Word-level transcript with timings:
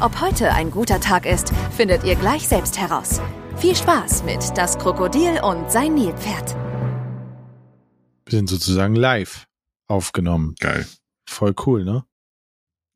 Ob 0.00 0.20
heute 0.20 0.52
ein 0.52 0.70
guter 0.70 1.00
Tag 1.00 1.24
ist, 1.24 1.52
findet 1.70 2.04
ihr 2.04 2.16
gleich 2.16 2.48
selbst 2.48 2.78
heraus. 2.78 3.20
Viel 3.56 3.76
Spaß 3.76 4.24
mit 4.24 4.40
Das 4.56 4.76
Krokodil 4.76 5.40
und 5.40 5.70
sein 5.70 5.94
Nilpferd. 5.94 6.56
Wir 8.26 8.38
sind 8.38 8.48
sozusagen 8.48 8.96
live 8.96 9.46
aufgenommen. 9.86 10.56
Geil. 10.58 10.86
Voll 11.28 11.54
cool, 11.64 11.84
ne? 11.84 12.04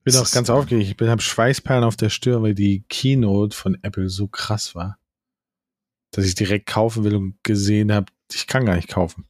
Bin 0.05 0.17
auch 0.17 0.31
ganz 0.31 0.51
aufgeregt. 0.51 0.91
Ich 0.91 0.97
bin 0.97 1.09
hab 1.09 1.23
Schweißperlen 1.23 1.85
auf 1.85 1.97
der 1.97 2.11
Stirn, 2.11 2.43
weil 2.43 2.55
die 2.55 2.85
Keynote 2.89 3.57
von 3.57 3.79
Apple 3.83 4.09
so 4.09 4.27
krass 4.27 4.75
war, 4.75 4.99
dass 6.11 6.25
ich 6.25 6.35
direkt 6.35 6.67
kaufen 6.67 7.05
will 7.05 7.15
und 7.15 7.39
gesehen 7.45 7.93
habe, 7.93 8.07
ich 8.33 8.47
kann 8.49 8.67
gar 8.67 8.75
nicht 8.75 8.89
kaufen. 8.89 9.27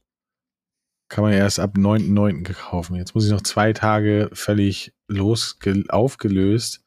Kann 1.07 1.23
man 1.23 1.33
erst 1.33 1.59
ab 1.59 1.75
9.9. 1.75 2.51
kaufen. 2.53 2.95
Jetzt 2.95 3.13
muss 3.13 3.25
ich 3.25 3.31
noch 3.31 3.41
zwei 3.41 3.73
Tage 3.73 4.29
völlig 4.33 4.93
los 5.07 5.57
aufgelöst 5.89 6.83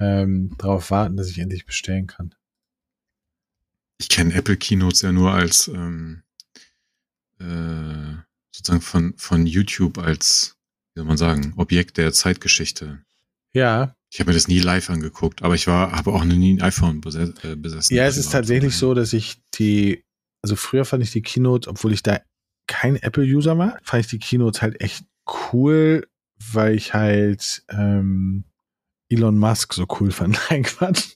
ähm, 0.00 0.56
darauf 0.58 0.90
warten, 0.90 1.16
dass 1.16 1.28
ich 1.28 1.38
endlich 1.38 1.66
bestellen 1.66 2.06
kann. 2.06 2.34
Ich 3.98 4.08
kenne 4.08 4.34
Apple 4.34 4.56
Keynotes 4.56 5.02
ja 5.02 5.12
nur 5.12 5.32
als 5.32 5.68
ähm, 5.68 6.22
äh, 7.38 8.16
sozusagen 8.50 8.80
von, 8.80 9.14
von 9.16 9.46
YouTube 9.46 9.98
als, 9.98 10.56
wie 10.94 11.00
soll 11.00 11.06
man 11.06 11.18
sagen, 11.18 11.52
Objekt 11.56 11.98
der 11.98 12.12
Zeitgeschichte. 12.12 13.04
Ja. 13.52 13.94
Ich 14.10 14.18
habe 14.18 14.30
mir 14.30 14.34
das 14.34 14.48
nie 14.48 14.58
live 14.58 14.90
angeguckt, 14.90 15.42
aber 15.42 15.54
ich 15.54 15.66
war, 15.66 15.92
habe 15.92 16.12
auch 16.12 16.24
nie 16.24 16.54
ein 16.54 16.62
iPhone 16.62 17.00
äh, 17.42 17.56
besessen. 17.56 17.94
Ja, 17.94 18.06
es 18.06 18.16
ist 18.16 18.32
tatsächlich 18.32 18.74
so, 18.74 18.94
dass 18.94 19.12
ich 19.12 19.40
die, 19.54 20.04
also 20.42 20.56
früher 20.56 20.84
fand 20.84 21.02
ich 21.02 21.12
die 21.12 21.22
Keynote, 21.22 21.68
obwohl 21.68 21.92
ich 21.92 22.02
da 22.02 22.20
kein 22.66 22.96
Apple-User 22.96 23.58
war, 23.58 23.78
fand 23.82 24.04
ich 24.04 24.10
die 24.10 24.18
Keynote 24.18 24.62
halt 24.62 24.80
echt 24.80 25.04
cool, 25.52 26.08
weil 26.52 26.74
ich 26.74 26.94
halt 26.94 27.64
ähm, 27.68 28.44
Elon 29.10 29.38
Musk 29.38 29.74
so 29.74 29.86
cool 30.00 30.10
fand. 30.10 30.38
Nein, 30.50 30.62
Quatsch. 30.62 31.08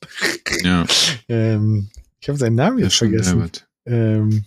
Ja. 0.63 0.85
ähm, 1.29 1.89
ich 2.21 2.29
habe 2.29 2.39
seinen 2.39 2.57
Namen 2.57 2.79
jetzt 2.79 2.97
vergessen. 2.97 3.51
Ähm, 3.87 4.45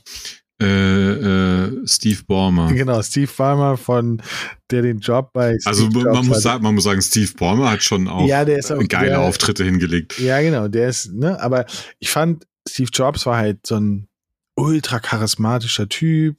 äh, 0.59 0.65
äh, 0.65 1.87
Steve 1.87 2.23
Ballmer. 2.25 2.73
Genau, 2.73 3.01
Steve 3.03 3.31
Ballmer 3.35 3.77
von 3.77 4.21
der 4.71 4.81
den 4.81 4.99
Job 4.99 5.31
bei 5.31 5.55
Steve 5.59 5.69
Also 5.69 5.89
man 5.89 6.25
muss, 6.25 6.41
sagen, 6.41 6.63
man 6.63 6.73
muss 6.73 6.83
sagen, 6.85 7.01
Steve 7.01 7.31
Ballmer 7.37 7.71
hat 7.71 7.83
schon 7.83 8.07
auch, 8.07 8.27
ja, 8.27 8.43
der 8.43 8.57
ist 8.57 8.71
auch 8.71 8.85
geile 8.87 9.09
der, 9.09 9.21
Auftritte 9.21 9.63
hingelegt. 9.63 10.17
Ja, 10.19 10.41
genau, 10.41 10.67
der 10.67 10.89
ist, 10.89 11.13
ne, 11.13 11.39
aber 11.39 11.67
ich 11.99 12.09
fand, 12.09 12.47
Steve 12.67 12.89
Jobs 12.91 13.27
war 13.27 13.37
halt 13.37 13.67
so 13.67 13.75
ein 13.75 14.07
ultra 14.55 14.99
charismatischer 14.99 15.87
Typ. 15.87 16.37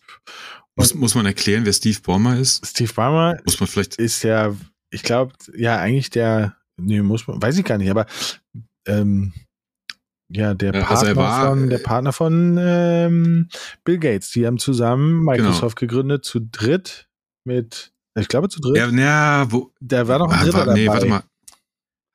Muss, 0.75 0.95
muss 0.95 1.15
man 1.15 1.27
erklären, 1.27 1.65
wer 1.65 1.73
Steve 1.73 1.99
Ballmer 2.05 2.39
ist? 2.39 2.67
Steve 2.67 2.93
Ballmer 2.93 3.39
muss 3.45 3.61
man 3.61 3.69
vielleicht 3.69 3.97
ist 3.97 4.25
ja, 4.25 4.55
ich 4.91 5.05
glaube, 5.05 5.33
ja, 5.57 5.79
eigentlich 5.79 6.11
der, 6.11 6.57
nee, 6.79 7.03
muss 7.03 7.27
man, 7.27 7.41
weiß 7.43 7.59
ich 7.59 7.65
gar 7.65 7.79
nicht, 7.79 7.91
aber 7.91 8.07
ähm, 8.87 9.33
ja, 10.31 10.55
der 10.55 10.75
Ja, 10.75 10.81
Partner 10.85 11.09
also 11.09 11.17
war, 11.17 11.49
von 11.49 11.71
der 11.71 11.81
äh, 11.81 11.83
Partner 11.83 12.13
von 12.13 12.57
ähm, 12.61 13.49
Bill 13.85 13.99
Gates. 13.99 14.31
Die 14.33 14.47
haben 14.47 14.59
zusammen 14.59 15.21
Genau. 15.21 15.33
Microsoft 15.33 15.77
gegründet, 15.79 16.25
zu 16.25 16.41
dritt 16.41 17.09
mit, 17.45 17.93
ich 18.19 18.29
glaube 18.29 18.49
zu 18.49 18.61
dritt. 18.61 18.77
Ja, 18.77 18.89
na, 18.91 19.51
wo, 19.51 19.73
da 19.81 20.07
war 20.07 20.19
noch 20.19 20.31
ein 20.31 20.45
Dritter 20.45 20.67
war, 20.67 20.75
nee, 20.75 20.85
dabei. 20.85 20.95
warte 20.97 21.07
mal. 21.09 21.23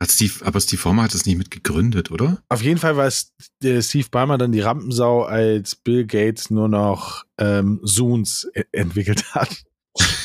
Hat 0.01 0.11
Steve, 0.11 0.45
aber 0.45 0.59
Steve 0.59 0.81
Ballmer 0.83 1.03
hat 1.03 1.13
das 1.13 1.25
nicht 1.25 1.37
mit 1.37 1.49
gegründet, 1.49 2.11
oder? 2.11 2.43
Auf 2.49 2.61
jeden 2.61 2.77
Fall 2.77 2.97
war 2.97 3.07
es 3.07 3.31
der 3.63 3.81
Steve 3.81 4.07
Ballmer 4.11 4.37
dann 4.37 4.51
die 4.51 4.59
Rampensau, 4.59 5.23
als 5.23 5.75
Bill 5.75 6.05
Gates 6.05 6.49
nur 6.51 6.67
noch 6.67 7.23
ähm, 7.39 7.79
Zooms 7.85 8.47
e 8.53 8.63
entwickelt 8.73 9.33
hat. 9.33 9.63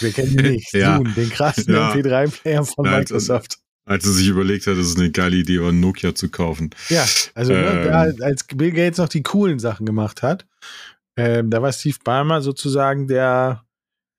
Wir 0.00 0.12
kennen 0.12 0.36
die 0.36 0.42
nicht. 0.50 0.72
Ja. 0.74 0.96
Zoom, 0.96 1.14
den 1.14 1.30
krassen 1.30 1.72
Ja. 1.72 1.92
MP3-Player 1.92 2.64
von 2.64 2.84
Ja, 2.86 2.98
Microsoft. 2.98 3.58
Als 3.88 4.04
er 4.04 4.12
sich 4.12 4.28
überlegt 4.28 4.66
hat, 4.66 4.76
dass 4.76 4.86
es 4.86 4.96
eine 4.96 5.10
geile 5.10 5.36
Idee 5.36 5.60
war, 5.60 5.72
Nokia 5.72 6.14
zu 6.14 6.28
kaufen. 6.28 6.70
Ja, 6.90 7.06
also 7.34 7.52
ne, 7.52 7.82
Ähm. 7.84 7.84
da, 8.18 8.24
als 8.26 8.44
Bill 8.44 8.72
Gates 8.72 8.98
noch 8.98 9.08
die 9.08 9.22
coolen 9.22 9.58
Sachen 9.58 9.86
gemacht 9.86 10.22
hat, 10.22 10.46
ähm, 11.16 11.50
da 11.50 11.62
war 11.62 11.72
Steve 11.72 11.96
Ballmer 12.04 12.42
sozusagen 12.42 13.08
der, 13.08 13.64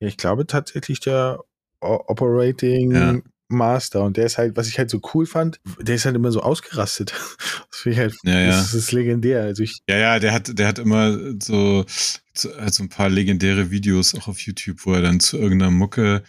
ja, 0.02 0.08
ich 0.08 0.18
glaube 0.18 0.48
tatsächlich 0.48 1.00
der 1.00 1.40
O- 1.82 2.04
Operating 2.08 2.92
Ja. 2.92 3.18
Master. 3.52 4.04
Und 4.04 4.18
der 4.18 4.26
ist 4.26 4.38
halt, 4.38 4.56
was 4.58 4.68
ich 4.68 4.78
halt 4.78 4.90
so 4.92 5.02
cool 5.14 5.26
fand, 5.26 5.60
der 5.80 5.96
ist 5.96 6.06
halt 6.06 6.16
immer 6.16 6.32
so 6.32 6.42
ausgerastet. 6.42 7.14
Das 7.72 7.82
finde 7.84 7.94
ich 7.94 8.00
halt, 8.00 8.16
Ja, 8.24 8.40
ja. 8.42 8.48
das 8.48 8.74
ist 8.74 8.92
legendär. 8.92 9.44
Also 9.44 9.64
ich, 9.64 9.80
Ja, 9.88 9.98
ja, 9.98 10.20
der 10.20 10.34
hat, 10.34 10.58
der 10.60 10.68
hat 10.68 10.80
immer 10.80 11.18
so, 11.40 11.86
so, 12.34 12.50
hat 12.58 12.74
so 12.74 12.84
ein 12.84 12.90
paar 12.90 13.10
legendäre 13.10 13.70
Videos 13.72 14.16
auch 14.16 14.28
auf 14.28 14.40
YouTube, 14.40 14.86
wo 14.86 14.94
er 14.94 15.02
dann 15.02 15.20
zu 15.20 15.38
irgendeiner 15.38 15.72
Mucke 15.72 16.24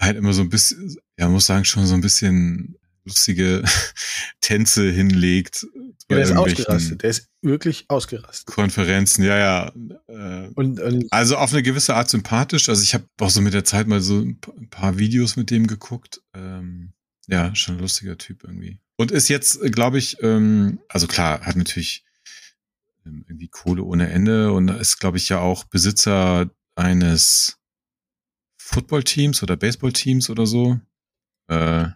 halt 0.00 0.16
immer 0.16 0.32
so 0.32 0.42
ein 0.42 0.48
bisschen, 0.50 0.96
ja, 1.18 1.28
muss 1.28 1.46
sagen, 1.46 1.64
schon 1.64 1.86
so 1.86 1.94
ein 1.94 2.00
bisschen 2.00 2.76
lustige 3.04 3.62
Tänze 4.40 4.90
hinlegt. 4.90 5.66
bei 6.08 6.16
der 6.16 6.24
ist 6.24 6.32
ausgerastet. 6.32 7.02
Der 7.02 7.10
ist 7.10 7.28
wirklich 7.40 7.84
ausgerastet. 7.88 8.46
Konferenzen, 8.46 9.24
ja, 9.24 9.38
ja. 9.38 9.72
Äh, 10.08 10.50
Und, 10.54 10.80
und 10.80 11.06
also 11.12 11.36
auf 11.36 11.52
eine 11.52 11.62
gewisse 11.62 11.94
Art 11.94 12.10
sympathisch. 12.10 12.68
Also 12.68 12.82
ich 12.82 12.94
habe 12.94 13.04
auch 13.20 13.30
so 13.30 13.40
mit 13.40 13.54
der 13.54 13.64
Zeit 13.64 13.86
mal 13.86 14.00
so 14.00 14.18
ein 14.20 14.40
paar 14.70 14.98
Videos 14.98 15.36
mit 15.36 15.50
dem 15.50 15.66
geguckt. 15.66 16.20
Ähm, 16.34 16.92
ja, 17.28 17.54
schon 17.54 17.76
ein 17.76 17.80
lustiger 17.80 18.18
Typ 18.18 18.44
irgendwie. 18.44 18.78
Und 18.96 19.10
ist 19.10 19.28
jetzt, 19.28 19.60
glaube 19.72 19.98
ich, 19.98 20.22
ähm, 20.22 20.80
also 20.88 21.06
klar, 21.06 21.40
hat 21.42 21.56
natürlich 21.56 22.04
ähm, 23.04 23.24
irgendwie 23.28 23.48
Kohle 23.48 23.82
ohne 23.82 24.10
Ende 24.10 24.52
und 24.52 24.68
ist, 24.68 24.98
glaube 24.98 25.18
ich, 25.18 25.28
ja 25.28 25.38
auch 25.38 25.64
Besitzer 25.64 26.50
eines 26.76 27.58
Footballteams 28.66 29.42
oder 29.42 29.56
Baseballteams 29.56 30.28
oder 30.30 30.46
so. 30.46 30.80
Äh, 31.48 31.88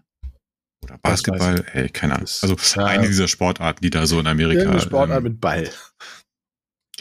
oder 0.83 0.99
Basketball, 1.03 1.65
hey, 1.71 1.89
keine 1.89 2.15
Ahnung. 2.15 2.29
Also 2.43 2.57
ja. 2.77 2.87
eine 2.87 3.07
dieser 3.07 3.29
Sportarten, 3.29 3.83
die 3.83 3.91
da 3.91 4.07
so 4.07 4.19
in 4.21 4.27
Amerika. 4.27 4.61
irgendeine 4.61 4.83
Sportart 4.83 5.19
ähm, 5.19 5.25
mit 5.25 5.41
Ball. 5.41 5.71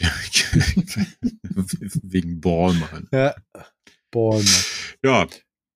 wegen 2.02 2.40
Ball 2.40 2.74
machen. 2.74 3.08
Ja. 3.12 3.34
Boah, 4.10 4.36
Mann. 4.36 4.64
Ja, 5.04 5.26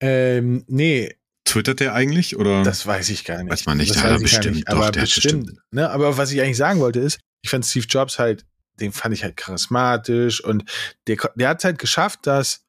Ähm, 0.00 0.64
nee, 0.66 1.14
twittert 1.44 1.80
der 1.80 1.94
eigentlich 1.94 2.36
oder? 2.36 2.62
Das 2.64 2.86
weiß 2.86 3.10
ich 3.10 3.24
gar 3.24 3.42
nicht. 3.42 3.52
Weiß 3.52 3.66
man 3.66 3.78
nicht, 3.78 3.94
Das 3.94 4.02
ja, 4.02 4.18
bestimmt, 4.18 4.56
nicht. 4.56 4.68
doch, 4.68 4.76
aber 4.76 4.90
bestimmt. 4.90 5.46
bestimmt. 5.46 5.60
Ne? 5.70 5.88
Aber 5.90 6.16
was 6.16 6.32
ich 6.32 6.40
eigentlich 6.40 6.56
sagen 6.56 6.80
wollte 6.80 7.00
ist, 7.00 7.20
ich 7.42 7.50
fand 7.50 7.64
Steve 7.64 7.86
Jobs 7.88 8.18
halt, 8.18 8.44
den 8.80 8.92
fand 8.92 9.14
ich 9.14 9.22
halt 9.22 9.36
charismatisch 9.36 10.42
und 10.42 10.64
der, 11.06 11.16
der 11.36 11.48
hat 11.48 11.62
halt 11.62 11.78
geschafft, 11.78 12.26
dass, 12.26 12.64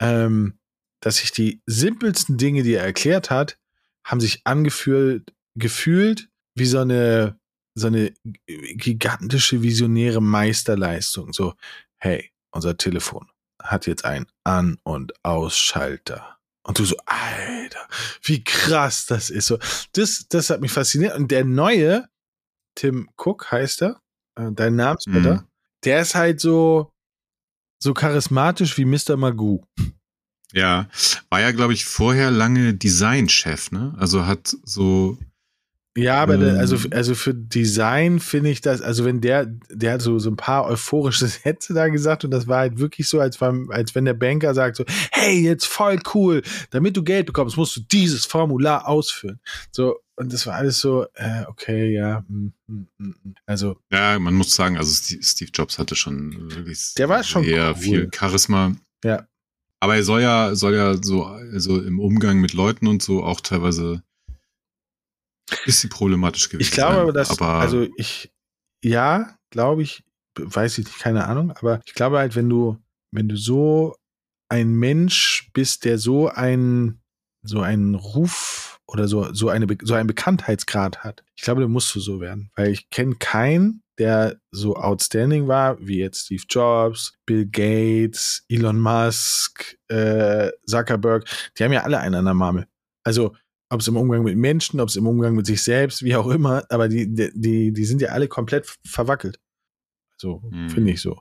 ähm, 0.00 0.58
dass 1.00 1.18
sich 1.18 1.30
die 1.32 1.62
simpelsten 1.66 2.36
Dinge, 2.38 2.62
die 2.62 2.74
er 2.74 2.84
erklärt 2.84 3.30
hat, 3.30 3.58
haben 4.04 4.20
sich 4.20 4.40
angefühlt, 4.44 5.32
gefühlt 5.56 6.28
wie 6.54 6.66
so 6.66 6.78
eine, 6.78 7.38
so 7.74 7.88
eine 7.88 8.12
gigantische 8.46 9.62
visionäre 9.62 10.22
Meisterleistung. 10.22 11.32
So, 11.32 11.54
hey, 11.98 12.30
unser 12.50 12.76
Telefon 12.76 13.28
hat 13.62 13.86
jetzt 13.86 14.04
einen 14.04 14.26
An- 14.44 14.78
und 14.84 15.12
Ausschalter. 15.24 16.38
Und 16.62 16.78
du 16.78 16.84
so, 16.84 16.96
Alter, 17.06 17.86
wie 18.22 18.42
krass 18.42 19.06
das 19.06 19.30
ist. 19.30 19.46
So, 19.46 19.58
das, 19.92 20.26
das 20.28 20.50
hat 20.50 20.60
mich 20.60 20.72
fasziniert. 20.72 21.14
Und 21.16 21.30
der 21.30 21.44
neue, 21.44 22.08
Tim 22.74 23.08
Cook 23.16 23.50
heißt 23.50 23.82
er, 23.82 24.00
äh, 24.36 24.50
dein 24.52 24.76
Namensvetter, 24.76 25.34
Mhm. 25.42 25.46
der 25.84 26.00
ist 26.00 26.14
halt 26.14 26.40
so, 26.40 26.92
so 27.78 27.94
charismatisch 27.94 28.76
wie 28.78 28.84
Mr. 28.84 29.16
Magoo. 29.16 29.64
Ja, 30.52 30.88
war 31.28 31.40
ja, 31.40 31.52
glaube 31.52 31.72
ich, 31.72 31.84
vorher 31.84 32.30
lange 32.30 32.74
Designchef, 32.74 33.72
ne? 33.72 33.94
Also 33.98 34.26
hat 34.26 34.56
so, 34.64 35.18
Ja, 35.96 36.22
aber 36.22 36.36
der, 36.36 36.54
Ähm. 36.54 36.58
also, 36.58 36.76
also 36.90 37.14
für 37.14 37.34
Design 37.34 38.20
finde 38.20 38.50
ich 38.50 38.60
das, 38.60 38.82
also 38.82 39.04
wenn 39.04 39.20
der, 39.20 39.46
der 39.70 39.94
hat 39.94 40.02
so, 40.02 40.18
so 40.18 40.30
ein 40.30 40.36
paar 40.36 40.66
euphorische 40.66 41.26
Sätze 41.26 41.74
da 41.74 41.88
gesagt 41.88 42.24
und 42.24 42.30
das 42.30 42.46
war 42.46 42.58
halt 42.58 42.78
wirklich 42.78 43.08
so, 43.08 43.18
als, 43.20 43.40
war, 43.40 43.54
als 43.70 43.94
wenn 43.94 44.04
der 44.04 44.14
Banker 44.14 44.54
sagt 44.54 44.76
so, 44.76 44.84
hey, 45.12 45.40
jetzt 45.40 45.66
voll 45.66 45.98
cool, 46.14 46.42
damit 46.70 46.96
du 46.96 47.02
Geld 47.02 47.26
bekommst, 47.26 47.56
musst 47.56 47.76
du 47.76 47.80
dieses 47.80 48.26
Formular 48.26 48.86
ausfüllen. 48.86 49.40
So, 49.70 49.96
und 50.16 50.32
das 50.32 50.46
war 50.46 50.54
alles 50.54 50.80
so, 50.80 51.06
äh, 51.14 51.44
okay, 51.48 51.92
ja, 51.92 52.24
hm, 52.28 52.52
hm, 52.68 52.88
hm, 52.98 53.14
hm. 53.22 53.34
also, 53.46 53.76
ja, 53.90 54.18
man 54.18 54.34
muss 54.34 54.54
sagen, 54.54 54.76
also 54.76 54.92
Steve 55.20 55.50
Jobs 55.52 55.78
hatte 55.78 55.94
schon 55.96 56.50
wirklich 56.54 56.94
Der 56.94 57.08
war 57.08 57.22
schon 57.22 57.44
sehr 57.44 57.68
cool. 57.70 57.76
viel 57.76 58.10
Charisma. 58.14 58.74
ja, 59.04 59.26
Aber 59.80 59.96
er 59.96 60.02
soll 60.02 60.22
ja, 60.22 60.54
soll 60.54 60.74
ja 60.74 60.96
so, 61.02 61.24
also 61.24 61.80
im 61.80 62.00
Umgang 62.00 62.38
mit 62.40 62.54
Leuten 62.54 62.86
und 62.86 63.02
so 63.02 63.22
auch 63.24 63.40
teilweise 63.40 64.02
ein 65.50 65.58
bisschen 65.64 65.90
problematisch 65.90 66.48
gewesen 66.48 66.68
ich 66.68 66.72
glaube 66.72 66.98
aber, 66.98 67.12
dass, 67.12 67.30
aber 67.30 67.54
also 67.54 67.86
ich, 67.96 68.32
ja, 68.82 69.36
glaube 69.50 69.82
ich, 69.82 70.04
weiß 70.38 70.78
ich 70.78 70.86
nicht, 70.86 70.98
keine 70.98 71.26
Ahnung, 71.26 71.52
aber 71.52 71.80
ich 71.86 71.94
glaube 71.94 72.18
halt, 72.18 72.36
wenn 72.36 72.48
du, 72.48 72.78
wenn 73.12 73.28
du 73.28 73.36
so 73.36 73.96
ein 74.48 74.74
Mensch 74.74 75.50
bist, 75.52 75.84
der 75.84 75.98
so 75.98 76.28
einen, 76.28 77.02
so 77.42 77.60
einen 77.60 77.94
Ruf 77.94 78.80
oder 78.86 79.08
so, 79.08 79.32
so 79.32 79.48
eine, 79.48 79.66
so 79.82 79.94
einen 79.94 80.06
Bekanntheitsgrad 80.06 81.04
hat, 81.04 81.24
ich 81.34 81.42
glaube, 81.42 81.62
dann 81.62 81.70
musst 81.70 81.94
du 81.94 82.00
so 82.00 82.20
werden, 82.20 82.50
weil 82.54 82.70
ich 82.70 82.90
kenne 82.90 83.16
keinen, 83.16 83.82
der 83.98 84.40
so 84.50 84.76
outstanding 84.76 85.48
war, 85.48 85.78
wie 85.80 85.98
jetzt 85.98 86.26
Steve 86.26 86.42
Jobs, 86.48 87.14
Bill 87.24 87.46
Gates, 87.46 88.44
Elon 88.48 88.78
Musk, 88.78 89.78
äh, 89.88 90.50
Zuckerberg, 90.66 91.24
die 91.58 91.64
haben 91.64 91.72
ja 91.72 91.82
alle 91.82 91.98
einen 91.98 92.16
an 92.16 92.24
der 92.26 92.34
Marmel. 92.34 92.66
Also, 93.04 93.34
ob 93.68 93.80
es 93.80 93.88
im 93.88 93.96
Umgang 93.96 94.22
mit 94.22 94.36
Menschen, 94.36 94.80
ob 94.80 94.88
es 94.88 94.96
im 94.96 95.06
Umgang 95.06 95.34
mit 95.34 95.46
sich 95.46 95.62
selbst, 95.62 96.02
wie 96.02 96.16
auch 96.16 96.28
immer, 96.28 96.64
aber 96.70 96.88
die, 96.88 97.12
die, 97.12 97.72
die 97.72 97.84
sind 97.84 98.00
ja 98.00 98.10
alle 98.10 98.28
komplett 98.28 98.76
verwackelt. 98.86 99.38
So, 100.20 100.42
hm. 100.50 100.70
finde 100.70 100.92
ich 100.92 101.00
so. 101.00 101.20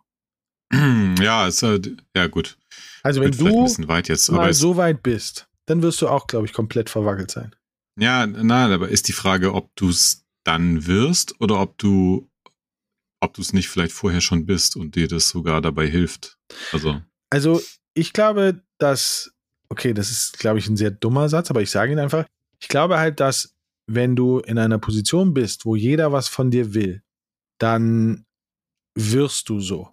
Ja, 1.22 1.48
ist 1.48 1.64
halt, 1.64 1.96
ja 2.16 2.28
gut. 2.28 2.58
Also 3.02 3.22
wenn 3.22 3.32
du 3.32 3.46
weit 3.88 4.10
jetzt, 4.10 4.30
mal 4.32 4.54
so 4.54 4.76
weit 4.76 5.02
bist, 5.02 5.48
dann 5.66 5.82
wirst 5.82 6.02
du 6.02 6.10
auch, 6.10 6.28
glaube 6.28 6.46
ich, 6.46 6.54
komplett 6.54 6.90
verwackelt 6.90 7.32
sein. 7.32 7.56
Ja, 7.98 8.28
nein, 8.28 8.72
aber 8.72 8.90
ist 8.90 9.08
die 9.08 9.14
Frage, 9.14 9.54
ob 9.54 9.74
du 9.76 9.90
es 9.90 10.26
dann 10.44 10.86
wirst 10.86 11.40
oder 11.40 11.62
ob 11.62 11.78
du 11.78 12.30
ob 13.22 13.34
du 13.34 13.42
es 13.42 13.54
nicht 13.54 13.70
vielleicht 13.70 13.94
vorher 13.94 14.22
schon 14.22 14.46
bist 14.46 14.76
und 14.76 14.96
dir 14.96 15.08
das 15.08 15.30
sogar 15.30 15.62
dabei 15.62 15.88
hilft. 15.88 16.38
Also, 16.72 17.02
also 17.32 17.62
ich 17.94 18.14
glaube, 18.14 18.62
dass, 18.78 19.34
okay, 19.70 19.94
das 19.94 20.12
ist, 20.12 20.38
glaube 20.38 20.60
ich, 20.60 20.68
ein 20.68 20.78
sehr 20.78 20.92
dummer 20.92 21.28
Satz, 21.30 21.50
aber 21.50 21.62
ich 21.62 21.72
sage 21.72 21.92
ihn 21.92 22.00
einfach. 22.00 22.26
Ich 22.60 22.68
glaube 22.68 22.98
halt, 22.98 23.19
dass 23.19 23.56
wenn 23.88 24.16
du 24.16 24.40
in 24.40 24.57
einer 24.57 24.80
Position 24.80 25.34
bist, 25.34 25.66
wo 25.66 25.75
jeder 25.75 26.12
was 26.12 26.28
von 26.28 26.52
dir 26.52 26.74
will, 26.74 27.04
dann 27.60 28.25
wirst 28.98 29.50
du 29.50 29.60
so. 29.60 29.92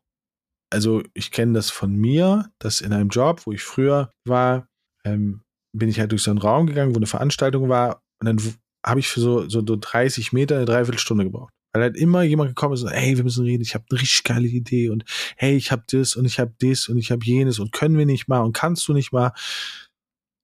Also 0.73 1.03
ich 1.13 1.31
kenne 1.31 1.53
das 1.53 1.71
von 1.71 1.95
mir, 1.95 2.51
dass 2.59 2.81
in 2.81 2.93
einem 2.93 3.11
Job, 3.11 3.43
wo 3.45 3.53
ich 3.53 3.63
früher 3.63 4.11
war, 4.25 4.67
ähm, 5.05 5.43
bin 5.77 5.89
ich 5.89 6.01
halt 6.01 6.13
durch 6.13 6.23
so 6.23 6.31
einen 6.31 6.39
Raum 6.39 6.67
gegangen, 6.67 6.95
wo 6.95 6.99
eine 6.99 7.07
Veranstaltung 7.07 7.69
war 7.69 8.03
und 8.21 8.27
dann 8.27 8.55
habe 8.85 9.01
ich 9.01 9.09
für 9.09 9.21
so, 9.21 9.49
so 9.49 9.63
30 9.63 10.33
Meter 10.33 10.57
eine 10.57 10.65
Dreiviertelstunde 10.65 11.25
gebraucht. 11.25 11.53
Weil 11.75 11.83
halt 11.83 11.97
immer 11.97 12.23
jemand 12.23 12.51
gekommen 12.51 12.75
ist 12.75 12.83
und, 12.83 12.91
hey, 12.91 13.17
wir 13.17 13.25
müssen 13.25 13.45
reden, 13.45 13.63
ich 13.63 13.75
habe 13.75 13.85
eine 13.91 14.01
richtig 14.01 14.25
geile 14.25 14.47
Idee 14.47 14.91
und 14.91 15.05
hey, 15.37 15.57
ich 15.57 15.73
habe 15.73 15.85
das 15.91 16.17
und 16.17 16.25
ich 16.27 16.39
habe 16.39 16.55
das 16.59 16.89
und 16.89 16.99
ich 16.99 17.11
habe 17.11 17.25
jenes 17.25 17.59
und 17.59 17.73
können 17.73 17.97
wir 17.97 18.07
nicht 18.07 18.29
mal 18.29 18.41
und 18.41 18.53
kannst 18.53 18.87
du 18.89 18.93
nicht 18.93 19.13
mal. 19.13 19.33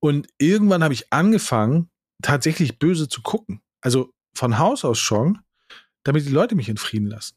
Und 0.00 0.29
irgendwann 0.38 0.82
habe 0.82 0.94
ich 0.94 1.12
angefangen, 1.12 1.91
tatsächlich 2.23 2.79
böse 2.79 3.09
zu 3.09 3.23
gucken. 3.23 3.61
Also 3.81 4.12
von 4.35 4.59
Haus 4.59 4.85
aus 4.85 4.99
schon, 4.99 5.38
damit 6.05 6.26
die 6.26 6.32
Leute 6.32 6.55
mich 6.55 6.69
in 6.69 6.76
Frieden 6.76 7.09
lassen. 7.09 7.37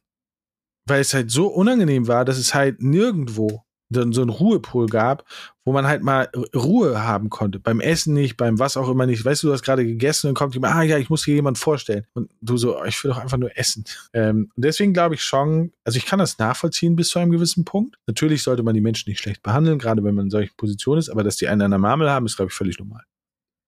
Weil 0.88 1.02
es 1.02 1.14
halt 1.14 1.32
so 1.32 1.48
unangenehm 1.48 2.08
war, 2.08 2.26
dass 2.26 2.38
es 2.38 2.54
halt 2.54 2.82
nirgendwo 2.82 3.64
so, 3.94 4.22
einen 4.22 4.30
Ruhepol 4.30 4.88
gab, 4.88 5.26
wo 5.66 5.74
man 5.74 5.86
halt 5.86 6.02
mal 6.02 6.30
Ruhe 6.56 7.04
haben 7.04 7.30
konnte. 7.30 7.60
Beim 7.60 7.80
Essen 7.80 8.14
nicht, 8.14 8.38
beim 8.38 8.58
was 8.58 8.78
auch 8.78 8.90
immer 8.90 9.06
nicht. 9.06 9.24
Weißt 9.24 9.44
du, 9.44 9.48
du 9.48 9.54
hast 9.54 9.64
gerade 9.64 9.86
gegessen 9.86 10.28
und 10.28 10.34
kommt 10.34 10.54
jemand, 10.54 10.76
ah 10.76 10.82
ja, 10.82 10.98
ich 10.98 11.10
muss 11.10 11.26
hier 11.26 11.36
jemand 11.36 11.58
vorstellen. 11.58 12.06
Und 12.14 12.32
du 12.42 12.58
so, 12.58 12.84
ich 12.86 13.04
will 13.04 13.12
doch 13.12 13.18
einfach 13.18 13.38
nur 13.38 13.58
essen. 13.58 13.86
Ähm, 14.14 14.52
und 14.56 14.66
deswegen 14.66 14.94
glaube 14.94 15.16
ich 15.16 15.24
schon, 15.24 15.72
also 15.86 15.98
ich 15.98 16.06
kann 16.06 16.20
das 16.20 16.38
nachvollziehen 16.38 16.98
bis 16.98 17.10
zu 17.10 17.20
einem 17.20 17.32
gewissen 17.32 17.64
Punkt. 17.64 17.98
Natürlich 18.08 18.44
sollte 18.44 18.62
man 18.62 18.74
die 18.74 18.82
Menschen 18.82 19.10
nicht 19.10 19.20
schlecht 19.20 19.42
behandeln, 19.42 19.80
gerade 19.80 20.04
wenn 20.04 20.16
man 20.16 20.26
in 20.26 20.30
solchen 20.30 20.54
Positionen 20.58 21.00
ist, 21.00 21.10
aber 21.10 21.24
dass 21.24 21.38
die 21.38 21.48
einen 21.48 21.62
an 21.62 21.72
der 21.72 21.80
Marmel 21.80 22.10
haben, 22.10 22.26
ist, 22.26 22.36
glaube 22.36 22.50
ich, 22.52 22.56
völlig 22.56 22.78
normal. 22.78 23.04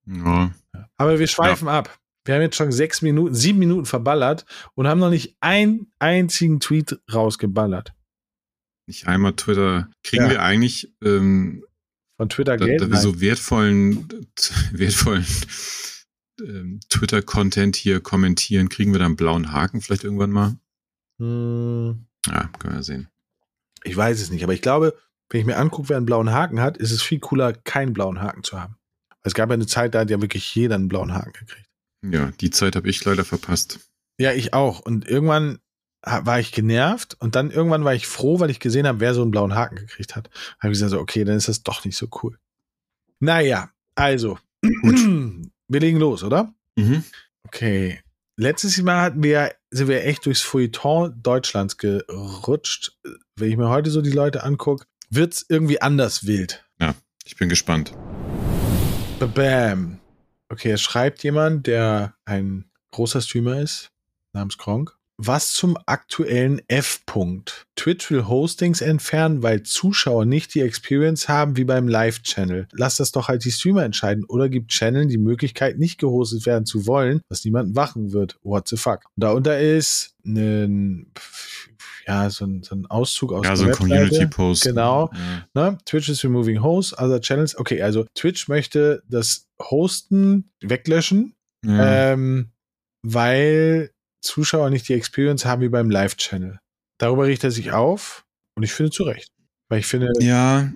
Ja. 0.06 0.52
Aber 0.98 1.20
wir 1.20 1.28
schweifen 1.28 1.68
ja. 1.68 1.80
ab. 1.80 2.00
Wir 2.26 2.36
haben 2.36 2.42
jetzt 2.42 2.56
schon 2.56 2.72
sechs 2.72 3.02
Minuten, 3.02 3.36
sieben 3.36 3.60
Minuten 3.60 3.86
verballert 3.86 4.46
und 4.76 4.88
haben 4.88 5.00
noch 5.00 5.10
nicht 5.10 5.36
einen 5.42 5.92
einzigen 6.00 6.60
Tweet 6.60 7.00
rausgeballert 7.14 7.94
nicht 8.88 9.08
einmal 9.08 9.34
Twitter. 9.34 9.90
Kriegen 10.04 10.26
ja. 10.26 10.32
wir 10.32 10.42
eigentlich 10.42 10.94
ähm, 11.04 11.64
von 12.18 12.30
Twitter 12.30 12.58
Geld? 12.58 12.82
Da, 12.82 12.86
da 12.86 12.92
wir 12.92 13.00
so 13.00 13.20
wertvollen, 13.22 14.08
wertvollen 14.72 15.26
ähm, 16.42 16.80
Twitter-Content 16.90 17.76
hier 17.76 18.02
kommentieren, 18.02 18.70
kriegen 18.70 18.92
wir 18.92 19.00
da 19.00 19.06
einen 19.06 19.16
blauen 19.16 19.52
Haken 19.52 19.82
vielleicht 19.82 20.04
irgendwann 20.04 20.32
mal? 20.32 20.56
Hm. 21.20 22.06
Ja, 22.28 22.50
können 22.60 22.76
wir 22.76 22.84
sehen. 22.84 23.10
Ich 23.84 23.96
weiß 23.96 24.22
es 24.22 24.30
nicht, 24.30 24.44
aber 24.44 24.54
ich 24.54 24.62
glaube, 24.62 24.98
wenn 25.30 25.42
ich 25.42 25.46
mir 25.46 25.58
angucke, 25.58 25.90
wer 25.90 25.98
einen 25.98 26.06
blauen 26.06 26.32
Haken 26.32 26.62
hat, 26.62 26.78
ist 26.78 26.92
es 26.92 27.02
viel 27.02 27.20
cooler, 27.20 27.54
keinen 27.54 27.94
blauen 27.94 28.22
Haken 28.22 28.44
zu 28.44 28.60
haben. 28.60 28.78
Es 29.24 29.34
gab 29.34 29.50
ja 29.50 29.54
eine 29.54 29.68
Zeit, 29.68 29.96
da 29.96 30.00
hat 30.02 30.10
ja 30.10 30.22
wirklich 30.22 30.54
jeder 30.54 30.76
einen 30.76 30.90
blauen 30.90 31.14
Haken 31.14 31.34
gekriegt. 31.34 31.70
Ja, 32.06 32.32
die 32.42 32.50
Zeit 32.50 32.76
habe 32.76 32.90
ich 32.90 33.04
leider 33.06 33.24
verpasst. 33.24 33.80
Ja, 34.20 34.34
ich 34.34 34.54
auch. 34.54 34.80
Und 34.80 35.08
irgendwann 35.08 35.60
war 36.06 36.40
ich 36.40 36.52
genervt 36.52 37.16
und 37.20 37.36
dann 37.36 37.50
irgendwann 37.50 37.86
war 37.86 37.96
ich 37.96 38.08
froh, 38.08 38.40
weil 38.40 38.50
ich 38.50 38.60
gesehen 38.60 38.86
habe, 38.86 39.00
wer 39.00 39.14
so 39.14 39.22
einen 39.22 39.32
blauen 39.32 39.56
Haken 39.56 39.78
gekriegt 39.78 40.16
hat. 40.16 40.30
Habe 40.60 40.74
ich 40.74 40.80
gesagt, 40.80 40.92
so, 40.92 41.00
okay, 41.00 41.24
dann 41.24 41.38
ist 41.38 41.48
das 41.48 41.64
doch 41.64 41.86
nicht 41.86 41.96
so 41.96 42.08
cool. 42.22 42.38
Naja, 43.20 43.72
also, 43.96 44.38
wir 44.62 45.80
legen 45.80 46.00
los, 46.00 46.24
oder? 46.24 46.54
Mhm. 46.76 47.04
Okay. 47.48 48.02
Letztes 48.36 48.82
Mal 48.82 49.02
hatten 49.02 49.24
wir, 49.24 49.54
sind 49.72 49.88
wir 49.88 50.04
echt 50.04 50.26
durchs 50.26 50.42
Feuilleton 50.42 51.22
Deutschlands 51.22 51.78
gerutscht. 51.78 52.98
Wenn 53.38 53.50
ich 53.50 53.58
mir 53.58 53.70
heute 53.70 53.92
so 53.92 54.02
die 54.02 54.12
Leute 54.12 54.44
angucke, 54.44 54.86
wird 55.10 55.34
es 55.34 55.46
irgendwie 55.48 55.82
anders 55.82 56.26
wild. 56.26 56.66
Ja, 56.82 56.96
ich 57.26 57.38
bin 57.38 57.48
gespannt. 57.48 57.94
Bam. 59.20 60.00
Okay, 60.50 60.72
es 60.72 60.82
schreibt 60.82 61.24
jemand, 61.24 61.68
der 61.68 62.16
ein 62.26 62.70
großer 62.92 63.22
Streamer 63.22 63.60
ist, 63.60 63.92
namens 64.34 64.58
Kronk. 64.58 64.98
Was 65.18 65.54
zum 65.54 65.78
aktuellen 65.86 66.60
F-Punkt. 66.68 67.68
Twitch 67.76 68.10
will 68.10 68.28
Hostings 68.28 68.82
entfernen, 68.82 69.44
weil 69.44 69.62
Zuschauer 69.62 70.26
nicht 70.26 70.56
die 70.56 70.62
Experience 70.62 71.30
haben 71.30 71.56
wie 71.56 71.66
beim 71.66 71.88
Live-Channel. 71.88 72.68
Lass 72.72 72.98
das 72.98 73.12
doch 73.12 73.28
halt 73.28 73.46
die 73.46 73.52
Streamer 73.52 73.84
entscheiden. 73.84 74.26
Oder 74.26 74.50
gibt 74.50 74.72
Channel 74.72 75.06
die 75.06 75.20
Möglichkeit, 75.20 75.78
nicht 75.78 76.00
gehostet 76.00 76.48
werden 76.48 76.66
zu 76.66 76.88
wollen, 76.88 77.22
was 77.30 77.46
niemanden 77.46 77.76
wachen 77.76 78.12
wird. 78.12 78.40
What 78.42 78.68
the 78.68 78.78
fuck? 78.78 79.02
Und 79.16 79.24
darunter 79.24 79.60
ist 79.60 80.16
ein, 80.26 81.12
ja, 82.08 82.30
so 82.32 82.46
ein, 82.46 82.64
so 82.64 82.76
ein 82.76 82.88
Auszug 82.88 83.34
aus 83.34 83.46
ja, 83.46 83.56
so 83.56 83.66
ein 83.66 83.72
Community-Post. 83.72 84.64
Genau. 84.64 85.12
Ja. 85.54 85.72
Ne? 85.72 85.78
Twitch 85.86 86.10
is 86.10 86.24
removing 86.24 86.64
hosts, 86.64 86.98
other 86.98 87.22
channels. 87.22 87.56
Okay, 87.56 87.84
also 87.84 88.06
Twitch 88.16 88.48
möchte 88.48 89.04
das 89.08 89.48
Hosten 89.60 90.52
weglöschen, 90.60 91.36
ja. 91.64 92.14
ähm, 92.14 92.52
weil 93.04 93.93
Zuschauer 94.24 94.70
nicht 94.70 94.88
die 94.90 94.94
Experience 94.94 95.46
haben 95.46 95.62
wie 95.62 95.70
beim 95.70 95.90
Live-Channel. 95.90 96.60
Darüber 96.98 97.26
riecht 97.26 97.44
er 97.44 97.52
sich 97.52 97.72
auf 97.72 98.26
und 98.56 98.64
ich 98.64 98.74
finde 98.74 98.92
zu 98.92 99.04
Recht. 99.04 99.32
Weil 99.70 99.80
ich 99.80 99.86
finde, 99.86 100.12
ja. 100.20 100.72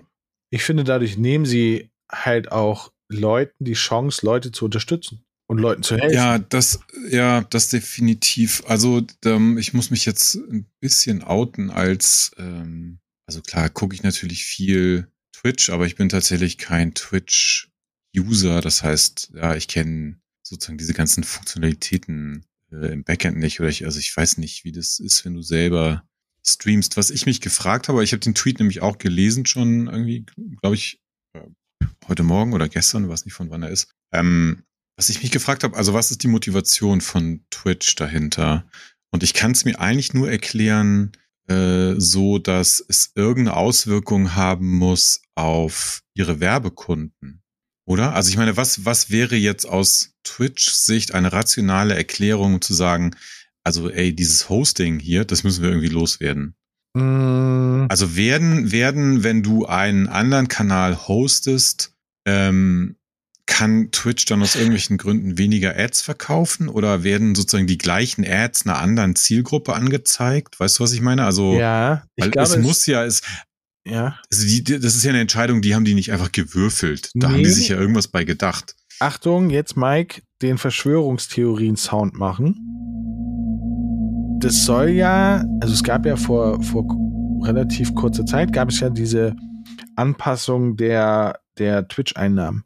ich 0.49 0.63
finde, 0.63 0.83
dadurch 0.83 1.17
nehmen 1.17 1.45
sie 1.45 1.89
halt 2.11 2.51
auch 2.51 2.91
Leuten 3.09 3.63
die 3.63 3.73
Chance, 3.73 4.25
Leute 4.25 4.51
zu 4.51 4.65
unterstützen 4.65 5.23
und 5.47 5.59
Leuten 5.59 5.83
zu 5.83 5.95
helfen. 5.95 6.15
Ja, 6.15 6.39
das, 6.39 6.79
ja, 7.09 7.41
das 7.41 7.69
definitiv. 7.69 8.63
Also 8.67 9.05
ähm, 9.23 9.57
ich 9.57 9.73
muss 9.73 9.91
mich 9.91 10.05
jetzt 10.05 10.35
ein 10.35 10.65
bisschen 10.79 11.23
outen 11.23 11.69
als, 11.69 12.31
ähm, 12.37 12.99
also 13.27 13.41
klar 13.41 13.69
gucke 13.69 13.95
ich 13.95 14.03
natürlich 14.03 14.45
viel 14.45 15.07
Twitch, 15.33 15.69
aber 15.69 15.85
ich 15.85 15.95
bin 15.95 16.09
tatsächlich 16.09 16.57
kein 16.57 16.93
Twitch-User. 16.93 18.61
Das 18.61 18.83
heißt, 18.83 19.31
ja, 19.35 19.55
ich 19.55 19.67
kenne 19.67 20.19
sozusagen 20.43 20.77
diese 20.77 20.93
ganzen 20.93 21.23
Funktionalitäten 21.23 22.45
äh, 22.71 22.91
im 22.91 23.03
Backend 23.03 23.37
nicht 23.37 23.59
oder 23.59 23.69
ich, 23.69 23.85
also 23.85 23.99
ich 23.99 24.15
weiß 24.15 24.37
nicht, 24.37 24.63
wie 24.63 24.71
das 24.71 24.99
ist, 24.99 25.25
wenn 25.25 25.33
du 25.33 25.41
selber 25.41 26.03
streamst. 26.45 26.97
Was 26.97 27.09
ich 27.09 27.25
mich 27.25 27.41
gefragt 27.41 27.87
habe, 27.87 28.03
ich 28.03 28.11
habe 28.11 28.19
den 28.19 28.35
Tweet 28.35 28.59
nämlich 28.59 28.81
auch 28.81 28.97
gelesen 28.97 29.45
schon 29.45 29.87
irgendwie, 29.87 30.25
glaube 30.61 30.75
ich, 30.75 31.01
äh, 31.33 31.41
heute 32.07 32.23
Morgen 32.23 32.53
oder 32.53 32.69
gestern, 32.69 33.09
weiß 33.09 33.25
nicht 33.25 33.33
von 33.33 33.49
wann 33.49 33.63
er 33.63 33.69
ist. 33.69 33.91
Ähm, 34.13 34.63
was 34.95 35.09
ich 35.09 35.21
mich 35.21 35.31
gefragt 35.31 35.63
habe, 35.63 35.77
also 35.77 35.93
was 35.93 36.11
ist 36.11 36.23
die 36.23 36.27
Motivation 36.27 37.01
von 37.01 37.45
Twitch 37.51 37.95
dahinter? 37.95 38.67
Und 39.11 39.23
ich 39.23 39.33
kann 39.33 39.51
es 39.51 39.63
mir 39.63 39.79
eigentlich 39.79 40.13
nur 40.13 40.29
erklären, 40.29 41.11
äh, 41.47 41.93
so 41.97 42.39
dass 42.39 42.83
es 42.87 43.11
irgendeine 43.15 43.57
Auswirkung 43.57 44.35
haben 44.35 44.77
muss 44.77 45.21
auf 45.35 46.01
ihre 46.13 46.39
Werbekunden. 46.39 47.43
Oder? 47.87 48.13
Also 48.13 48.29
ich 48.29 48.37
meine, 48.37 48.57
was, 48.57 48.83
was 48.83 49.11
wäre 49.11 49.37
jetzt 49.37 49.65
aus 49.65 50.11
Twitch-Sicht 50.25 51.13
eine 51.13 51.31
rationale 51.31 51.95
Erklärung 51.95 52.61
zu 52.61 52.73
sagen, 52.73 53.15
also 53.63 53.89
ey, 53.89 54.13
dieses 54.13 54.49
Hosting 54.49 54.99
hier, 54.99 55.23
das 55.23 55.45
müssen 55.45 55.63
wir 55.63 55.69
irgendwie 55.69 55.87
loswerden. 55.87 56.53
Mm. 56.93 57.85
Also 57.87 58.17
werden, 58.17 58.73
werden, 58.73 59.23
wenn 59.23 59.41
du 59.41 59.65
einen 59.65 60.07
anderen 60.09 60.49
Kanal 60.49 61.07
hostest, 61.07 61.93
ähm, 62.25 62.97
kann 63.45 63.91
Twitch 63.91 64.25
dann 64.25 64.41
aus 64.41 64.55
irgendwelchen 64.55 64.97
Gründen 64.97 65.37
weniger 65.37 65.77
Ads 65.77 66.01
verkaufen 66.01 66.67
oder 66.67 67.05
werden 67.05 67.35
sozusagen 67.35 67.67
die 67.67 67.77
gleichen 67.77 68.25
Ads 68.27 68.65
einer 68.65 68.79
anderen 68.79 69.15
Zielgruppe 69.15 69.73
angezeigt? 69.73 70.59
Weißt 70.59 70.77
du, 70.77 70.83
was 70.83 70.91
ich 70.91 70.99
meine? 70.99 71.23
Also, 71.23 71.57
ja, 71.57 72.03
ich 72.17 72.29
glaube, 72.31 72.49
es 72.49 72.57
muss 72.57 72.85
ja, 72.85 73.05
es, 73.05 73.21
ja. 73.89 74.19
Also 74.31 74.45
die, 74.45 74.63
das 74.63 74.95
ist 74.95 75.03
ja 75.03 75.09
eine 75.09 75.21
Entscheidung, 75.21 75.61
die 75.61 75.75
haben 75.75 75.85
die 75.85 75.93
nicht 75.93 76.11
einfach 76.11 76.31
gewürfelt. 76.31 77.11
Da 77.13 77.27
nee. 77.27 77.33
haben 77.33 77.43
die 77.43 77.49
sich 77.49 77.69
ja 77.69 77.77
irgendwas 77.77 78.07
bei 78.07 78.23
gedacht. 78.23 78.75
Achtung, 78.99 79.49
jetzt 79.49 79.77
Mike, 79.77 80.21
den 80.41 80.57
Verschwörungstheorien-Sound 80.57 82.15
machen. 82.15 82.55
das 84.39 84.65
soll 84.65 84.89
ja, 84.89 85.43
also 85.61 85.73
es 85.73 85.83
gab 85.83 86.05
ja 86.05 86.15
vor, 86.15 86.61
vor 86.63 86.85
relativ 87.43 87.93
kurzer 87.95 88.25
Zeit, 88.25 88.53
gab 88.53 88.69
es 88.69 88.79
ja 88.79 88.89
diese 88.89 89.35
Anpassung 89.95 90.77
der, 90.77 91.39
der 91.57 91.87
Twitch-Einnahmen. 91.87 92.63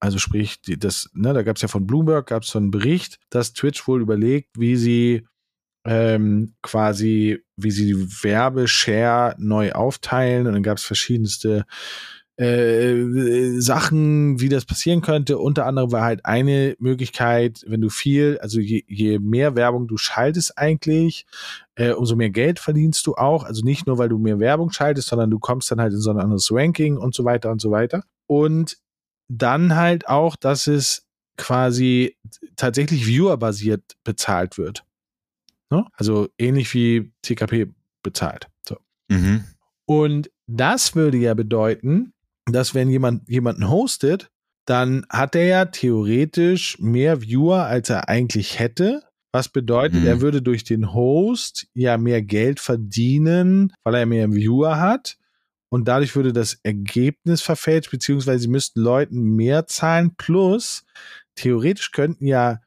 Also 0.00 0.18
sprich, 0.18 0.60
die, 0.62 0.78
das, 0.78 1.10
ne, 1.12 1.32
da 1.32 1.42
gab 1.42 1.56
es 1.56 1.62
ja 1.62 1.68
von 1.68 1.86
Bloomberg, 1.86 2.26
gab 2.26 2.44
es 2.44 2.50
so 2.50 2.58
einen 2.58 2.70
Bericht, 2.70 3.18
dass 3.30 3.52
Twitch 3.52 3.86
wohl 3.88 4.00
überlegt, 4.00 4.50
wie 4.56 4.76
sie 4.76 5.26
ähm, 5.88 6.52
quasi, 6.60 7.42
wie 7.56 7.70
sie 7.70 7.86
die 7.86 8.22
Werbeshare 8.22 9.34
neu 9.38 9.72
aufteilen 9.72 10.46
und 10.46 10.52
dann 10.52 10.62
gab 10.62 10.76
es 10.76 10.84
verschiedenste 10.84 11.64
äh, 12.36 13.58
Sachen, 13.58 14.38
wie 14.38 14.50
das 14.50 14.66
passieren 14.66 15.00
könnte. 15.00 15.38
Unter 15.38 15.64
anderem 15.64 15.90
war 15.90 16.02
halt 16.02 16.26
eine 16.26 16.76
Möglichkeit, 16.78 17.64
wenn 17.66 17.80
du 17.80 17.88
viel, 17.88 18.38
also 18.42 18.60
je, 18.60 18.84
je 18.86 19.18
mehr 19.18 19.56
Werbung 19.56 19.88
du 19.88 19.96
schaltest 19.96 20.58
eigentlich, 20.58 21.24
äh, 21.74 21.92
umso 21.92 22.16
mehr 22.16 22.30
Geld 22.30 22.58
verdienst 22.58 23.06
du 23.06 23.14
auch. 23.14 23.44
Also 23.44 23.64
nicht 23.64 23.86
nur, 23.86 23.96
weil 23.96 24.10
du 24.10 24.18
mehr 24.18 24.38
Werbung 24.38 24.70
schaltest, 24.70 25.08
sondern 25.08 25.30
du 25.30 25.38
kommst 25.38 25.70
dann 25.70 25.80
halt 25.80 25.94
in 25.94 26.00
so 26.00 26.10
ein 26.10 26.20
anderes 26.20 26.50
Ranking 26.52 26.98
und 26.98 27.14
so 27.14 27.24
weiter 27.24 27.50
und 27.50 27.62
so 27.62 27.70
weiter. 27.70 28.04
Und 28.26 28.76
dann 29.28 29.74
halt 29.74 30.06
auch, 30.06 30.36
dass 30.36 30.66
es 30.66 31.06
quasi 31.38 32.16
tatsächlich 32.56 33.06
viewerbasiert 33.06 33.82
bezahlt 34.04 34.58
wird. 34.58 34.84
Ne? 35.70 35.84
Also 35.94 36.28
ähnlich 36.38 36.72
wie 36.74 37.12
TKP 37.22 37.66
bezahlt. 38.02 38.48
So. 38.66 38.76
Mhm. 39.08 39.44
Und 39.86 40.30
das 40.46 40.94
würde 40.94 41.18
ja 41.18 41.34
bedeuten, 41.34 42.12
dass 42.46 42.74
wenn 42.74 42.88
jemand 42.90 43.28
jemanden 43.28 43.68
hostet, 43.68 44.30
dann 44.66 45.06
hat 45.10 45.34
er 45.34 45.44
ja 45.44 45.64
theoretisch 45.66 46.78
mehr 46.78 47.22
Viewer, 47.22 47.64
als 47.66 47.90
er 47.90 48.08
eigentlich 48.08 48.58
hätte. 48.58 49.02
Was 49.32 49.48
bedeutet, 49.48 50.00
Mhm. 50.00 50.06
er 50.06 50.20
würde 50.20 50.40
durch 50.42 50.64
den 50.64 50.92
Host 50.94 51.66
ja 51.74 51.98
mehr 51.98 52.22
Geld 52.22 52.60
verdienen, 52.60 53.72
weil 53.84 53.94
er 53.94 54.06
mehr 54.06 54.32
Viewer 54.32 54.78
hat. 54.80 55.18
Und 55.70 55.86
dadurch 55.86 56.16
würde 56.16 56.32
das 56.32 56.58
Ergebnis 56.62 57.42
verfälscht, 57.42 57.90
beziehungsweise 57.90 58.40
sie 58.40 58.48
müssten 58.48 58.80
Leuten 58.80 59.36
mehr 59.36 59.66
zahlen. 59.66 60.14
Plus, 60.16 60.84
theoretisch 61.34 61.92
könnten 61.92 62.26
ja 62.26 62.60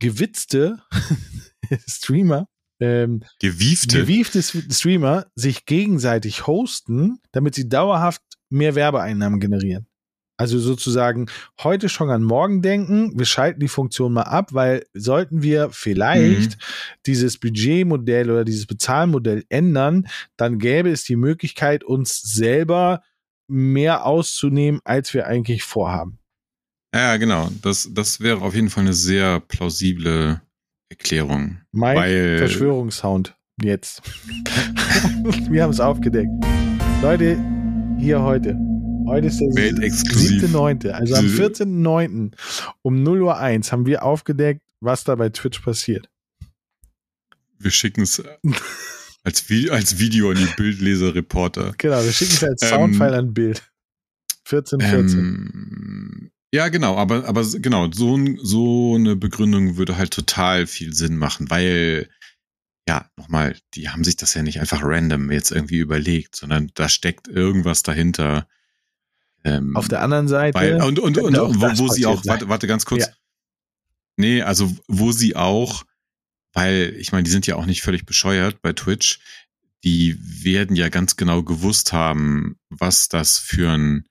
gewitzte 0.00 0.78
Streamer 1.88 2.46
ähm, 2.80 3.22
Gewiefte. 3.40 4.00
gewiefte 4.00 4.42
Streamer 4.42 5.26
sich 5.34 5.64
gegenseitig 5.64 6.46
hosten, 6.46 7.18
damit 7.32 7.54
sie 7.54 7.68
dauerhaft 7.68 8.22
mehr 8.50 8.74
Werbeeinnahmen 8.74 9.40
generieren. 9.40 9.86
Also 10.36 10.58
sozusagen 10.58 11.26
heute 11.62 11.88
schon 11.88 12.10
an 12.10 12.24
morgen 12.24 12.60
denken, 12.60 13.16
wir 13.16 13.24
schalten 13.24 13.60
die 13.60 13.68
Funktion 13.68 14.12
mal 14.12 14.22
ab, 14.22 14.52
weil 14.52 14.84
sollten 14.92 15.42
wir 15.42 15.70
vielleicht 15.70 16.58
dieses 17.06 17.38
Budgetmodell 17.38 18.30
oder 18.30 18.44
dieses 18.44 18.66
Bezahlmodell 18.66 19.44
ändern, 19.48 20.08
dann 20.36 20.58
gäbe 20.58 20.90
es 20.90 21.04
die 21.04 21.14
Möglichkeit, 21.14 21.84
uns 21.84 22.20
selber 22.20 23.02
mehr 23.46 24.06
auszunehmen, 24.06 24.80
als 24.82 25.14
wir 25.14 25.26
eigentlich 25.28 25.62
vorhaben. 25.62 26.18
ja, 26.92 27.16
genau. 27.16 27.48
Das, 27.62 27.88
das 27.92 28.20
wäre 28.20 28.42
auf 28.42 28.56
jeden 28.56 28.70
Fall 28.70 28.84
eine 28.84 28.94
sehr 28.94 29.38
plausible 29.38 30.40
Erklärung. 30.90 31.58
Mein 31.72 31.96
Weil- 31.96 32.38
Verschwörungssound 32.38 33.36
jetzt. 33.62 34.02
wir 35.50 35.62
haben 35.62 35.70
es 35.70 35.80
aufgedeckt. 35.80 36.28
Leute, 37.02 37.38
hier 37.98 38.22
heute. 38.22 38.56
Heute 39.06 39.26
ist 39.26 39.38
der 39.38 39.48
Weltexklusiv. 39.54 40.42
7.9. 40.44 40.90
Also 40.90 41.14
am 41.16 41.26
14.9. 41.26 42.32
um 42.82 43.02
0 43.02 43.22
Uhr 43.22 43.38
1 43.38 43.70
haben 43.70 43.86
wir 43.86 44.02
aufgedeckt, 44.02 44.62
was 44.80 45.04
da 45.04 45.14
bei 45.14 45.28
Twitch 45.28 45.60
passiert. 45.60 46.08
Wir 47.58 47.70
schicken 47.70 48.02
es 48.02 48.22
als, 49.22 49.48
Vi 49.48 49.70
als 49.70 49.98
Video 49.98 50.30
an 50.30 50.36
die 50.36 50.48
Bildleser-Reporter. 50.56 51.74
Genau, 51.78 52.02
wir 52.02 52.12
schicken 52.12 52.32
es 52.32 52.44
als 52.44 52.62
Ähm, 52.62 52.68
Soundfile 52.68 53.16
an 53.16 53.34
Bild. 53.34 53.70
14, 54.46 54.80
14. 54.80 55.18
Ähm, 55.18 56.30
ja, 56.54 56.68
genau, 56.68 56.96
aber, 56.96 57.26
aber 57.26 57.44
genau, 57.44 57.90
so, 57.90 58.16
so 58.40 58.94
eine 58.94 59.16
Begründung 59.16 59.76
würde 59.76 59.96
halt 59.96 60.12
total 60.12 60.68
viel 60.68 60.94
Sinn 60.94 61.16
machen, 61.16 61.50
weil, 61.50 62.08
ja, 62.88 63.10
nochmal, 63.16 63.56
die 63.74 63.88
haben 63.88 64.04
sich 64.04 64.14
das 64.14 64.34
ja 64.34 64.42
nicht 64.44 64.60
einfach 64.60 64.80
random 64.84 65.32
jetzt 65.32 65.50
irgendwie 65.50 65.78
überlegt, 65.78 66.36
sondern 66.36 66.70
da 66.74 66.88
steckt 66.88 67.26
irgendwas 67.26 67.82
dahinter. 67.82 68.46
Ähm, 69.42 69.74
Auf 69.74 69.88
der 69.88 70.00
anderen 70.00 70.28
Seite. 70.28 70.56
weil, 70.56 70.80
und, 70.80 71.00
und, 71.00 71.18
und, 71.18 71.36
wo, 71.36 71.78
wo 71.78 71.88
sie 71.88 72.06
auch, 72.06 72.24
warte, 72.24 72.48
warte 72.48 72.68
ganz 72.68 72.84
kurz. 72.84 73.06
Ja. 73.06 73.12
Nee, 74.16 74.42
also 74.42 74.72
wo 74.86 75.10
sie 75.10 75.34
auch, 75.34 75.82
weil 76.52 76.94
ich 76.96 77.10
meine, 77.10 77.24
die 77.24 77.32
sind 77.32 77.48
ja 77.48 77.56
auch 77.56 77.66
nicht 77.66 77.82
völlig 77.82 78.06
bescheuert 78.06 78.62
bei 78.62 78.72
Twitch. 78.72 79.18
Die 79.82 80.16
werden 80.44 80.76
ja 80.76 80.88
ganz 80.88 81.16
genau 81.16 81.42
gewusst 81.42 81.92
haben, 81.92 82.60
was 82.70 83.08
das 83.08 83.38
für 83.40 83.72
ein 83.72 84.06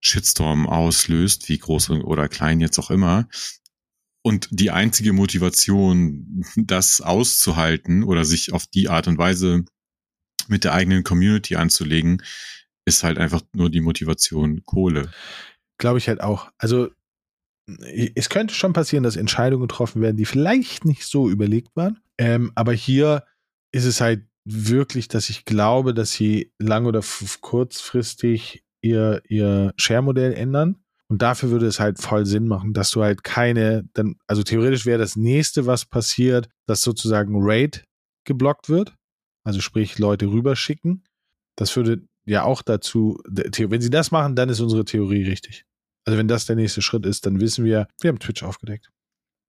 Shitstorm 0.00 0.66
auslöst, 0.66 1.48
wie 1.48 1.58
groß 1.58 1.90
oder 1.90 2.28
klein 2.28 2.60
jetzt 2.60 2.78
auch 2.78 2.90
immer. 2.90 3.28
Und 4.22 4.48
die 4.50 4.70
einzige 4.70 5.12
Motivation, 5.12 6.44
das 6.56 7.00
auszuhalten 7.00 8.02
oder 8.04 8.24
sich 8.24 8.52
auf 8.52 8.66
die 8.66 8.88
Art 8.88 9.08
und 9.08 9.18
Weise 9.18 9.64
mit 10.48 10.64
der 10.64 10.74
eigenen 10.74 11.04
Community 11.04 11.56
anzulegen, 11.56 12.22
ist 12.84 13.02
halt 13.02 13.18
einfach 13.18 13.42
nur 13.54 13.70
die 13.70 13.80
Motivation 13.80 14.62
Kohle. 14.64 15.10
Glaube 15.78 15.98
ich 15.98 16.08
halt 16.08 16.20
auch. 16.20 16.50
Also 16.58 16.90
es 18.14 18.28
könnte 18.28 18.54
schon 18.54 18.72
passieren, 18.72 19.04
dass 19.04 19.16
Entscheidungen 19.16 19.68
getroffen 19.68 20.02
werden, 20.02 20.16
die 20.16 20.24
vielleicht 20.24 20.84
nicht 20.84 21.04
so 21.04 21.30
überlegt 21.30 21.74
waren. 21.76 22.00
Ähm, 22.18 22.52
aber 22.54 22.72
hier 22.72 23.24
ist 23.72 23.84
es 23.84 24.00
halt 24.00 24.26
wirklich, 24.44 25.08
dass 25.08 25.30
ich 25.30 25.44
glaube, 25.44 25.94
dass 25.94 26.12
sie 26.12 26.52
lang 26.58 26.86
oder 26.86 27.02
kurzfristig 27.40 28.64
ihr, 28.80 29.22
ihr 29.28 29.72
Share-Modell 29.76 30.32
ändern. 30.32 30.76
Und 31.08 31.22
dafür 31.22 31.50
würde 31.50 31.66
es 31.66 31.80
halt 31.80 31.98
voll 31.98 32.24
Sinn 32.24 32.46
machen, 32.46 32.72
dass 32.72 32.92
du 32.92 33.02
halt 33.02 33.24
keine, 33.24 33.82
dann, 33.94 34.14
also 34.28 34.44
theoretisch 34.44 34.86
wäre 34.86 34.98
das 34.98 35.16
nächste, 35.16 35.66
was 35.66 35.84
passiert, 35.84 36.48
dass 36.66 36.82
sozusagen 36.82 37.34
Raid 37.36 37.84
geblockt 38.24 38.68
wird. 38.68 38.94
Also 39.42 39.60
sprich, 39.60 39.98
Leute 39.98 40.26
rüberschicken. 40.26 41.02
Das 41.56 41.74
würde 41.74 42.06
ja 42.26 42.44
auch 42.44 42.62
dazu, 42.62 43.18
wenn 43.24 43.80
sie 43.80 43.90
das 43.90 44.12
machen, 44.12 44.36
dann 44.36 44.50
ist 44.50 44.60
unsere 44.60 44.84
Theorie 44.84 45.24
richtig. 45.24 45.64
Also 46.04 46.16
wenn 46.16 46.28
das 46.28 46.46
der 46.46 46.56
nächste 46.56 46.80
Schritt 46.80 47.04
ist, 47.06 47.26
dann 47.26 47.40
wissen 47.40 47.64
wir, 47.64 47.88
wir 48.00 48.08
haben 48.08 48.18
Twitch 48.20 48.42
aufgedeckt. 48.42 48.90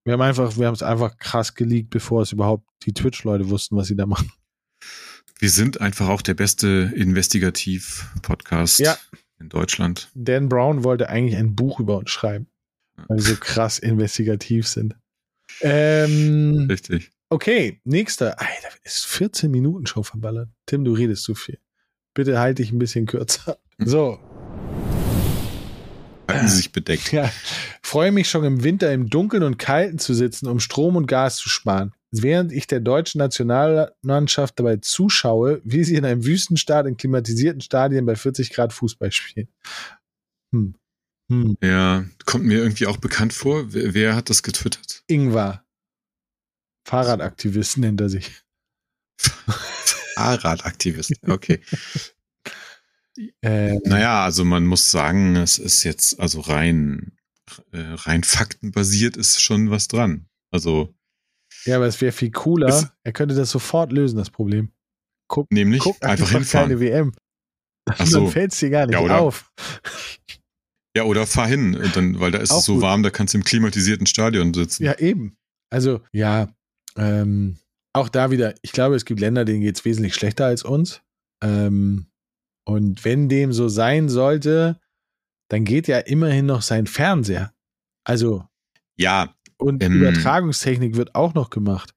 Wir 0.04 0.14
haben 0.14 0.22
einfach, 0.22 0.58
wir 0.58 0.66
haben 0.66 0.74
es 0.74 0.82
einfach 0.82 1.16
krass 1.18 1.54
geleakt, 1.54 1.92
bevor 1.92 2.24
es 2.24 2.32
überhaupt 2.32 2.68
die 2.84 2.94
Twitch-Leute 2.94 3.50
wussten, 3.50 3.76
was 3.78 3.88
sie 3.88 3.96
da 3.96 4.08
machen. 4.08 4.32
Wir 5.42 5.50
sind 5.50 5.82
einfach 5.82 6.08
auch 6.08 6.22
der 6.22 6.36
beste 6.36 6.92
Investigativ-Podcast 6.96 8.78
Ja. 8.78 8.96
in 9.40 9.50
Deutschland. 9.50 10.12
Dan 10.14 10.50
Brown 10.50 10.84
wollte 10.84 11.10
eigentlich 11.10 11.36
ein 11.36 11.56
Buch 11.56 11.80
über 11.80 11.98
uns 11.98 12.12
schreiben, 12.12 12.46
weil 13.08 13.18
wir 13.18 13.24
so 13.24 13.36
krass 13.38 13.80
investigativ 13.80 14.68
sind. 14.68 14.96
Ähm, 15.62 16.68
Richtig. 16.70 17.10
okay, 17.30 17.82
nächster. 17.86 18.40
Alter, 18.40 18.70
ist 18.84 19.08
14 19.08 19.50
Minuten 19.50 19.88
schon 19.88 20.04
verballert. 20.04 20.50
Tim, 20.68 20.86
du 20.86 20.94
redest 20.94 21.24
zu 21.24 21.34
viel. 21.34 21.58
Bitte 22.14 22.38
halte 22.40 22.62
dich 22.62 22.72
ein 22.72 22.78
bisschen 22.78 23.08
kürzer. 23.08 23.58
So, 23.80 24.20
Halten 26.30 26.48
Sie 26.50 26.58
sich 26.58 26.72
bedeckt. 26.72 27.12
Ja, 27.12 27.32
freue 27.82 28.12
mich 28.12 28.30
schon 28.30 28.44
im 28.44 28.64
Winter 28.64 28.94
im 28.94 29.10
Dunkeln 29.10 29.42
und 29.42 29.58
Kalten 29.58 29.98
zu 29.98 30.14
sitzen, 30.14 30.48
um 30.48 30.60
Strom 30.60 30.96
und 30.98 31.08
Gas 31.08 31.38
zu 31.38 31.50
sparen. 31.50 31.94
Während 32.12 32.52
ich 32.52 32.68
der 32.68 32.82
deutschen 32.82 33.20
Nationalmannschaft 33.20 34.60
dabei 34.60 34.78
zuschaue, 34.78 35.62
wie 35.64 35.86
sie 35.86 35.96
in 35.96 36.04
einem 36.04 36.26
Wüstenstaat 36.26 36.86
in 36.86 36.98
klimatisierten 36.98 37.62
Stadien 37.62 38.06
bei 38.06 38.16
40 38.16 38.52
Grad 38.52 38.74
Fußball 38.74 39.12
spielen. 39.14 39.48
Hm. 40.52 40.76
Hm. 41.30 41.58
Ja, 41.64 42.04
kommt 42.26 42.44
mir 42.44 42.58
irgendwie 42.58 42.88
auch 42.88 42.98
bekannt 42.98 43.32
vor. 43.32 43.74
Wer, 43.74 43.94
wer 43.94 44.16
hat 44.16 44.30
das 44.30 44.44
getwittert? 44.44 45.04
Ingwer. 45.08 45.64
Fahrradaktivist 46.86 47.78
nennt 47.78 48.02
er 48.02 48.10
sich. 48.10 48.30
Fahrradaktivist. 50.16 51.14
Okay. 51.26 51.62
Äh, 53.42 53.78
naja, 53.86 54.26
also 54.26 54.44
man 54.44 54.66
muss 54.66 54.92
sagen, 54.92 55.38
es 55.38 55.58
ist 55.58 55.84
jetzt 55.84 56.20
also 56.20 56.42
rein, 56.42 57.14
äh, 57.72 57.80
rein 57.80 58.24
faktenbasiert 58.24 59.16
ist 59.16 59.42
schon 59.42 59.70
was 59.70 59.88
dran. 59.88 60.28
Also 60.52 60.94
ja, 61.66 61.76
aber 61.78 61.86
es 61.88 62.00
wäre 62.02 62.12
viel 62.12 62.32
cooler. 62.32 62.68
Es- 62.68 62.88
er 63.04 63.12
könnte 63.14 63.36
das 63.36 63.52
sofort 63.52 63.92
lösen, 63.92 64.18
das 64.18 64.30
Problem. 64.30 64.72
Guck, 65.30 65.52
nämlich 65.52 65.82
guck 65.82 66.04
einfach 66.04 66.28
keine 66.28 66.40
hinfahren. 66.40 66.80
WM. 66.80 67.12
Ach 67.90 68.06
so. 68.06 68.20
Dann 68.24 68.32
fällt 68.32 68.52
es 68.54 68.60
dir 68.60 68.70
gar 68.70 68.86
nicht 68.86 68.94
Ja, 68.94 69.02
oder? 69.02 69.20
auf. 69.22 69.52
Ja, 70.96 71.04
oder 71.04 71.26
fahr 71.26 71.48
hin, 71.48 71.80
dann, 71.94 72.20
weil 72.20 72.32
da 72.32 72.40
ist 72.40 72.52
Auch 72.52 72.60
es 72.60 72.66
so 72.66 72.74
gut. 72.74 72.82
warm, 72.82 73.02
da 73.02 73.10
kannst 73.12 73.34
du 73.34 73.38
im 73.38 73.46
klimatisierten 73.46 74.06
Stadion 74.08 74.54
sitzen. 74.54 74.84
Ja, 74.84 75.00
eben. 75.00 75.38
Also, 75.70 76.02
ja, 76.12 76.50
ähm, 76.98 77.58
auch 77.94 78.10
da 78.10 78.30
wieder, 78.30 78.56
ich 78.62 78.74
glaube, 78.74 78.96
es 78.96 79.06
gibt 79.06 79.22
Länder, 79.22 79.46
denen 79.46 79.62
geht 79.62 79.78
es 79.78 79.86
wesentlich 79.86 80.16
schlechter 80.16 80.48
als 80.48 80.64
uns. 80.64 81.02
Ähm, 81.42 82.08
und 82.68 83.06
wenn 83.06 83.30
dem 83.30 83.54
so 83.54 83.70
sein 83.70 84.10
sollte, 84.10 84.82
dann 85.50 85.64
geht 85.64 85.88
ja 85.88 85.98
immerhin 86.00 86.46
noch 86.46 86.62
sein 86.62 86.88
Fernseher. 86.88 87.54
Also, 88.06 88.46
ja 88.98 89.34
und 89.62 89.84
Ähm. 89.84 90.02
Übertragungstechnik 90.02 90.96
wird 90.96 91.16
auch 91.16 91.34
noch 91.34 91.50
gemacht. 91.50 91.94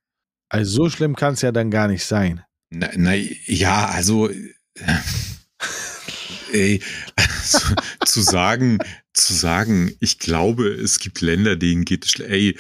Also 0.49 0.85
so 0.85 0.90
schlimm 0.90 1.16
kann 1.16 1.35
es 1.35 1.42
ja 1.42 1.52
dann 1.52 1.71
gar 1.71 1.88
nicht 1.88 2.04
sein. 2.04 2.42
Na, 2.71 2.90
na 2.97 3.14
ja, 3.14 3.87
also 3.87 4.30
ey, 6.52 6.80
also, 7.16 7.59
zu 8.04 8.21
sagen, 8.21 8.78
zu 9.12 9.33
sagen, 9.33 9.92
ich 10.00 10.18
glaube, 10.18 10.68
es 10.68 10.99
gibt 10.99 11.21
Länder, 11.21 11.56
denen 11.56 11.85
geht 11.85 12.04
es 12.04 12.21
ey, 12.21 12.56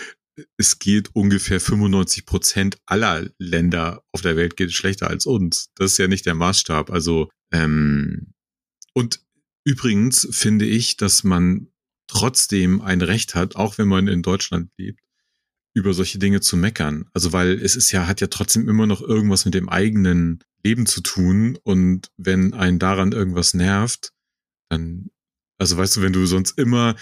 es 0.56 0.78
geht 0.78 1.14
ungefähr 1.14 1.60
95 1.60 2.26
Prozent 2.26 2.78
aller 2.86 3.28
Länder 3.38 4.02
auf 4.12 4.20
der 4.20 4.36
Welt 4.36 4.56
geht 4.56 4.70
es 4.70 4.74
schlechter 4.74 5.08
als 5.08 5.26
uns. 5.26 5.70
Das 5.76 5.92
ist 5.92 5.98
ja 5.98 6.08
nicht 6.08 6.26
der 6.26 6.34
Maßstab. 6.34 6.90
Also 6.90 7.30
ähm, 7.52 8.32
und 8.94 9.20
übrigens 9.64 10.26
finde 10.32 10.64
ich, 10.64 10.96
dass 10.96 11.22
man 11.22 11.68
trotzdem 12.14 12.80
ein 12.80 13.02
Recht 13.02 13.34
hat, 13.34 13.56
auch 13.56 13.76
wenn 13.76 13.88
man 13.88 14.08
in 14.08 14.22
Deutschland 14.22 14.70
lebt, 14.78 15.00
über 15.74 15.92
solche 15.92 16.18
Dinge 16.18 16.40
zu 16.40 16.56
meckern. 16.56 17.06
Also 17.12 17.32
weil 17.32 17.52
es 17.52 17.76
ist 17.76 17.90
ja, 17.90 18.06
hat 18.06 18.20
ja 18.20 18.28
trotzdem 18.28 18.68
immer 18.68 18.86
noch 18.86 19.02
irgendwas 19.02 19.44
mit 19.44 19.54
dem 19.54 19.68
eigenen 19.68 20.38
Leben 20.62 20.86
zu 20.86 21.00
tun. 21.00 21.58
Und 21.64 22.10
wenn 22.16 22.54
einen 22.54 22.78
daran 22.78 23.12
irgendwas 23.12 23.54
nervt, 23.54 24.12
dann, 24.70 25.10
also 25.58 25.76
weißt 25.76 25.96
du, 25.96 26.02
wenn 26.02 26.12
du 26.12 26.24
sonst 26.26 26.58
immer 26.58 26.94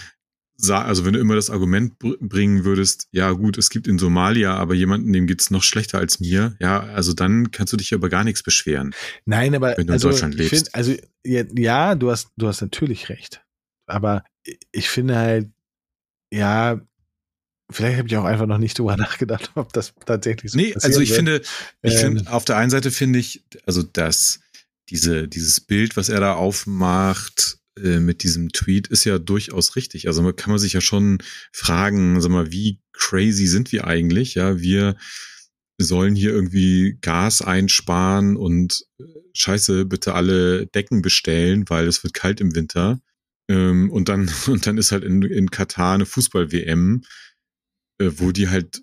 also 0.71 1.04
wenn 1.04 1.14
du 1.14 1.19
immer 1.19 1.35
das 1.35 1.50
Argument 1.50 1.99
bringen 1.99 2.64
würdest, 2.64 3.09
ja 3.11 3.33
gut, 3.33 3.59
es 3.59 3.69
gibt 3.69 3.88
in 3.88 3.99
Somalia 3.99 4.54
aber 4.54 4.75
jemanden, 4.75 5.12
dem 5.12 5.26
geht's 5.26 5.50
noch 5.50 5.62
schlechter 5.62 5.99
als 5.99 6.21
mir, 6.21 6.54
ja, 6.61 6.81
also 6.81 7.14
dann 7.14 7.50
kannst 7.50 7.73
du 7.73 7.76
dich 7.76 7.90
über 7.90 8.09
gar 8.09 8.23
nichts 8.23 8.45
beschweren. 8.45 8.95
Nein, 9.25 9.54
aber 9.57 9.75
wenn 9.76 9.88
du 9.88 9.92
also, 9.92 10.09
in 10.09 10.12
Deutschland 10.12 10.35
lebst. 10.37 10.54
Find, 10.54 10.75
also 10.75 10.95
ja, 11.25 11.95
du 11.97 12.11
hast, 12.11 12.28
du 12.37 12.47
hast 12.47 12.61
natürlich 12.61 13.09
recht. 13.09 13.42
Aber 13.87 14.23
ich 14.72 14.88
finde 14.88 15.16
halt, 15.16 15.50
ja, 16.32 16.80
vielleicht 17.70 17.99
habe 17.99 18.08
ich 18.08 18.16
auch 18.16 18.25
einfach 18.25 18.46
noch 18.46 18.58
nicht 18.58 18.78
drüber 18.78 18.96
nachgedacht, 18.99 19.50
ob 19.54 19.72
das 19.72 19.94
tatsächlich 20.04 20.52
so 20.52 20.58
Nee, 20.58 20.75
also 20.75 21.00
ich 21.00 21.11
wird. 21.11 21.16
finde, 21.16 21.42
ich 21.82 21.94
Ähm. 21.94 22.16
finde, 22.16 22.32
auf 22.32 22.44
der 22.44 22.56
einen 22.56 22.70
Seite 22.70 22.90
finde 22.90 23.18
ich, 23.18 23.42
also 23.66 23.82
dass 23.82 24.40
diese, 24.88 25.28
dieses 25.28 25.61
Bild, 25.61 25.96
was 25.96 26.08
er 26.08 26.20
da 26.20 26.34
aufmacht, 26.34 27.58
äh, 27.78 28.00
mit 28.00 28.22
diesem 28.22 28.50
Tweet 28.50 28.88
ist 28.88 29.04
ja 29.04 29.18
durchaus 29.18 29.76
richtig. 29.76 30.06
Also 30.08 30.22
man 30.22 30.37
kann 30.37 30.50
man 30.50 30.58
sich 30.58 30.75
ja 30.75 30.80
schon 30.80 31.18
fragen, 31.52 32.20
sag 32.20 32.30
mal, 32.30 32.52
wie 32.52 32.80
crazy 32.92 33.46
sind 33.46 33.72
wir 33.72 33.87
eigentlich? 33.87 34.34
Ja, 34.34 34.61
wir 34.61 34.96
sollen 35.78 36.14
hier 36.14 36.30
irgendwie 36.30 36.99
Gas 37.00 37.40
einsparen 37.42 38.37
und 38.37 38.84
äh, 39.00 39.04
scheiße, 39.32 39.87
bitte 39.87 40.14
alle 40.14 40.66
Decken 40.66 41.00
bestellen, 41.02 41.64
weil 41.68 41.87
es 41.87 42.02
wird 42.04 42.14
kalt 42.14 42.40
im 42.40 42.54
Winter. 42.54 43.00
Ähm, 43.52 43.90
und 43.90 44.09
dann, 44.09 44.30
und 44.47 44.66
dann 44.66 44.78
ist 44.78 44.92
halt 44.92 45.04
in, 45.04 45.23
in 45.23 45.50
Katar 45.50 45.94
eine 45.94 46.06
Fußball-WM, 46.06 47.02
äh, 47.99 48.11
wo 48.16 48.32
die 48.32 48.49
halt 48.49 48.82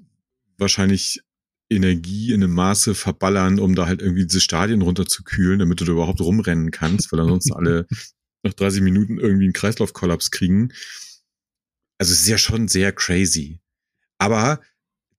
wahrscheinlich 0.57 1.21
Energie 1.71 2.31
in 2.33 2.43
einem 2.43 2.53
Maße 2.53 2.95
verballern, 2.95 3.59
um 3.59 3.75
da 3.75 3.88
halt 3.88 4.01
irgendwie 4.01 4.25
diese 4.25 4.41
Stadien 4.41 4.81
runterzukühlen, 4.81 5.59
damit 5.59 5.81
du 5.81 5.85
da 5.85 5.91
überhaupt 5.91 6.21
rumrennen 6.21 6.71
kannst, 6.71 7.11
weil 7.11 7.19
ansonsten 7.19 7.53
alle 7.53 7.88
nach 8.43 8.53
30 8.53 8.81
Minuten 8.81 9.19
irgendwie 9.19 9.45
einen 9.45 9.53
Kreislaufkollaps 9.53 10.31
kriegen. 10.31 10.71
Also 11.97 12.13
es 12.13 12.21
ist 12.21 12.27
ja 12.27 12.38
schon 12.38 12.67
sehr 12.67 12.91
crazy. 12.91 13.59
Aber 14.17 14.61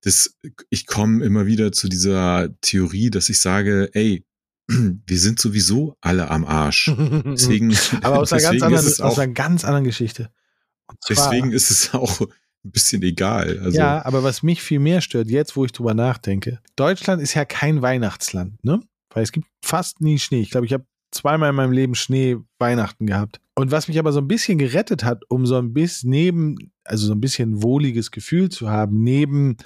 das, 0.02 0.38
ich 0.70 0.86
komme 0.86 1.24
immer 1.24 1.46
wieder 1.46 1.72
zu 1.72 1.88
dieser 1.88 2.48
Theorie, 2.62 3.10
dass 3.10 3.28
ich 3.28 3.38
sage, 3.38 3.90
ey, 3.92 4.24
wir 5.06 5.18
sind 5.18 5.40
sowieso 5.40 5.96
alle 6.00 6.30
am 6.30 6.44
Arsch. 6.44 6.90
Deswegen, 7.24 7.76
aber 8.02 8.20
aus 8.20 8.32
einer, 8.32 8.42
ganz 8.42 8.62
anderen, 8.62 8.86
es 8.86 9.00
aus 9.00 9.14
auch, 9.14 9.18
einer 9.18 9.32
ganz 9.32 9.64
anderen 9.64 9.84
Geschichte. 9.84 10.30
Zwar- 11.00 11.30
deswegen 11.30 11.52
ist 11.52 11.70
es 11.70 11.94
auch 11.94 12.20
ein 12.20 12.70
bisschen 12.72 13.02
egal. 13.02 13.60
Also, 13.62 13.78
ja, 13.78 14.04
aber 14.04 14.22
was 14.24 14.42
mich 14.42 14.62
viel 14.62 14.80
mehr 14.80 15.00
stört, 15.00 15.28
jetzt 15.28 15.56
wo 15.56 15.64
ich 15.64 15.72
drüber 15.72 15.94
nachdenke, 15.94 16.60
Deutschland 16.76 17.22
ist 17.22 17.34
ja 17.34 17.44
kein 17.44 17.80
Weihnachtsland, 17.80 18.62
ne? 18.64 18.80
Weil 19.12 19.22
es 19.22 19.32
gibt 19.32 19.46
fast 19.64 20.00
nie 20.00 20.18
Schnee. 20.18 20.40
Ich 20.40 20.50
glaube, 20.50 20.66
ich 20.66 20.72
habe 20.72 20.84
zweimal 21.12 21.50
in 21.50 21.56
meinem 21.56 21.72
Leben 21.72 21.94
Schnee 21.94 22.36
Weihnachten 22.58 23.06
gehabt. 23.06 23.40
Und 23.54 23.70
was 23.70 23.88
mich 23.88 23.98
aber 23.98 24.12
so 24.12 24.20
ein 24.20 24.28
bisschen 24.28 24.58
gerettet 24.58 25.04
hat, 25.04 25.22
um 25.28 25.46
so 25.46 25.56
ein 25.58 25.72
bisschen 25.72 26.10
neben, 26.10 26.72
also 26.84 27.06
so 27.06 27.12
ein 27.12 27.20
bisschen 27.20 27.62
wohliges 27.62 28.10
Gefühl 28.10 28.48
zu 28.48 28.70
haben, 28.70 29.02
neben 29.02 29.56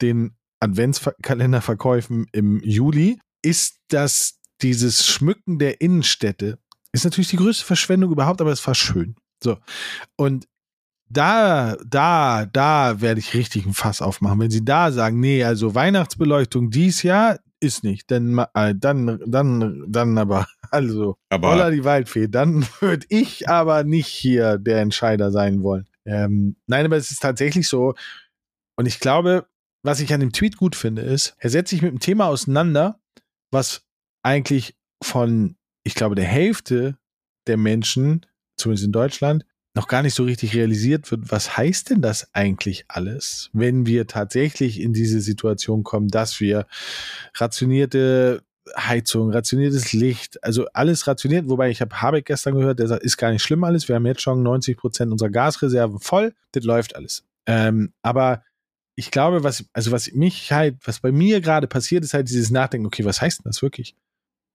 den 0.00 0.36
Adventskalenderverkäufen 0.60 2.26
im 2.32 2.60
Juli, 2.62 3.18
ist, 3.42 3.80
dass 3.88 4.40
dieses 4.62 5.06
Schmücken 5.06 5.58
der 5.58 5.80
Innenstädte 5.80 6.58
ist 6.92 7.04
natürlich 7.04 7.28
die 7.28 7.36
größte 7.36 7.64
Verschwendung 7.64 8.12
überhaupt, 8.12 8.40
aber 8.40 8.52
es 8.52 8.64
war 8.66 8.74
schön. 8.74 9.16
So. 9.42 9.58
Und 10.16 10.46
da, 11.08 11.76
da, 11.86 12.46
da 12.46 13.00
werde 13.00 13.20
ich 13.20 13.34
richtig 13.34 13.66
ein 13.66 13.74
Fass 13.74 14.00
aufmachen. 14.00 14.40
Wenn 14.40 14.50
sie 14.50 14.64
da 14.64 14.90
sagen, 14.92 15.20
nee, 15.20 15.44
also 15.44 15.74
Weihnachtsbeleuchtung 15.74 16.70
dies 16.70 17.02
Jahr 17.02 17.38
ist 17.60 17.82
nicht, 17.82 18.10
dann, 18.10 18.44
äh, 18.54 18.74
dann, 18.76 19.20
dann, 19.26 19.84
dann 19.88 20.18
aber, 20.18 20.46
also, 20.70 21.16
aber 21.30 21.50
Holla 21.50 21.70
die 21.70 21.84
Waldfee, 21.84 22.28
dann 22.28 22.66
würde 22.80 23.06
ich 23.08 23.48
aber 23.48 23.84
nicht 23.84 24.06
hier 24.06 24.58
der 24.58 24.80
Entscheider 24.80 25.30
sein 25.30 25.62
wollen. 25.62 25.88
Ähm, 26.04 26.56
nein, 26.66 26.84
aber 26.84 26.96
es 26.96 27.10
ist 27.10 27.22
tatsächlich 27.22 27.68
so. 27.68 27.94
Und 28.76 28.86
ich 28.86 29.00
glaube, 29.00 29.46
was 29.82 30.00
ich 30.00 30.12
an 30.12 30.20
dem 30.20 30.32
Tweet 30.32 30.56
gut 30.56 30.76
finde, 30.76 31.02
ist, 31.02 31.34
er 31.38 31.50
setzt 31.50 31.70
sich 31.70 31.82
mit 31.82 31.90
einem 31.90 32.00
Thema 32.00 32.26
auseinander, 32.26 33.00
was 33.50 33.82
eigentlich 34.24 34.74
von, 35.02 35.56
ich 35.84 35.94
glaube, 35.94 36.14
der 36.14 36.24
Hälfte 36.24 36.96
der 37.46 37.56
Menschen, 37.56 38.26
zumindest 38.56 38.86
in 38.86 38.92
Deutschland, 38.92 39.44
noch 39.74 39.88
gar 39.88 40.02
nicht 40.02 40.14
so 40.14 40.24
richtig 40.24 40.54
realisiert 40.54 41.10
wird, 41.10 41.30
was 41.30 41.56
heißt 41.56 41.90
denn 41.90 42.00
das 42.00 42.32
eigentlich 42.32 42.84
alles, 42.88 43.50
wenn 43.52 43.86
wir 43.86 44.06
tatsächlich 44.06 44.80
in 44.80 44.92
diese 44.92 45.20
Situation 45.20 45.82
kommen, 45.82 46.08
dass 46.08 46.40
wir 46.40 46.66
rationierte 47.34 48.42
Heizung, 48.78 49.30
rationiertes 49.30 49.92
Licht, 49.92 50.42
also 50.42 50.66
alles 50.72 51.06
rationiert, 51.06 51.48
wobei 51.48 51.70
ich 51.70 51.80
habe 51.80 52.00
Habeck 52.00 52.26
gestern 52.26 52.54
gehört, 52.54 52.78
der 52.78 52.86
sagt, 52.86 53.02
ist 53.02 53.16
gar 53.18 53.30
nicht 53.30 53.42
schlimm 53.42 53.64
alles, 53.64 53.88
wir 53.88 53.96
haben 53.96 54.06
jetzt 54.06 54.22
schon 54.22 54.42
90 54.42 54.76
Prozent 54.76 55.12
unserer 55.12 55.30
Gasreserven 55.30 55.98
voll, 55.98 56.32
das 56.52 56.64
läuft 56.64 56.96
alles. 56.96 57.24
Ähm, 57.46 57.92
aber 58.02 58.42
ich 58.96 59.10
glaube, 59.10 59.42
was, 59.42 59.64
also 59.72 59.90
was 59.90 60.12
mich 60.12 60.52
halt, 60.52 60.76
was 60.84 61.00
bei 61.00 61.12
mir 61.12 61.40
gerade 61.40 61.66
passiert, 61.66 62.04
ist 62.04 62.14
halt 62.14 62.28
dieses 62.28 62.50
Nachdenken, 62.50 62.86
okay, 62.86 63.04
was 63.04 63.20
heißt 63.20 63.40
denn 63.40 63.50
das 63.50 63.60
wirklich? 63.60 63.96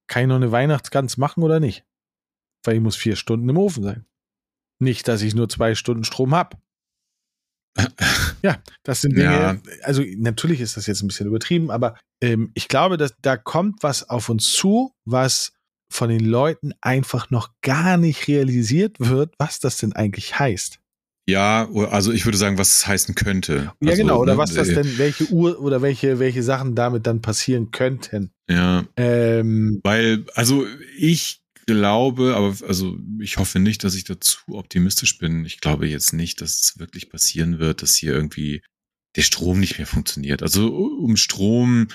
Kann 0.09 0.23
ich 0.23 0.27
noch 0.27 0.35
eine 0.35 0.51
Weihnachtsgans 0.51 1.15
machen 1.17 1.41
oder 1.43 1.61
nicht? 1.61 1.85
Weil 2.65 2.75
ich 2.75 2.81
muss 2.81 2.97
vier 2.97 3.15
Stunden 3.15 3.47
im 3.47 3.57
Ofen 3.57 3.83
sein. 3.83 4.05
Nicht, 4.81 5.07
dass 5.07 5.21
ich 5.21 5.33
nur 5.35 5.47
zwei 5.47 5.75
Stunden 5.75 6.03
Strom 6.03 6.35
habe. 6.35 6.57
Ja, 8.41 8.61
das 8.83 9.01
sind 9.01 9.17
Dinge, 9.17 9.25
Ja. 9.33 9.57
also 9.83 10.01
natürlich 10.15 10.61
ist 10.61 10.77
das 10.77 10.87
jetzt 10.87 11.01
ein 11.01 11.07
bisschen 11.07 11.27
übertrieben, 11.27 11.69
aber 11.71 11.97
ähm, 12.23 12.51
ich 12.53 12.69
glaube, 12.69 12.95
dass 12.95 13.13
da 13.21 13.35
kommt 13.35 13.83
was 13.83 14.09
auf 14.09 14.29
uns 14.29 14.53
zu, 14.53 14.93
was 15.03 15.51
von 15.91 16.07
den 16.09 16.23
Leuten 16.23 16.71
einfach 16.79 17.31
noch 17.31 17.49
gar 17.61 17.97
nicht 17.97 18.29
realisiert 18.29 18.95
wird, 18.99 19.35
was 19.39 19.59
das 19.59 19.75
denn 19.75 19.91
eigentlich 19.91 20.39
heißt. 20.39 20.79
Ja, 21.29 21.69
also 21.89 22.11
ich 22.11 22.25
würde 22.25 22.37
sagen, 22.37 22.57
was 22.57 22.77
es 22.77 22.87
heißen 22.87 23.15
könnte. 23.15 23.71
Ja, 23.81 23.91
also, 23.91 24.01
genau, 24.01 24.19
oder 24.19 24.33
ne, 24.33 24.37
was 24.37 24.53
das 24.53 24.69
äh, 24.69 24.75
denn, 24.75 24.97
welche 24.97 25.25
Uhr 25.31 25.59
oder 25.59 25.81
welche, 25.81 26.19
welche 26.19 26.43
Sachen 26.43 26.75
damit 26.75 27.07
dann 27.07 27.21
passieren 27.21 27.71
könnten. 27.71 28.31
Ja, 28.49 28.85
Ähm, 28.97 29.79
Weil, 29.83 30.25
also 30.33 30.65
ich 30.97 31.41
glaube, 31.65 32.35
aber 32.35 32.55
also 32.67 32.97
ich 33.21 33.37
hoffe 33.37 33.59
nicht, 33.59 33.83
dass 33.83 33.93
ich 33.93 34.03
dazu 34.03 34.39
optimistisch 34.47 35.19
bin. 35.19 35.45
Ich 35.45 35.59
glaube 35.59 35.87
jetzt 35.87 36.13
nicht, 36.13 36.41
dass 36.41 36.61
es 36.61 36.79
wirklich 36.79 37.09
passieren 37.09 37.59
wird, 37.59 37.83
dass 37.83 37.95
hier 37.95 38.13
irgendwie 38.13 38.63
der 39.15 39.21
Strom 39.21 39.59
nicht 39.59 39.77
mehr 39.77 39.87
funktioniert. 39.87 40.41
Also 40.41 40.67
um 40.75 41.15
Strom 41.15 41.87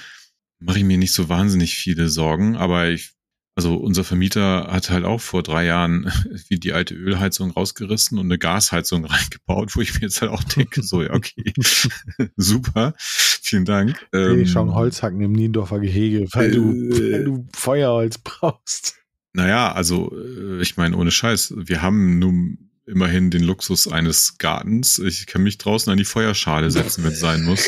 mache 0.60 0.78
ich 0.78 0.84
mir 0.84 0.98
nicht 0.98 1.12
so 1.12 1.28
wahnsinnig 1.28 1.74
viele 1.74 2.08
Sorgen, 2.08 2.56
aber 2.56 2.88
ich, 2.88 3.14
also 3.56 3.76
unser 3.76 4.02
Vermieter 4.02 4.68
hat 4.70 4.90
halt 4.90 5.04
auch 5.04 5.20
vor 5.20 5.42
drei 5.42 5.64
Jahren 5.66 6.10
wie 6.48 6.58
die 6.58 6.72
alte 6.72 6.94
Ölheizung 6.94 7.50
rausgerissen 7.50 8.18
und 8.18 8.26
eine 8.26 8.38
Gasheizung 8.38 9.04
reingebaut, 9.04 9.76
wo 9.76 9.80
ich 9.80 9.94
mir 9.94 10.02
jetzt 10.02 10.20
halt 10.20 10.32
auch 10.32 10.42
denke, 10.42 10.82
so, 10.82 11.02
ja, 11.02 11.12
okay, 11.12 11.52
super, 12.36 12.94
vielen 12.98 13.64
Dank. 13.64 14.06
ich 14.12 14.50
schon 14.50 14.68
Ähm, 14.68 14.74
Holzhacken 14.74 15.20
im 15.20 15.32
Niendorfer 15.32 15.80
Gehege, 15.80 16.26
weil, 16.32 16.50
du, 16.50 16.72
äh, 16.72 17.12
weil 17.12 17.24
du 17.24 17.48
Feuerholz 17.54 18.18
brauchst. 18.18 18.96
Naja, 19.32 19.72
also 19.72 20.12
äh, 20.16 20.60
ich 20.62 20.76
meine, 20.76 20.96
ohne 20.96 21.10
Scheiß, 21.10 21.54
wir 21.56 21.82
haben 21.82 22.18
nun 22.18 22.70
immerhin 22.86 23.30
den 23.30 23.42
Luxus 23.42 23.88
eines 23.88 24.38
Gartens. 24.38 24.98
Ich 24.98 25.26
kann 25.26 25.42
mich 25.42 25.58
draußen 25.58 25.90
an 25.90 25.98
die 25.98 26.04
Feuerschale 26.04 26.70
setzen, 26.70 27.04
wenn 27.04 27.12
es 27.12 27.20
sein 27.20 27.42
muss. 27.44 27.64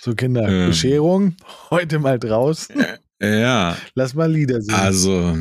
So, 0.00 0.14
Kinder, 0.14 0.48
Ähm. 0.48 0.68
Bescherung, 0.68 1.36
heute 1.70 1.98
mal 1.98 2.18
draußen, 2.18 2.78
Äh, 2.78 2.98
Ja, 3.22 3.78
lass 3.94 4.14
mal 4.14 4.30
Lieder 4.30 4.60
singen. 4.60 4.78
also 4.78 5.38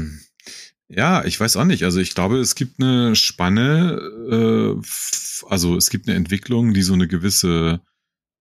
ja, 0.93 1.23
ich 1.23 1.39
weiß 1.39 1.55
auch 1.55 1.63
nicht. 1.63 1.83
Also 1.83 1.99
ich 1.99 2.13
glaube, 2.13 2.39
es 2.39 2.55
gibt 2.55 2.81
eine 2.81 3.15
Spanne, 3.15 3.97
äh, 4.29 4.81
also 5.47 5.77
es 5.77 5.89
gibt 5.89 6.07
eine 6.07 6.17
Entwicklung, 6.17 6.73
die 6.73 6.81
so 6.81 6.93
eine 6.93 7.07
gewisse, 7.07 7.81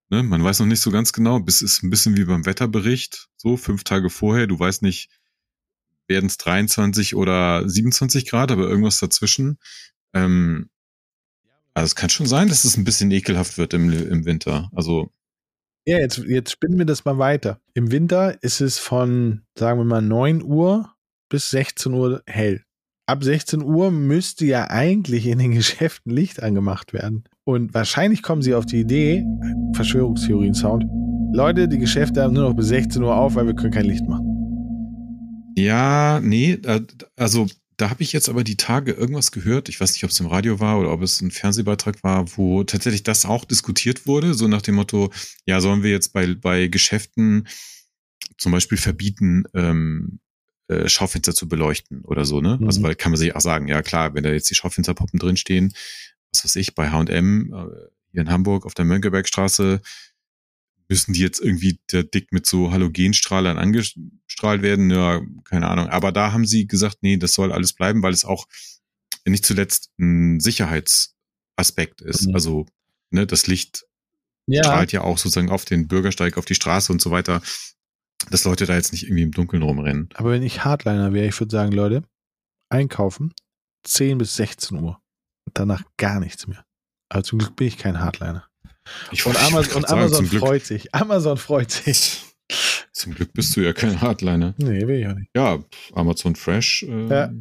ne, 0.09 0.23
man 0.25 0.43
weiß 0.43 0.59
noch 0.59 0.67
nicht 0.67 0.81
so 0.81 0.91
ganz 0.91 1.13
genau, 1.13 1.39
bis 1.39 1.63
ist 1.63 1.85
ein 1.85 1.91
bisschen 1.91 2.17
wie 2.17 2.25
beim 2.25 2.47
Wetterbericht, 2.47 3.29
so 3.37 3.57
fünf 3.57 3.85
Tage 3.85 4.11
vorher, 4.11 4.49
du 4.49 4.59
weißt 4.59 4.83
nicht, 4.83 5.11
werden 6.09 6.27
es 6.27 6.39
23 6.39 7.15
oder 7.15 7.69
27 7.69 8.27
Grad, 8.27 8.51
aber 8.51 8.69
irgendwas 8.69 8.99
dazwischen. 8.99 9.59
Ähm, 10.13 10.71
also 11.73 11.87
es 11.87 11.95
kann 11.95 12.11
schon 12.11 12.27
sein, 12.27 12.49
dass 12.49 12.65
es 12.65 12.77
ein 12.77 12.85
bisschen 12.85 13.13
ekelhaft 13.13 13.59
wird 13.59 13.75
im, 13.75 13.93
im 13.93 14.25
Winter. 14.25 14.71
Also 14.75 15.13
Ja, 15.91 15.99
jetzt, 15.99 16.19
jetzt 16.19 16.53
spinnen 16.53 16.79
wir 16.79 16.87
das 16.87 17.05
mal 17.05 17.19
weiter. 17.19 17.59
Im 17.75 17.91
Winter 17.91 18.41
ist 18.45 18.61
es 18.61 18.79
von, 18.79 19.43
sagen 19.59 19.81
wir 19.81 19.85
mal, 19.85 20.01
9 20.01 20.41
Uhr 20.41 20.95
bis 21.29 21.51
16 21.51 21.93
Uhr 21.93 22.23
hell. 22.29 22.63
Ab 23.07 23.25
16 23.25 23.61
Uhr 23.61 23.91
müsste 23.91 24.47
ja 24.47 24.71
eigentlich 24.71 25.27
in 25.27 25.41
den 25.41 25.51
Geschäften 25.57 26.13
Licht 26.13 26.45
angemacht 26.45 26.93
werden. 26.93 27.25
Und 27.43 27.75
wahrscheinlich 27.75 28.23
kommen 28.23 28.41
sie 28.41 28.55
auf 28.55 28.67
die 28.67 28.79
Idee, 28.79 29.25
Verschwörungstheorien-Sound, 29.75 30.85
Leute, 31.33 31.67
die 31.67 31.79
Geschäfte 31.79 32.23
haben 32.23 32.35
nur 32.35 32.45
noch 32.45 32.55
bis 32.55 32.69
16 32.69 33.03
Uhr 33.03 33.17
auf, 33.17 33.35
weil 33.35 33.49
wir 33.49 33.55
können 33.57 33.73
kein 33.73 33.87
Licht 33.87 34.07
machen. 34.07 34.29
Ja, 35.57 36.21
nee, 36.21 36.57
also 37.17 37.49
da 37.81 37.91
habe 37.91 38.03
ich 38.03 38.13
jetzt 38.13 38.29
aber 38.29 38.45
die 38.45 38.57
Tage 38.57 38.93
irgendwas 38.93 39.33
gehört. 39.33 39.69
Ich 39.69 39.81
weiß 39.81 39.93
nicht, 39.93 40.05
ob 40.05 40.11
es 40.11 40.21
im 40.21 40.27
Radio 40.27 40.61
war 40.61 40.79
oder 40.79 40.93
ob 40.93 41.03
es 41.03 41.21
ein 41.21 41.31
Fernsehbeitrag 41.31 42.03
war, 42.03 42.37
wo 42.37 42.63
tatsächlich 42.65 43.03
das 43.03 43.25
auch 43.25 43.45
diskutiert 43.45 44.07
wurde, 44.07 44.35
so 44.35 44.49
nach 44.49 44.63
dem 44.63 44.75
Motto, 44.75 45.11
ja, 45.47 45.61
sollen 45.61 45.83
wir 45.83 45.91
jetzt 45.91 46.13
bei, 46.13 46.35
bei 46.35 46.69
Geschäften 46.69 47.49
zum 48.37 48.53
Beispiel 48.53 48.79
verbieten, 48.79 49.45
ähm, 49.55 50.21
äh, 50.69 50.89
Schaufenster 50.89 51.35
zu 51.35 51.49
beleuchten 51.49 52.03
oder 52.03 52.25
so, 52.25 52.41
ne? 52.41 52.53
Also, 52.53 52.61
mhm. 52.61 52.67
Also, 52.67 52.83
weil 52.83 52.95
kann 52.95 53.13
man 53.13 53.19
sich 53.19 53.35
auch 53.35 53.41
sagen, 53.41 53.67
ja 53.67 53.83
klar, 53.83 54.15
wenn 54.15 54.25
da 54.25 54.31
jetzt 54.31 54.51
die 54.51 54.55
Schaufensterpuppen 54.55 55.19
drinstehen, 55.19 55.73
was 56.33 56.45
weiß 56.45 56.57
ich, 56.57 56.75
bei 56.75 56.91
H&M 56.91 57.53
äh, 57.53 57.65
hier 58.13 58.21
in 58.23 58.31
Hamburg 58.31 58.67
auf 58.67 58.75
der 58.75 58.85
Mönckebergstraße, 58.85 59.81
müssen 60.91 61.13
die 61.13 61.21
jetzt 61.21 61.41
irgendwie 61.41 61.79
der 61.93 62.03
dick 62.03 62.33
mit 62.33 62.47
so 62.47 62.73
Halogenstrahlern 62.73 63.59
angestrahlt 63.59 64.61
werden? 64.61 64.91
Ja, 64.91 65.23
keine 65.45 65.69
Ahnung. 65.69 65.89
Aber 65.89 66.11
da 66.11 66.33
haben 66.33 66.47
sie 66.47 66.67
gesagt, 66.67 66.99
nee, 67.03 67.17
das 67.17 67.33
soll 67.33 67.53
alles 67.53 67.73
bleiben, 67.73 68.03
weil 68.03 68.13
es 68.13 68.25
auch 68.25 68.47
nicht 69.25 69.47
zuletzt 69.47 69.93
ein 70.01 70.41
Sicherheitsaspekt 70.41 72.01
ist. 72.03 72.27
Mhm. 72.27 72.35
Also, 72.35 72.67
ne, 73.11 73.25
das 73.25 73.47
Licht 73.47 73.85
ja. 74.47 74.65
strahlt 74.65 74.91
ja 74.91 75.03
auch 75.03 75.17
sozusagen 75.17 75.51
auf 75.51 75.65
den 75.65 75.87
Bürgersteig, 75.87 76.37
auf 76.37 76.45
die 76.45 76.57
Straße 76.57 76.93
und 76.93 77.01
so 77.01 77.13
weiter, 77.13 77.41
dass 78.31 78.45
Leute 78.45 78.67
da 78.67 78.75
jetzt 78.75 78.93
nicht 78.93 79.05
irgendwie 79.05 79.23
im 79.23 79.31
Dunkeln 79.31 79.63
rumrennen. 79.63 80.09
Aber 80.15 80.33
wenn 80.33 80.43
ich 80.43 80.65
Hardliner 80.65 81.13
wäre, 81.13 81.29
ich 81.29 81.39
würde 81.39 81.53
sagen, 81.53 81.71
Leute, 81.71 82.03
einkaufen, 82.69 83.33
10 83.85 84.19
bis 84.19 84.35
16 84.35 84.77
Uhr. 84.79 85.01
Danach 85.55 85.85
gar 85.97 86.19
nichts 86.19 86.49
mehr. 86.49 86.65
Aber 87.09 87.23
zum 87.23 87.39
Glück 87.39 87.55
bin 87.55 87.69
ich 87.69 87.79
kein 87.79 88.01
Hardliner. 88.01 88.50
Ich 89.13 89.27
und 89.27 89.37
Amazon, 89.37 89.77
und 89.77 89.91
Amazon 89.91 90.27
sagen, 90.27 90.39
freut 90.39 90.65
sich. 90.65 90.95
Amazon 90.95 91.37
freut 91.37 91.71
sich. 91.71 92.23
Zum 92.93 93.15
Glück 93.15 93.33
bist 93.33 93.57
du 93.57 93.61
ja 93.61 93.73
kein 93.73 94.01
Hardliner. 94.01 94.55
Nee, 94.59 94.87
will 94.87 95.01
ich 95.01 95.07
auch 95.07 95.15
nicht. 95.15 95.31
Ja, 95.35 95.59
Amazon 95.95 96.37
Fresh. 96.37 96.83
Äh 96.83 97.07
ja. 97.07 97.33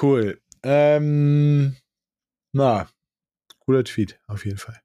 Cool. 0.00 0.40
Ähm, 0.62 1.76
na, 2.52 2.88
cooler 3.60 3.84
Tweet, 3.84 4.18
auf 4.26 4.44
jeden 4.44 4.58
Fall. 4.58 4.80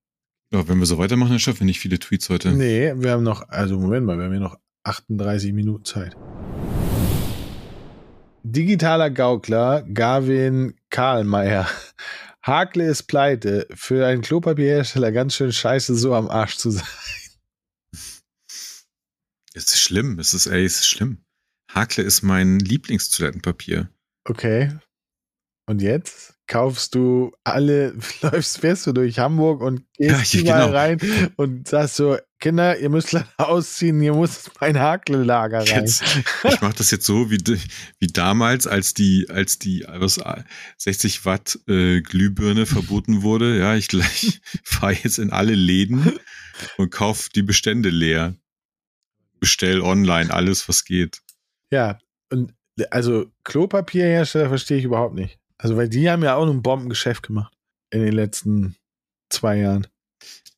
Ja, 0.52 0.68
wenn 0.68 0.80
wir 0.80 0.86
so 0.86 0.98
weitermachen, 0.98 1.32
dann 1.32 1.40
schaffen 1.40 1.62
wir 1.62 1.66
nicht 1.66 1.80
viele 1.80 2.00
Tweets 2.00 2.30
heute. 2.30 2.52
Nee, 2.52 2.94
wir 2.96 3.12
haben 3.12 3.24
noch, 3.24 3.50
also 3.50 3.80
Moment 3.80 4.06
mal, 4.06 4.18
wir 4.18 4.26
haben 4.26 4.34
ja 4.34 4.40
noch 4.40 4.58
38 4.84 5.54
Minuten 5.54 5.86
Zeit. 5.86 6.16
Digitaler 8.44 9.10
Gaukler 9.10 9.82
Gavin 9.92 10.76
Karlmeier 10.92 11.68
Hakle 12.46 12.88
ist 12.88 13.04
pleite. 13.04 13.68
Für 13.74 14.06
einen 14.06 14.22
Klopapierhersteller 14.22 15.12
ganz 15.12 15.34
schön 15.34 15.52
scheiße, 15.52 15.96
so 15.96 16.14
am 16.14 16.30
Arsch 16.30 16.58
zu 16.58 16.70
sein. 16.70 16.86
Es 19.58 19.70
ist 19.70 19.80
schlimm. 19.80 20.20
Es 20.20 20.34
ist, 20.34 20.46
ey, 20.46 20.64
es 20.64 20.82
ist 20.82 20.88
schlimm. 20.88 21.26
Hakle 21.72 22.04
ist 22.04 22.22
mein 22.22 22.60
Lieblingstoilettenpapier. 22.60 23.90
Okay. 24.26 24.78
Und 25.66 25.82
jetzt? 25.82 26.35
Kaufst 26.48 26.96
du 26.96 27.32
alle, 27.44 27.96
läufst, 28.22 28.60
fährst 28.60 28.88
du 28.88 28.94
durch 28.94 29.20
Hamburg 29.20 29.62
und 29.62 29.84
gehst 29.98 30.34
ja, 30.34 30.66
genau. 30.66 30.76
rein 30.76 31.00
und 31.36 31.68
sagst 31.68 31.96
so, 31.96 32.18
Kinder, 32.40 32.78
ihr 32.78 32.90
müsst 32.90 33.16
ausziehen, 33.38 34.00
hier 34.00 34.14
muss 34.14 34.52
mein 34.60 34.80
Hakellager 34.80 35.60
rein. 35.60 35.86
Jetzt, 35.86 36.04
ich 36.44 36.62
mache 36.62 36.76
das 36.78 36.92
jetzt 36.92 37.06
so 37.06 37.32
wie, 37.32 37.40
wie 38.00 38.08
damals, 38.08 38.68
als 38.68 38.94
die, 38.94 39.28
als 39.30 39.58
die 39.58 39.86
was, 39.88 40.20
60 40.78 41.26
Watt 41.26 41.60
äh, 41.68 42.02
Glühbirne 42.02 42.66
verboten 42.66 43.24
wurde. 43.24 43.58
Ja, 43.58 43.76
ich 43.76 43.88
gleich 43.88 44.42
fahre 44.64 44.94
jetzt 44.94 45.18
in 45.18 45.32
alle 45.32 45.56
Läden 45.56 46.20
und 46.78 46.92
kauf 46.92 47.30
die 47.30 47.44
Bestände 47.44 47.90
leer. 47.90 48.36
Bestell 49.40 49.82
online 49.82 50.34
alles, 50.34 50.68
was 50.70 50.86
geht. 50.86 51.22
Ja, 51.72 52.00
und 52.30 52.54
also 52.92 53.26
Klopapierhersteller 53.44 54.50
verstehe 54.50 54.78
ich 54.78 54.84
überhaupt 54.84 55.16
nicht. 55.16 55.40
Also, 55.58 55.78
weil 55.78 55.90
die 55.90 56.10
haben 56.10 56.24
ja 56.24 56.36
auch 56.36 56.48
ein 56.48 56.62
Bombengeschäft 56.62 57.24
gemacht 57.24 57.54
in 57.90 58.02
den 58.02 58.14
letzten 58.14 58.76
zwei 59.30 59.60
Jahren. 59.60 59.88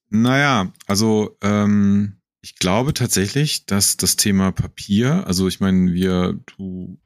Naja, 0.10 0.71
also 0.86 1.38
ähm, 1.41 2.17
ich 2.41 2.55
glaube 2.55 2.93
tatsächlich, 2.93 3.65
dass 3.65 3.97
das 3.97 4.15
Thema 4.15 4.51
Papier, 4.51 5.27
also 5.27 5.47
ich 5.47 5.60
meine, 5.60 5.93
wir, 5.93 6.39
du 6.57 6.97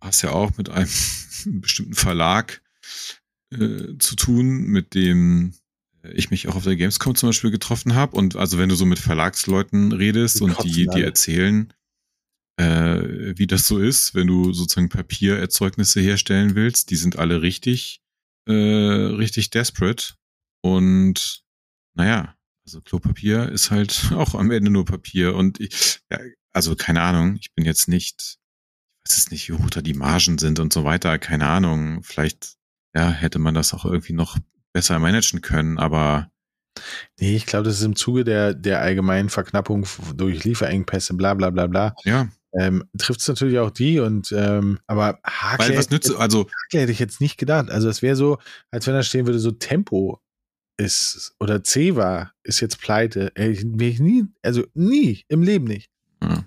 hast 0.00 0.22
ja 0.22 0.30
auch 0.30 0.56
mit 0.56 0.70
einem 0.70 0.88
bestimmten 1.60 1.94
Verlag 1.94 2.62
äh, 3.50 3.98
zu 3.98 4.16
tun, 4.16 4.66
mit 4.66 4.94
dem 4.94 5.54
ich 6.12 6.30
mich 6.30 6.48
auch 6.48 6.56
auf 6.56 6.64
der 6.64 6.76
Gamescom 6.76 7.14
zum 7.14 7.30
Beispiel 7.30 7.50
getroffen 7.50 7.94
habe. 7.94 8.16
Und 8.16 8.36
also 8.36 8.58
wenn 8.58 8.68
du 8.68 8.74
so 8.74 8.84
mit 8.84 8.98
Verlagsleuten 8.98 9.92
redest 9.92 10.40
die 10.40 10.44
und 10.44 10.62
die 10.64 10.86
dir 10.86 11.04
erzählen, 11.04 11.72
äh, 12.56 13.36
wie 13.36 13.46
das 13.46 13.66
so 13.66 13.78
ist, 13.78 14.14
wenn 14.14 14.26
du 14.26 14.52
sozusagen 14.52 14.88
Papiererzeugnisse 14.88 16.00
herstellen 16.00 16.54
willst. 16.54 16.90
Die 16.90 16.96
sind 16.96 17.18
alle 17.18 17.42
richtig, 17.42 18.00
äh, 18.46 18.52
richtig 18.52 19.50
desperate. 19.50 20.14
Und 20.62 21.42
naja, 21.94 22.34
also 22.66 22.80
Klopapier 22.80 23.48
ist 23.50 23.70
halt 23.70 24.12
auch 24.14 24.34
am 24.34 24.50
Ende 24.50 24.70
nur 24.70 24.84
Papier. 24.84 25.34
Und 25.34 25.60
ich, 25.60 26.00
ja, 26.10 26.18
also 26.52 26.76
keine 26.76 27.02
Ahnung, 27.02 27.36
ich 27.40 27.52
bin 27.54 27.64
jetzt 27.64 27.88
nicht, 27.88 28.38
ich 29.04 29.10
weiß 29.10 29.18
es 29.18 29.30
nicht, 29.30 29.48
wie 29.48 29.54
hoch 29.54 29.70
da 29.70 29.82
die 29.82 29.94
Margen 29.94 30.38
sind 30.38 30.60
und 30.60 30.72
so 30.72 30.84
weiter, 30.84 31.18
keine 31.18 31.48
Ahnung. 31.48 32.02
Vielleicht, 32.02 32.54
ja, 32.94 33.10
hätte 33.10 33.38
man 33.38 33.54
das 33.54 33.74
auch 33.74 33.84
irgendwie 33.84 34.12
noch 34.12 34.38
besser 34.72 34.98
managen 34.98 35.40
können, 35.40 35.78
aber 35.78 36.30
Nee, 37.20 37.36
ich 37.36 37.46
glaube, 37.46 37.66
das 37.66 37.76
ist 37.76 37.84
im 37.84 37.94
Zuge 37.94 38.24
der, 38.24 38.52
der 38.52 38.80
allgemeinen 38.80 39.28
Verknappung 39.28 39.86
durch 40.16 40.42
Lieferengpässe, 40.42 41.14
bla 41.14 41.34
bla 41.34 41.50
bla 41.50 41.68
bla. 41.68 41.94
Ja 42.04 42.28
ähm, 42.56 42.88
trifft 42.98 43.20
es 43.20 43.28
natürlich 43.28 43.58
auch 43.58 43.70
die 43.70 43.98
und 43.98 44.32
ähm, 44.32 44.78
aber 44.86 45.18
Hakle, 45.24 45.70
Weil 45.70 45.78
was 45.78 45.90
nützt, 45.90 46.14
also 46.14 46.46
Hakle 46.46 46.80
hätte 46.80 46.92
ich 46.92 46.98
jetzt 46.98 47.20
nicht 47.20 47.36
gedacht. 47.36 47.70
Also 47.70 47.88
es 47.88 48.02
wäre 48.02 48.16
so, 48.16 48.38
als 48.70 48.86
wenn 48.86 48.94
da 48.94 49.02
stehen 49.02 49.26
würde, 49.26 49.38
so 49.38 49.50
Tempo 49.50 50.20
ist 50.76 51.34
oder 51.40 51.62
Ceva 51.64 52.32
ist 52.42 52.60
jetzt 52.60 52.80
pleite. 52.80 53.32
Wäre 53.34 53.50
ich 53.50 54.00
nie, 54.00 54.26
also 54.42 54.64
nie, 54.74 55.24
im 55.28 55.42
Leben 55.42 55.64
nicht. 55.64 55.90
Ja. 56.22 56.44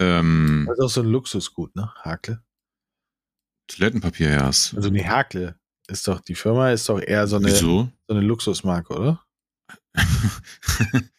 Ähm, 0.00 0.64
das 0.68 0.78
ist 0.78 0.84
auch 0.84 0.90
so 0.90 1.00
ein 1.02 1.08
Luxusgut, 1.08 1.74
ne? 1.76 1.92
Hakle. 2.02 2.42
Toilettenpapier, 3.68 4.30
ja. 4.30 4.46
Also 4.46 4.90
nee, 4.90 5.04
Hakle 5.04 5.58
ist 5.88 6.06
doch, 6.08 6.20
die 6.20 6.34
Firma 6.34 6.70
ist 6.70 6.88
doch 6.88 7.00
eher 7.00 7.26
so 7.26 7.36
eine, 7.36 7.46
Wieso? 7.46 7.90
so 8.08 8.14
eine 8.14 8.20
Luxusmarke, 8.20 8.94
oder? 8.94 9.24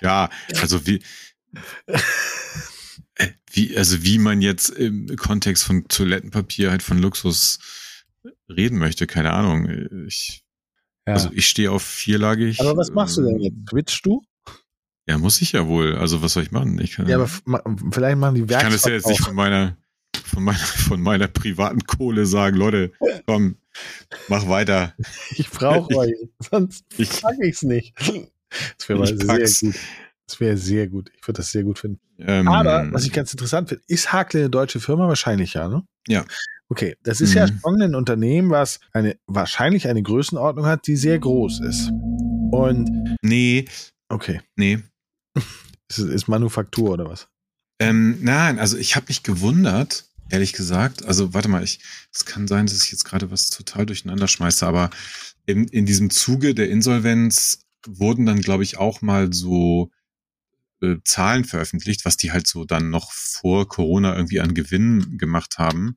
ja, 0.00 0.30
also 0.60 0.86
wie 0.86 1.02
wie, 3.52 3.76
also 3.76 4.02
wie 4.02 4.18
man 4.18 4.40
jetzt 4.40 4.70
im 4.70 5.14
Kontext 5.16 5.64
von 5.64 5.86
Toilettenpapier 5.88 6.70
halt 6.70 6.82
von 6.82 6.98
Luxus 6.98 7.58
reden 8.48 8.78
möchte, 8.78 9.06
keine 9.06 9.32
Ahnung. 9.32 9.68
Ich, 10.06 10.42
ja. 11.06 11.14
Also 11.14 11.30
ich 11.32 11.46
stehe 11.46 11.70
auf 11.70 11.82
vierlagig. 11.82 12.60
Aber 12.60 12.76
was 12.76 12.90
machst 12.90 13.16
du 13.18 13.22
denn 13.22 13.40
jetzt? 13.40 13.54
Ähm, 13.54 13.66
Twitchst 13.66 14.06
du? 14.06 14.22
Ja, 15.06 15.18
muss 15.18 15.42
ich 15.42 15.52
ja 15.52 15.66
wohl. 15.66 15.96
Also 15.96 16.22
was 16.22 16.32
soll 16.32 16.44
ich 16.44 16.52
machen? 16.52 16.78
Ich 16.80 16.92
kann, 16.92 17.08
ja, 17.08 17.16
aber 17.16 17.28
vielleicht 17.90 18.18
machen 18.18 18.36
die 18.36 18.48
Werkstatt 18.48 18.58
Ich 18.58 18.62
kann 18.62 18.72
das 18.72 18.84
ja 18.84 18.92
jetzt 18.92 19.04
auch. 19.06 19.10
nicht 19.10 19.22
von 19.22 19.34
meiner, 19.34 19.76
von 20.24 20.44
meiner, 20.44 20.58
von 20.58 21.02
meiner 21.02 21.28
privaten 21.28 21.84
Kohle 21.84 22.24
sagen, 22.26 22.56
Leute, 22.56 22.92
komm, 23.26 23.56
mach 24.28 24.48
weiter. 24.48 24.94
Ich 25.36 25.50
brauche 25.50 25.94
euch, 25.96 26.14
sonst 26.50 26.84
ich, 26.96 27.20
pack 27.20 27.36
ich's 27.42 27.62
nicht. 27.62 27.94
Das 28.78 28.88
wäre 28.88 28.98
mal 28.98 29.06
sehr 29.06 29.16
gut. 29.26 29.74
Das 30.32 30.40
wäre 30.40 30.56
sehr 30.56 30.88
gut. 30.88 31.10
Ich 31.14 31.28
würde 31.28 31.36
das 31.38 31.52
sehr 31.52 31.62
gut 31.62 31.78
finden. 31.78 32.00
Ähm, 32.18 32.48
Aber 32.48 32.90
was 32.90 33.04
ich 33.04 33.12
ganz 33.12 33.30
interessant 33.32 33.68
finde, 33.68 33.84
ist 33.86 34.14
Hakle 34.14 34.40
eine 34.40 34.48
deutsche 34.50 34.80
Firma? 34.80 35.06
Wahrscheinlich 35.06 35.52
ja, 35.52 35.68
ne? 35.68 35.82
Ja. 36.08 36.24
Okay, 36.70 36.96
das 37.02 37.20
ist 37.20 37.32
mhm. 37.32 37.36
ja 37.36 37.48
schon 37.48 37.82
ein 37.82 37.94
Unternehmen, 37.94 38.48
was 38.48 38.80
eine 38.94 39.18
wahrscheinlich 39.26 39.88
eine 39.88 40.02
Größenordnung 40.02 40.64
hat, 40.64 40.86
die 40.86 40.96
sehr 40.96 41.18
groß 41.18 41.60
ist. 41.60 41.90
Und 42.50 43.14
nee, 43.20 43.66
okay, 44.08 44.40
nee, 44.56 44.78
ist, 45.90 45.98
ist 45.98 46.28
Manufaktur 46.28 46.92
oder 46.92 47.10
was? 47.10 47.28
Ähm, 47.78 48.16
nein, 48.22 48.58
also 48.58 48.78
ich 48.78 48.96
habe 48.96 49.06
mich 49.08 49.22
gewundert, 49.22 50.06
ehrlich 50.30 50.54
gesagt. 50.54 51.04
Also 51.04 51.34
warte 51.34 51.48
mal, 51.48 51.62
ich, 51.62 51.80
es 52.10 52.24
kann 52.24 52.48
sein, 52.48 52.64
dass 52.64 52.82
ich 52.82 52.90
jetzt 52.90 53.04
gerade 53.04 53.30
was 53.30 53.50
total 53.50 53.84
durcheinander 53.84 54.28
schmeiße, 54.28 54.66
aber 54.66 54.88
in, 55.44 55.68
in 55.68 55.84
diesem 55.84 56.08
Zuge 56.08 56.54
der 56.54 56.70
Insolvenz 56.70 57.66
wurden 57.86 58.24
dann, 58.24 58.40
glaube 58.40 58.62
ich, 58.62 58.78
auch 58.78 59.02
mal 59.02 59.30
so 59.34 59.90
äh, 60.82 60.96
Zahlen 61.04 61.44
veröffentlicht, 61.44 62.04
was 62.04 62.16
die 62.16 62.32
halt 62.32 62.46
so 62.46 62.64
dann 62.64 62.90
noch 62.90 63.12
vor 63.12 63.68
Corona 63.68 64.14
irgendwie 64.14 64.40
an 64.40 64.54
Gewinn 64.54 65.16
gemacht 65.16 65.58
haben. 65.58 65.96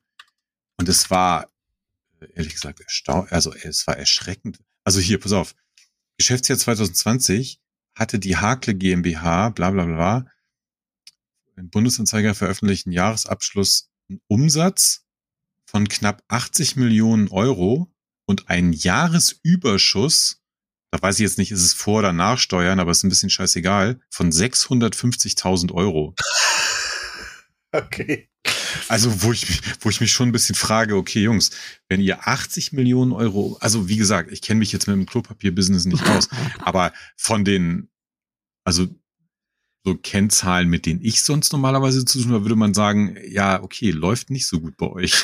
Und 0.78 0.88
es 0.90 1.10
war, 1.10 1.52
äh, 2.22 2.28
ehrlich 2.36 2.54
gesagt, 2.54 2.80
erstaunt, 2.80 3.32
also 3.32 3.54
es 3.54 3.88
war 3.88 3.98
erschreckend. 3.98 4.60
Also 4.84 5.00
hier, 5.00 5.20
pass 5.20 5.34
auf. 5.34 5.56
Geschäftsjahr 6.18 6.58
2020 6.58 7.60
hatte 7.96 8.20
die 8.20 8.38
Hakle 8.38 8.76
GmbH, 8.76 9.50
bla 9.50 9.72
bla 9.72 9.86
bla, 9.86 10.26
im 11.58 11.70
Bundesanzeiger 11.70 12.36
veröffentlichten 12.36 12.92
Jahresabschluss 12.92 13.90
einen 14.10 14.22
Umsatz 14.28 15.06
von 15.66 15.88
knapp 15.88 16.24
80 16.28 16.76
Millionen 16.76 17.30
Euro 17.30 17.92
und 18.26 18.50
einen 18.50 18.74
Jahresüberschuss, 18.74 20.44
da 20.96 21.02
weiß 21.02 21.16
ich 21.16 21.24
jetzt 21.24 21.38
nicht, 21.38 21.52
ist 21.52 21.62
es 21.62 21.74
vor 21.74 22.00
oder 22.00 22.14
nach 22.14 22.38
Steuern, 22.40 22.80
aber 22.80 22.92
ist 22.92 23.04
ein 23.04 23.10
bisschen 23.10 23.30
scheißegal, 23.30 24.00
von 24.10 24.32
650.000 24.32 25.72
Euro. 25.74 26.16
Okay. 27.72 28.30
Also, 28.88 29.22
wo 29.22 29.34
ich, 29.34 29.50
mich, 29.50 29.62
wo 29.82 29.90
ich 29.90 30.00
mich 30.00 30.14
schon 30.14 30.30
ein 30.30 30.32
bisschen 30.32 30.56
frage, 30.56 30.96
okay, 30.96 31.24
Jungs, 31.24 31.52
wenn 31.90 32.00
ihr 32.00 32.26
80 32.26 32.72
Millionen 32.72 33.12
Euro, 33.12 33.58
also 33.60 33.90
wie 33.90 33.98
gesagt, 33.98 34.32
ich 34.32 34.42
kenne 34.42 34.60
mich 34.60 34.72
jetzt 34.72 34.88
mit 34.88 34.96
dem 34.96 35.06
Klopapier-Business 35.06 35.84
nicht 35.84 36.08
aus, 36.08 36.30
aber 36.60 36.94
von 37.18 37.44
den, 37.44 37.90
also 38.64 38.88
so 39.86 39.96
Kennzahlen, 39.96 40.68
mit 40.68 40.88
denen 40.88 41.02
ich 41.04 41.22
sonst 41.22 41.52
normalerweise 41.54 42.04
zu 42.06 42.20
tun 42.22 42.32
habe, 42.32 42.44
würde 42.44 42.56
man 42.56 42.74
sagen, 42.74 43.18
ja, 43.28 43.62
okay, 43.62 43.92
läuft 43.92 44.32
nicht 44.32 44.48
so 44.48 44.60
gut 44.60 44.78
bei 44.78 44.88
euch. 44.88 45.24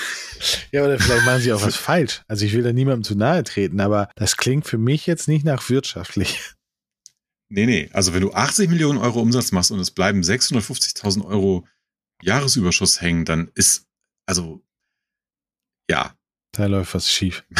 Ja, 0.72 0.84
oder 0.84 1.00
vielleicht 1.00 1.26
machen 1.26 1.42
sie 1.42 1.52
auch 1.52 1.64
was 1.64 1.76
falsch. 1.78 2.22
Also 2.28 2.46
ich 2.46 2.54
will 2.54 2.62
da 2.62 2.72
niemandem 2.72 3.04
zu 3.04 3.16
nahe 3.16 3.44
treten, 3.44 3.82
aber 3.82 4.10
das 4.16 4.38
klingt 4.38 4.68
für 4.68 4.78
mich 4.78 5.08
jetzt 5.08 5.28
nicht 5.28 5.44
nach 5.44 5.68
wirtschaftlich. 5.70 6.54
Nee, 7.50 7.66
nee, 7.66 7.90
also 7.92 8.14
wenn 8.14 8.22
du 8.22 8.32
80 8.32 8.70
Millionen 8.70 9.00
Euro 9.00 9.20
Umsatz 9.20 9.52
machst 9.52 9.72
und 9.72 9.80
es 9.80 9.92
bleiben 9.92 10.22
650.000 10.22 11.26
Euro 11.26 11.68
Jahresüberschuss 12.22 13.02
hängen, 13.02 13.26
dann 13.26 13.52
ist, 13.56 13.88
also, 14.28 14.62
ja. 15.90 16.16
Da 16.54 16.68
läuft 16.68 16.94
was 16.94 17.12
schief. 17.12 17.44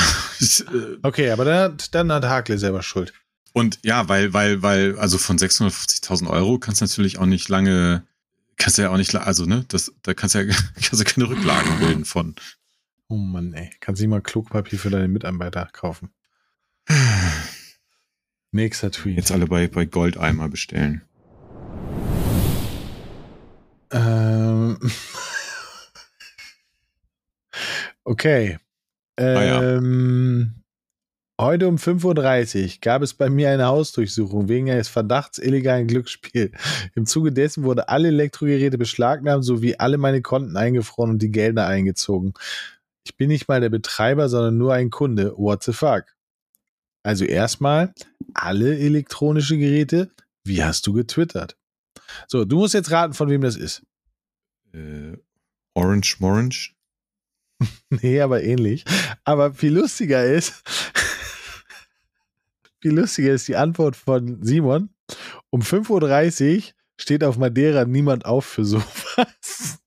Okay, 1.04 1.30
aber 1.30 1.46
dann, 1.46 1.78
dann 1.92 2.12
hat 2.12 2.24
Hakle 2.24 2.58
selber 2.58 2.82
Schuld. 2.82 3.14
Und 3.54 3.80
ja, 3.84 4.08
weil, 4.08 4.34
weil, 4.34 4.62
weil, 4.62 4.98
also 4.98 5.18
von 5.18 5.38
650.000 5.38 6.30
Euro 6.30 6.58
kannst 6.58 6.82
du 6.82 6.86
natürlich 6.86 7.18
auch 7.18 7.26
nicht 7.26 7.50
lange, 7.50 8.06
kannst 8.58 8.78
du 8.78 8.84
ja 8.84 8.90
auch 8.90 8.98
nicht, 8.98 9.14
also, 9.16 9.46
ne, 9.46 9.66
das, 9.68 9.94
da 10.04 10.14
kannst 10.14 10.36
du 10.36 10.40
ja, 10.40 10.56
kannst 10.76 11.00
du 11.00 11.04
keine 11.04 11.30
Rücklagen 11.30 11.80
bilden 11.80 12.06
von. 12.06 12.36
Oh 13.10 13.18
Mann, 13.18 13.54
ey. 13.54 13.70
Kannst 13.82 14.00
du 14.00 14.04
nicht 14.06 14.12
mal 14.12 14.22
Klugpapier 14.22 14.80
für 14.80 14.90
deine 14.90 15.10
Mitarbeiter 15.10 15.68
kaufen? 15.74 16.12
Nächster 18.52 18.92
Tweet. 18.92 19.18
Jetzt 19.18 19.32
alle 19.32 19.48
bei, 19.48 19.68
bei 19.68 19.86
Goldeimer 19.86 20.48
bestellen. 20.48 21.02
Ähm. 23.92 24.78
okay. 28.06 28.60
Ähm, 29.18 29.38
ah, 29.38 29.44
ja. 29.44 29.78
Heute 31.42 31.68
um 31.68 31.78
5.30 31.78 32.64
Uhr 32.64 32.72
gab 32.82 33.02
es 33.02 33.16
bei 33.16 33.28
mir 33.28 33.50
eine 33.50 33.66
Hausdurchsuchung 33.66 34.48
wegen 34.48 34.70
eines 34.70 34.90
Verdachts 34.90 35.40
illegalen 35.40 35.88
Glücksspiel. 35.88 36.52
Im 36.94 37.08
Zuge 37.08 37.32
dessen 37.32 37.64
wurde 37.64 37.90
alle 37.90 38.10
Elektrogeräte 38.10 38.78
beschlagnahmt 38.78 39.44
sowie 39.44 39.74
alle 39.80 39.98
meine 39.98 40.22
Konten 40.22 40.56
eingefroren 40.56 41.10
und 41.10 41.20
die 41.24 41.32
Gelder 41.32 41.66
eingezogen. 41.66 42.36
Ich 43.08 43.18
bin 43.18 43.30
nicht 43.30 43.48
mal 43.48 43.60
der 43.60 43.72
Betreiber, 43.72 44.30
sondern 44.30 44.60
nur 44.60 44.76
ein 44.76 44.92
Kunde. 44.92 45.34
What 45.36 45.64
the 45.64 45.74
fuck? 45.74 46.04
Also 47.02 47.26
erstmal 47.26 47.92
alle 48.36 48.78
elektronische 48.78 49.58
Geräte. 49.58 50.12
Wie 50.44 50.64
hast 50.64 50.86
du 50.86 50.94
getwittert? 50.94 51.58
So, 52.28 52.46
du 52.46 52.58
musst 52.58 52.76
jetzt 52.76 52.92
raten, 52.92 53.16
von 53.16 53.32
wem 53.32 53.42
das 53.42 53.56
ist. 53.56 53.82
Äh, 54.74 55.18
Orange 55.74 56.18
Morange? 56.20 56.70
nee, 57.90 58.22
aber 58.22 58.44
ähnlich. 58.44 58.86
Aber 59.24 59.56
viel 59.56 59.74
lustiger 59.74 60.24
ist, 60.24 60.62
viel 62.82 62.94
lustiger 62.94 63.34
ist 63.34 63.48
die 63.48 63.56
Antwort 63.56 63.96
von 63.96 64.44
Simon. 64.44 64.90
Um 65.50 65.62
5.30 65.62 66.58
Uhr 66.58 66.64
steht 66.98 67.24
auf 67.24 67.38
Madeira 67.38 67.86
niemand 67.86 68.26
auf 68.26 68.46
für 68.46 68.66
sowas. 68.66 69.80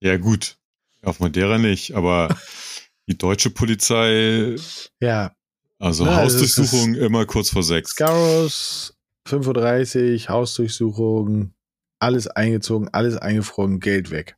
Ja, 0.00 0.16
gut. 0.16 0.58
Auf 1.02 1.20
Madeira 1.20 1.58
nicht, 1.58 1.94
aber 1.94 2.36
die 3.08 3.16
deutsche 3.16 3.50
Polizei. 3.50 4.56
Ja. 5.00 5.34
Also 5.78 6.04
Na, 6.04 6.16
Hausdurchsuchung 6.16 6.94
immer 6.94 7.26
kurz 7.26 7.50
vor 7.50 7.62
sechs. 7.62 7.90
Scaros, 7.90 8.96
5.30 9.26 10.12
Uhr, 10.12 10.28
Hausdurchsuchung, 10.28 11.54
alles 11.98 12.26
eingezogen, 12.26 12.88
alles 12.92 13.16
eingefroren, 13.16 13.80
Geld 13.80 14.10
weg. 14.10 14.36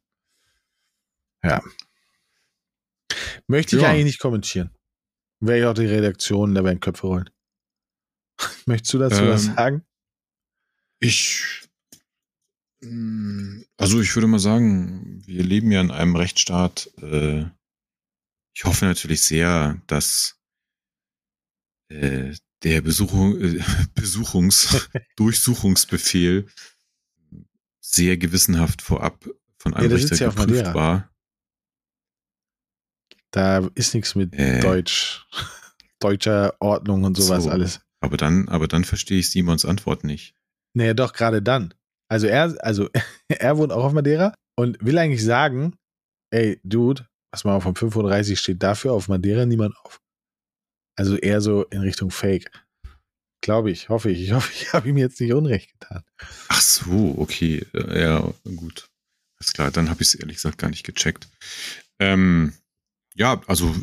Ja. 1.42 1.62
Möchte 3.46 3.76
ich 3.76 3.82
ja. 3.82 3.90
eigentlich 3.90 4.04
nicht 4.04 4.20
kommentieren. 4.20 4.75
Wäre 5.40 5.58
ich 5.58 5.64
auch 5.66 5.74
die 5.74 5.86
Redaktion, 5.86 6.54
da 6.54 6.64
werden 6.64 6.80
Köpfe 6.80 7.06
rollen. 7.06 7.30
Möchtest 8.66 8.94
du 8.94 8.98
dazu 8.98 9.22
ähm, 9.22 9.28
was 9.28 9.44
sagen? 9.44 9.84
Ich. 11.00 11.62
Mm, 12.80 13.62
also, 13.76 14.00
ich 14.00 14.14
würde 14.14 14.26
mal 14.26 14.38
sagen, 14.38 15.22
wir 15.26 15.42
leben 15.42 15.70
ja 15.70 15.80
in 15.80 15.90
einem 15.90 16.16
Rechtsstaat. 16.16 16.90
Äh, 17.02 17.46
ich 18.54 18.64
hoffe 18.64 18.86
natürlich 18.86 19.20
sehr, 19.20 19.80
dass 19.86 20.40
äh, 21.88 22.34
der 22.62 22.80
Besuchung, 22.80 23.40
äh, 23.40 23.62
Besuchungs, 23.94 24.88
Durchsuchungsbefehl 25.16 26.46
sehr 27.80 28.16
gewissenhaft 28.16 28.82
vorab 28.82 29.28
von 29.58 29.74
einem 29.74 29.90
ja, 29.90 29.96
Richter 29.96 30.30
geprüft 30.30 30.74
war. 30.74 31.10
Da 33.36 33.68
ist 33.74 33.92
nichts 33.92 34.14
mit 34.14 34.32
äh, 34.32 34.60
Deutsch, 34.60 35.26
deutscher 36.00 36.54
Ordnung 36.58 37.04
und 37.04 37.18
sowas 37.18 37.44
so, 37.44 37.50
alles. 37.50 37.80
Aber 38.00 38.16
dann, 38.16 38.48
aber 38.48 38.66
dann 38.66 38.84
verstehe 38.84 39.18
ich 39.18 39.30
Simons 39.30 39.66
Antwort 39.66 40.04
nicht. 40.04 40.34
Naja, 40.72 40.94
doch, 40.94 41.12
gerade 41.12 41.42
dann. 41.42 41.74
Also 42.08 42.28
er, 42.28 42.56
also 42.64 42.88
er 43.28 43.58
wohnt 43.58 43.72
auch 43.72 43.84
auf 43.84 43.92
Madeira 43.92 44.32
und 44.56 44.78
will 44.80 44.96
eigentlich 44.96 45.22
sagen, 45.22 45.76
ey, 46.30 46.58
Dude, 46.64 47.06
was 47.30 47.44
mal 47.44 47.60
vom 47.60 47.76
35 47.76 48.40
steht 48.40 48.62
dafür 48.62 48.94
auf 48.94 49.08
Madeira 49.08 49.44
niemand 49.44 49.76
auf. 49.84 50.00
Also 50.98 51.16
eher 51.16 51.42
so 51.42 51.64
in 51.64 51.82
Richtung 51.82 52.10
Fake. 52.10 52.50
Glaube 53.42 53.70
ich, 53.70 53.90
hoffe 53.90 54.10
ich. 54.10 54.22
Ich 54.22 54.32
hoffe, 54.32 54.50
ich 54.58 54.72
habe 54.72 54.88
ihm 54.88 54.96
jetzt 54.96 55.20
nicht 55.20 55.34
Unrecht 55.34 55.78
getan. 55.78 56.02
Ach 56.48 56.62
so, 56.62 57.16
okay. 57.18 57.66
Äh, 57.74 58.00
ja, 58.00 58.32
gut. 58.44 58.88
Alles 59.38 59.52
klar, 59.52 59.70
dann 59.70 59.90
habe 59.90 60.00
ich 60.00 60.08
es 60.08 60.14
ehrlich 60.14 60.36
gesagt 60.36 60.56
gar 60.56 60.70
nicht 60.70 60.84
gecheckt. 60.84 61.28
Ähm, 61.98 62.54
ja, 63.16 63.40
also, 63.46 63.74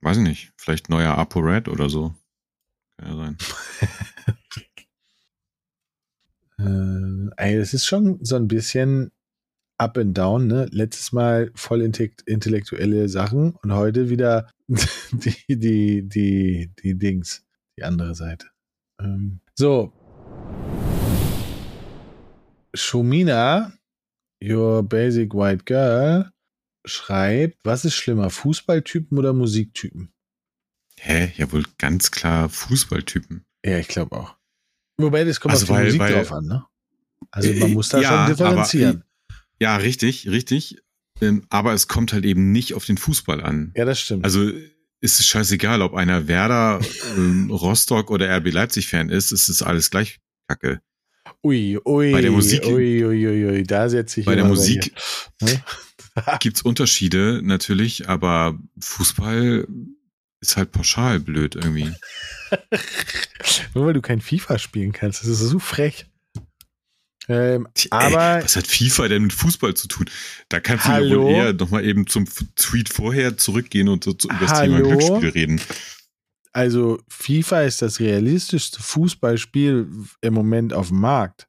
weiß 0.00 0.16
ich 0.16 0.22
nicht. 0.22 0.52
Vielleicht 0.56 0.88
neuer 0.88 1.16
ApoRed 1.16 1.68
oder 1.68 1.90
so. 1.90 2.14
Kann 2.96 3.10
ja 3.10 3.16
sein. 3.16 3.36
äh, 7.38 7.44
ey, 7.44 7.56
es 7.56 7.74
ist 7.74 7.86
schon 7.86 8.24
so 8.24 8.36
ein 8.36 8.48
bisschen 8.48 9.12
up 9.76 9.98
and 9.98 10.16
down, 10.16 10.46
ne? 10.46 10.66
Letztes 10.72 11.12
Mal 11.12 11.50
voll 11.54 11.82
intellektuelle 11.82 13.08
Sachen 13.08 13.52
und 13.62 13.72
heute 13.72 14.08
wieder 14.08 14.50
die, 14.68 15.34
die, 15.48 16.08
die, 16.08 16.72
die 16.82 16.98
Dings, 16.98 17.44
die 17.76 17.84
andere 17.84 18.14
Seite. 18.14 18.46
Ähm, 19.00 19.40
so. 19.54 19.92
Shumina, 22.74 23.72
your 24.42 24.82
basic 24.82 25.34
white 25.34 25.64
girl, 25.64 26.30
schreibt, 26.88 27.64
was 27.64 27.84
ist 27.84 27.94
schlimmer, 27.94 28.30
Fußballtypen 28.30 29.18
oder 29.18 29.32
Musiktypen? 29.32 30.12
Hä? 30.98 31.32
Ja, 31.36 31.52
wohl 31.52 31.64
ganz 31.78 32.10
klar 32.10 32.48
Fußballtypen. 32.48 33.44
Ja, 33.64 33.78
ich 33.78 33.88
glaube 33.88 34.16
auch. 34.16 34.36
Wobei, 34.96 35.24
das 35.24 35.40
kommt 35.40 35.52
also 35.52 35.64
auf 35.64 35.68
die 35.68 35.74
weil, 35.74 35.84
Musik 35.84 36.00
weil, 36.00 36.14
drauf 36.14 36.32
an, 36.32 36.46
ne? 36.46 36.64
Also 37.30 37.52
man 37.54 37.72
muss 37.72 37.88
da 37.88 38.00
ja, 38.00 38.08
schon 38.08 38.36
differenzieren. 38.36 39.04
Aber, 39.28 39.36
ja, 39.60 39.76
richtig, 39.76 40.28
richtig. 40.28 40.78
Ähm, 41.20 41.44
aber 41.50 41.72
es 41.72 41.88
kommt 41.88 42.12
halt 42.12 42.24
eben 42.24 42.52
nicht 42.52 42.74
auf 42.74 42.84
den 42.84 42.96
Fußball 42.96 43.42
an. 43.42 43.72
Ja, 43.76 43.84
das 43.84 44.00
stimmt. 44.00 44.24
Also 44.24 44.50
ist 45.00 45.20
es 45.20 45.26
scheißegal, 45.26 45.82
ob 45.82 45.94
einer 45.94 46.28
Werder, 46.28 46.80
ähm, 47.16 47.50
Rostock 47.52 48.10
oder 48.10 48.28
RB 48.36 48.52
Leipzig 48.52 48.88
Fan 48.88 49.10
ist, 49.10 49.32
ist 49.32 49.48
es 49.48 49.62
alles 49.62 49.90
gleich 49.90 50.20
Kacke. 50.48 50.80
Ui, 51.44 51.78
ui, 51.84 52.12
bei 52.12 52.20
der 52.20 52.32
Musik, 52.32 52.64
ui, 52.66 53.04
ui, 53.04 53.26
ui, 53.26 53.44
ui, 53.46 53.62
da 53.62 53.88
setze 53.88 54.20
ich 54.20 54.26
Bei 54.26 54.34
der 54.34 54.44
Musik 54.44 54.92
hm? 55.40 55.60
gibt's 56.40 56.62
Unterschiede 56.62 57.40
natürlich, 57.42 58.08
aber 58.08 58.58
Fußball 58.78 59.66
ist 60.40 60.56
halt 60.56 60.72
pauschal 60.72 61.20
blöd 61.20 61.56
irgendwie. 61.56 61.92
Nur 63.74 63.86
weil 63.86 63.92
du 63.94 64.00
kein 64.00 64.20
FIFA 64.20 64.58
spielen 64.58 64.92
kannst, 64.92 65.22
das 65.22 65.28
ist 65.28 65.40
so 65.40 65.58
frech. 65.58 66.06
Ähm, 67.30 67.68
aber 67.90 68.38
Ey, 68.38 68.44
was 68.44 68.56
hat 68.56 68.66
FIFA 68.66 69.08
denn 69.08 69.24
mit 69.24 69.34
Fußball 69.34 69.74
zu 69.74 69.86
tun? 69.86 70.08
Da 70.48 70.60
kannst 70.60 70.86
du 70.86 70.90
ja 70.90 71.00
wohl 71.00 71.30
eher 71.30 71.52
nochmal 71.52 71.84
eben 71.84 72.06
zum 72.06 72.24
Tweet 72.56 72.88
vorher 72.88 73.36
zurückgehen 73.36 73.88
und 73.88 74.04
so, 74.04 74.14
so 74.18 74.30
über 74.30 74.46
das 74.46 74.60
Thema 74.60 74.80
Glücksspiel 74.80 75.28
reden. 75.28 75.60
Also 76.52 77.02
FIFA 77.08 77.62
ist 77.62 77.82
das 77.82 78.00
realistischste 78.00 78.82
Fußballspiel 78.82 79.88
im 80.22 80.34
Moment 80.34 80.72
auf 80.72 80.88
dem 80.88 81.00
Markt. 81.00 81.48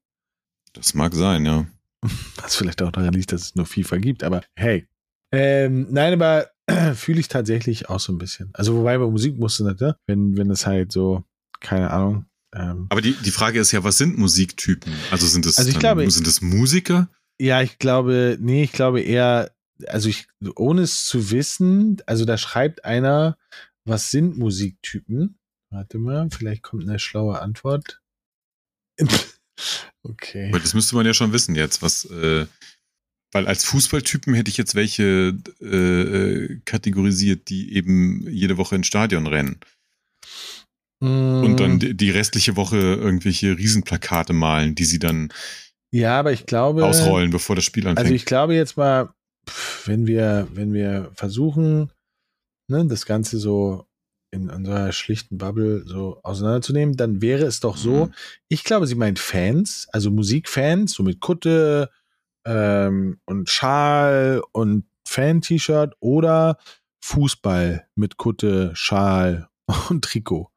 Das 0.74 0.94
mag 0.94 1.16
sein, 1.16 1.46
ja. 1.46 1.66
Was 2.42 2.56
vielleicht 2.56 2.82
auch 2.82 2.92
daran 2.92 3.14
liegt, 3.14 3.32
dass 3.32 3.42
es 3.42 3.56
nur 3.56 3.66
FIFA 3.66 3.98
gibt, 3.98 4.24
aber 4.24 4.42
hey. 4.56 4.88
Ähm, 5.32 5.88
nein, 5.92 6.14
aber 6.14 6.50
fühle 6.96 7.20
ich 7.20 7.28
tatsächlich 7.28 7.90
auch 7.90 8.00
so 8.00 8.14
ein 8.14 8.18
bisschen. 8.18 8.50
Also 8.54 8.76
wobei 8.76 8.98
bei 8.98 9.06
Musik 9.06 9.38
musst 9.38 9.60
du 9.60 9.68
nicht, 9.68 9.82
ne? 9.82 9.96
wenn, 10.08 10.38
wenn 10.38 10.50
es 10.50 10.66
halt 10.66 10.92
so, 10.92 11.24
keine 11.60 11.92
Ahnung, 11.92 12.26
Ähm, 12.56 12.88
Aber 12.90 13.02
die, 13.02 13.14
die 13.14 13.30
Frage 13.32 13.60
ist 13.60 13.72
ja, 13.72 13.84
was 13.84 13.98
sind 14.00 14.18
Musiktypen? 14.18 14.92
Also 15.12 15.28
sind 15.28 15.46
es, 15.46 15.58
Also 15.60 15.70
ich 15.70 15.78
glaube- 15.80 16.10
sind 16.10 16.26
es 16.28 16.42
Musiker? 16.42 17.10
ja, 17.40 17.62
ich 17.62 17.78
glaube, 17.78 18.38
nee, 18.40 18.64
ich 18.64 18.72
glaube 18.72 19.02
eher, 19.02 19.52
also 19.88 20.10
ich, 20.10 20.28
ohne 20.56 20.82
es 20.82 21.06
zu 21.06 21.30
wissen, 21.32 22.02
also 22.08 22.26
da 22.26 22.38
schreibt 22.38 22.86
einer, 22.86 23.38
was 23.86 24.10
sind 24.12 24.38
Musiktypen? 24.38 25.38
Warte 25.72 26.00
mal, 26.00 26.28
vielleicht 26.32 26.64
kommt 26.64 26.84
eine 26.90 26.98
schlaue 27.00 27.40
Antwort. 27.40 28.02
okay. 30.04 30.52
Weil 30.52 30.62
das 30.62 30.74
müsste 30.74 30.96
man 30.96 31.06
ja 31.06 31.14
schon 31.14 31.34
wissen 31.34 31.56
jetzt, 31.56 31.82
was, 31.82 32.06
äh, 32.06 32.46
weil 33.32 33.48
als 33.48 33.64
Fußballtypen 33.66 34.34
hätte 34.34 34.50
ich 34.50 34.58
jetzt 34.58 34.76
welche 34.76 35.36
äh, 35.62 35.66
äh, 35.66 36.60
kategorisiert, 36.66 37.50
die 37.50 37.74
eben 37.74 38.28
jede 38.30 38.58
Woche 38.58 38.76
ins 38.76 38.88
Stadion 38.88 39.28
rennen 39.28 39.60
und 41.02 41.54
Mm, 41.54 41.56
dann 41.56 41.80
die, 41.80 41.96
die 41.96 42.12
restliche 42.12 42.56
Woche 42.56 42.78
irgendwelche 42.78 43.58
Riesenplakate 43.58 44.34
malen, 44.34 44.76
die 44.76 44.86
sie 44.86 45.00
dann 45.00 45.32
Ja, 45.92 46.20
aber 46.20 46.34
ich 46.34 46.46
glaube. 46.46 46.84
ausrollen, 46.84 47.32
bevor 47.32 47.56
das 47.56 47.66
Spiel 47.66 47.88
anfängt. 47.88 48.00
Also 48.00 48.14
ich 48.14 48.26
glaube 48.26 48.56
jetzt 48.56 48.78
mal, 48.78 49.14
wenn 49.86 50.08
wir, 50.08 50.48
wenn 50.54 50.74
wir 50.74 51.12
versuchen, 51.16 51.92
ne, 52.70 52.86
das 52.86 53.06
Ganze 53.06 53.40
so 53.40 53.86
in 54.32 54.50
unserer 54.50 54.92
schlichten 54.92 55.38
Bubble 55.38 55.84
so 55.86 56.20
auseinanderzunehmen, 56.24 56.96
dann 56.96 57.22
wäre 57.22 57.46
es 57.46 57.60
doch 57.60 57.78
so, 57.78 58.06
Mhm. 58.08 58.14
ich 58.48 58.64
glaube, 58.64 58.86
sie 58.88 58.96
meint 58.96 59.20
Fans, 59.20 59.88
also 59.92 60.12
Musikfans, 60.12 60.94
so 60.94 61.04
mit 61.04 61.20
Kutte 61.20 61.90
ähm, 62.46 63.20
und 63.26 63.50
Schal 63.50 64.42
und 64.52 64.86
Fan-T-Shirt 65.08 65.96
oder 66.00 66.58
Fußball 67.04 67.88
mit 67.96 68.18
Kutte, 68.18 68.72
Schal 68.76 69.50
und 69.90 70.04
Trikot. 70.06 70.50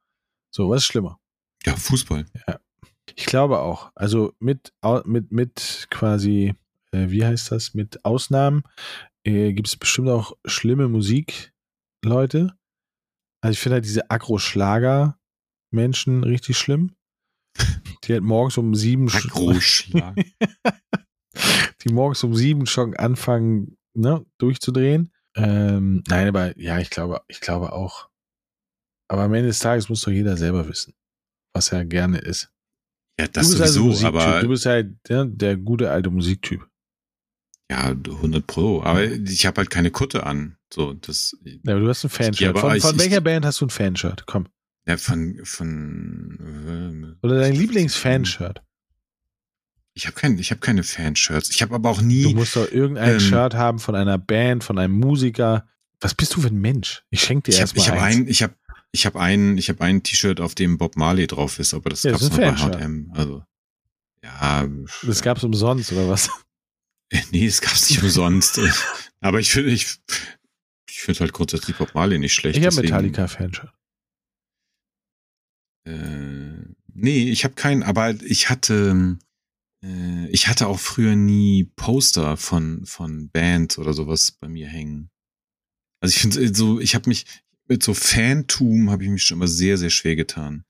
So, 0.54 0.68
was 0.68 0.82
ist 0.82 0.86
schlimmer? 0.86 1.18
ja, 1.64 1.76
Fußball. 1.76 2.26
Ich 3.14 3.26
glaube 3.26 3.60
auch. 3.60 3.90
Also 3.94 4.32
mit, 4.38 4.72
mit, 5.04 5.32
mit 5.32 5.86
quasi, 5.90 6.54
äh, 6.92 7.08
wie 7.10 7.24
heißt 7.24 7.52
das, 7.52 7.72
mit 7.74 8.04
Ausnahmen 8.04 8.64
äh, 9.24 9.52
gibt 9.52 9.68
es 9.68 9.76
bestimmt 9.76 10.08
auch 10.08 10.32
schlimme 10.44 10.88
Musikleute. 10.88 12.52
Also 13.42 13.52
ich 13.52 13.60
finde 13.60 13.74
halt 13.74 13.84
diese 13.84 14.10
Agro-Schlager-Menschen 14.10 16.24
richtig 16.24 16.56
schlimm. 16.58 16.94
Die 18.04 18.14
halt 18.14 18.22
morgens 18.22 18.56
um 18.56 18.74
sieben 18.74 19.08
sch- 19.08 19.26
Agroschlag. 19.26 20.16
die 21.84 21.92
morgens 21.92 22.22
um 22.24 22.34
sieben 22.34 22.66
schon 22.66 22.96
anfangen, 22.96 23.76
ne, 23.94 24.24
durchzudrehen. 24.38 25.12
Ähm, 25.36 26.02
nein, 26.08 26.28
aber 26.28 26.58
ja, 26.58 26.78
ich 26.78 26.90
glaube, 26.90 27.20
ich 27.28 27.40
glaube 27.40 27.72
auch. 27.72 28.08
Aber 29.10 29.22
am 29.22 29.34
Ende 29.34 29.48
des 29.48 29.58
Tages 29.58 29.88
muss 29.88 30.02
doch 30.02 30.10
jeder 30.12 30.36
selber 30.36 30.68
wissen, 30.68 30.94
was 31.54 31.72
er 31.72 31.84
gerne 31.84 32.18
ist. 32.18 32.50
ja, 33.20 33.26
das 33.28 33.46
du 33.48 33.52
bist 33.52 33.62
also 33.62 33.80
sowieso, 33.82 34.06
Musiktyp. 34.06 34.20
aber 34.22 34.40
du 34.40 34.48
bist 34.48 34.66
halt 34.66 34.96
ja, 35.08 35.24
der 35.24 35.56
gute 35.56 35.90
alte 35.90 36.10
Musiktyp. 36.10 36.66
Ja, 37.72 37.88
100 37.88 38.46
Pro. 38.46 38.82
Aber 38.82 39.04
ich 39.04 39.46
habe 39.46 39.58
halt 39.58 39.70
keine 39.70 39.90
Kutte 39.90 40.24
an. 40.26 40.56
So, 40.72 40.92
das, 40.94 41.36
Ja, 41.44 41.72
aber 41.72 41.80
du 41.80 41.88
hast 41.88 42.04
ein 42.04 42.10
Fanshirt. 42.10 42.58
Von 42.58 42.76
ich- 42.76 42.82
von 42.82 42.94
ich- 42.94 43.00
welcher 43.00 43.20
Band 43.20 43.44
hast 43.44 43.60
du 43.60 43.66
ein 43.66 43.70
Fanshirt? 43.70 44.24
Komm. 44.26 44.46
ja, 44.86 44.96
von, 44.96 45.38
von, 45.44 47.16
äh, 47.20 47.26
Oder 47.26 47.40
dein 47.40 47.54
Lieblings-Fanshirt. 47.54 48.62
Ich 49.94 50.06
habe 50.06 50.14
kein, 50.16 50.38
ich 50.38 50.50
habe 50.50 50.60
keine 50.60 50.82
Fanshirts. 50.84 51.50
Ich 51.50 51.60
habe 51.60 51.74
aber 51.74 51.90
auch 51.90 51.98
Du 51.98 52.04
nie, 52.06 52.34
musst 52.34 52.56
doch 52.56 52.70
irgendein 52.70 53.14
ähm, 53.14 53.20
Shirt 53.20 53.54
haben 53.54 53.78
von 53.78 53.94
einer 53.94 54.16
Band, 54.16 54.64
von 54.64 54.78
einem 54.78 54.94
Musiker. 54.98 55.68
Was 56.00 56.14
bist 56.14 56.34
du 56.34 56.40
für 56.40 56.48
ein 56.48 56.60
Mensch? 56.60 57.02
Ich 57.10 57.22
schenke 57.22 57.50
dir 57.50 57.54
ich 57.56 57.60
erstmal 57.60 57.84
ich 57.84 57.90
habe 57.90 58.02
ein, 58.02 58.26
ich 58.26 58.42
habe, 58.42 58.54
ich 58.90 59.04
habe 59.06 59.20
ein, 59.20 59.58
ich 59.58 59.68
habe 59.68 59.84
ein 59.84 60.02
T-Shirt, 60.02 60.40
auf 60.40 60.54
dem 60.54 60.78
Bob 60.78 60.96
Marley 60.96 61.26
drauf 61.26 61.58
ist, 61.58 61.74
aber 61.74 61.90
das 61.90 62.02
Ja, 62.04 62.12
das 62.12 62.22
gab's 62.22 62.32
ist 62.32 62.40
ein 62.40 62.54
nur 62.54 62.70
bei. 62.70 62.78
H&M. 62.78 63.12
Also, 63.14 63.44
ja, 64.24 64.66
Das 65.06 65.20
gab's 65.22 65.44
umsonst, 65.44 65.92
oder 65.92 66.08
was? 66.08 66.30
nee, 67.30 67.46
es 67.46 67.60
gab's 67.60 67.90
nicht 67.90 68.02
umsonst. 68.02 68.60
aber 69.20 69.40
ich 69.40 69.50
finde, 69.50 69.70
ich, 69.70 69.98
ich 70.88 71.00
finde 71.00 71.20
halt 71.20 71.32
grundsätzlich 71.32 71.76
Bob 71.76 71.94
Marley 71.94 72.18
nicht 72.18 72.34
schlecht. 72.34 72.58
Ich 72.58 72.66
habe 72.66 72.76
Metallica-Fanshirt. 72.76 73.72
Äh, 75.84 76.74
nee, 76.94 77.30
ich 77.30 77.44
habe 77.44 77.54
keinen, 77.54 77.82
aber 77.82 78.10
ich 78.22 78.48
hatte, 78.50 79.18
äh, 79.84 80.28
ich 80.28 80.48
hatte 80.48 80.68
auch 80.68 80.78
früher 80.78 81.16
nie 81.16 81.64
Poster 81.76 82.36
von, 82.36 82.86
von 82.86 83.30
Bands 83.30 83.78
oder 83.78 83.92
sowas 83.92 84.32
bei 84.32 84.48
mir 84.48 84.68
hängen. 84.68 85.10
Also 86.00 86.14
ich 86.14 86.20
finde 86.20 86.54
so, 86.54 86.80
ich 86.80 86.94
habe 86.94 87.08
mich 87.08 87.26
mit 87.68 87.82
so 87.82 87.94
Fantum 87.94 88.90
habe 88.90 89.04
ich 89.04 89.10
mich 89.10 89.22
schon 89.22 89.38
immer 89.38 89.48
sehr, 89.48 89.78
sehr 89.78 89.90
schwer 89.90 90.16
getan. 90.16 90.64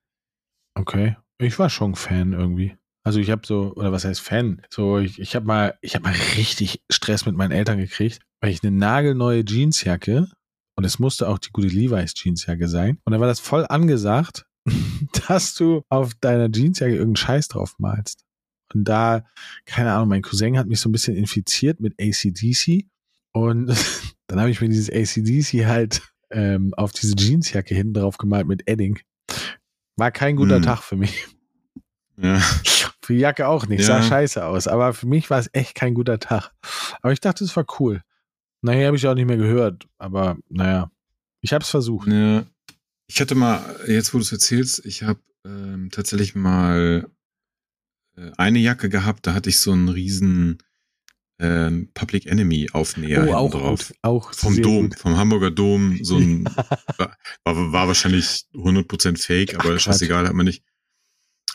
Okay. 0.75 1.17
Ich 1.39 1.59
war 1.59 1.71
schon 1.71 1.95
Fan 1.95 2.33
irgendwie. 2.33 2.77
Also 3.05 3.19
ich 3.19 3.31
habe 3.31 3.43
so, 3.45 3.73
oder 3.75 3.91
was 3.91 4.05
heißt 4.05 4.21
Fan? 4.21 4.63
So, 4.71 4.99
ich, 4.99 5.19
ich 5.19 5.35
habe 5.35 5.47
mal, 5.47 5.75
ich 5.81 5.95
habe 5.95 6.05
mal 6.05 6.15
richtig 6.37 6.83
Stress 6.91 7.27
mit 7.27 7.37
meinen 7.37 7.51
Eltern 7.51 7.79
gekriegt, 7.79 8.21
weil 8.41 8.51
ich 8.51 8.63
eine 8.63 8.77
nagelneue 8.77 9.45
Jeansjacke 9.45 10.29
und 10.77 10.85
es 10.85 10.99
musste 10.99 11.29
auch 11.29 11.39
die 11.39 11.51
gute 11.53 11.67
Levi's 11.69 12.15
Jeansjacke 12.17 12.69
sein. 12.69 12.99
Und 13.05 13.13
da 13.13 13.21
war 13.21 13.27
das 13.27 13.41
voll 13.41 13.67
angesagt, 13.69 14.47
dass 15.29 15.55
du 15.55 15.83
auf 15.89 16.15
deiner 16.21 16.49
Jeansjacke 16.53 16.93
irgendeinen 16.93 17.17
Scheiß 17.17 17.49
drauf 17.49 17.75
malst. 17.79 18.25
Und 18.73 18.85
da, 18.89 19.27
keine 19.67 19.93
Ahnung, 19.93 20.09
mein 20.09 20.23
Cousin 20.23 20.57
hat 20.57 20.67
mich 20.67 20.81
so 20.81 20.89
ein 20.89 20.93
bisschen 20.93 21.17
infiziert 21.17 21.81
mit 21.81 21.95
ACDC. 22.01 22.87
Und 23.33 23.67
dann 24.29 24.41
habe 24.41 24.51
ich 24.51 24.61
mir 24.61 24.69
dieses 24.69 24.91
ACDC 24.91 25.67
halt 25.67 26.03
ähm, 26.31 26.73
auf 26.75 26.93
diese 26.93 27.15
Jeansjacke 27.17 27.75
hinten 27.75 27.95
drauf 27.95 28.17
gemalt 28.17 28.47
mit 28.47 28.69
Edding. 28.69 28.99
War 29.97 30.11
kein 30.11 30.37
guter 30.37 30.57
Hm. 30.57 30.63
Tag 30.63 30.83
für 30.83 30.97
mich. 30.97 31.27
Ja, 32.17 32.39
Für 33.03 33.15
die 33.15 33.19
Jacke 33.21 33.49
auch 33.49 33.67
nicht, 33.67 33.81
Ja. 33.81 33.87
sah 33.87 34.03
scheiße 34.03 34.45
aus. 34.45 34.69
Aber 34.69 34.93
für 34.95 35.07
mich 35.07 35.31
war 35.31 35.39
es 35.39 35.49
echt 35.53 35.75
kein 35.75 35.95
guter 35.95 36.19
Tag. 36.21 36.53
Aber 37.03 37.13
ich 37.13 37.21
dachte, 37.21 37.43
es 37.45 37.57
war 37.57 37.67
cool. 37.81 38.03
Nachher 38.61 38.87
habe 38.87 38.97
ich 38.97 39.07
auch 39.09 39.15
nicht 39.15 39.27
mehr 39.27 39.37
gehört. 39.39 39.87
Aber 39.99 40.37
naja, 40.49 40.91
ich 41.41 41.53
habe 41.53 41.63
es 41.65 41.71
versucht. 41.71 42.09
ja. 42.09 42.45
Ich 43.09 43.21
hatte 43.21 43.35
mal, 43.35 43.61
jetzt 43.89 44.15
wo 44.15 44.19
du 44.19 44.23
es 44.23 44.33
erzählst, 44.33 44.87
ich 44.87 45.03
habe 45.03 45.21
ähm, 45.45 45.91
tatsächlich 45.93 46.35
mal 46.35 47.11
äh, 48.17 48.31
eine 48.39 48.59
Jacke 48.59 48.89
gehabt, 48.89 49.27
da 49.27 49.35
hatte 49.35 49.51
ich 49.51 49.59
so 49.61 49.73
einen 49.73 49.89
riesen 49.91 50.59
ähm, 51.39 51.91
Public 51.93 52.25
Enemy 52.27 52.71
Aufnäher 52.73 53.27
oh, 53.29 53.35
auch, 53.35 53.51
drauf. 53.51 53.93
auch 54.03 54.33
Vom 54.33 54.63
Dom, 54.63 54.91
gut. 54.91 54.99
vom 54.99 55.17
Hamburger 55.19 55.51
Dom, 55.51 55.99
so 56.03 56.17
ein, 56.17 56.45
war, 56.97 57.17
war, 57.45 57.73
war 57.73 57.89
wahrscheinlich 57.89 58.45
100% 58.55 59.21
fake, 59.21 59.57
Ach, 59.57 59.61
aber 59.65 59.71
Quatsch. 59.75 59.83
scheißegal, 59.83 60.27
hat 60.29 60.35
man 60.35 60.47
nicht, 60.47 60.63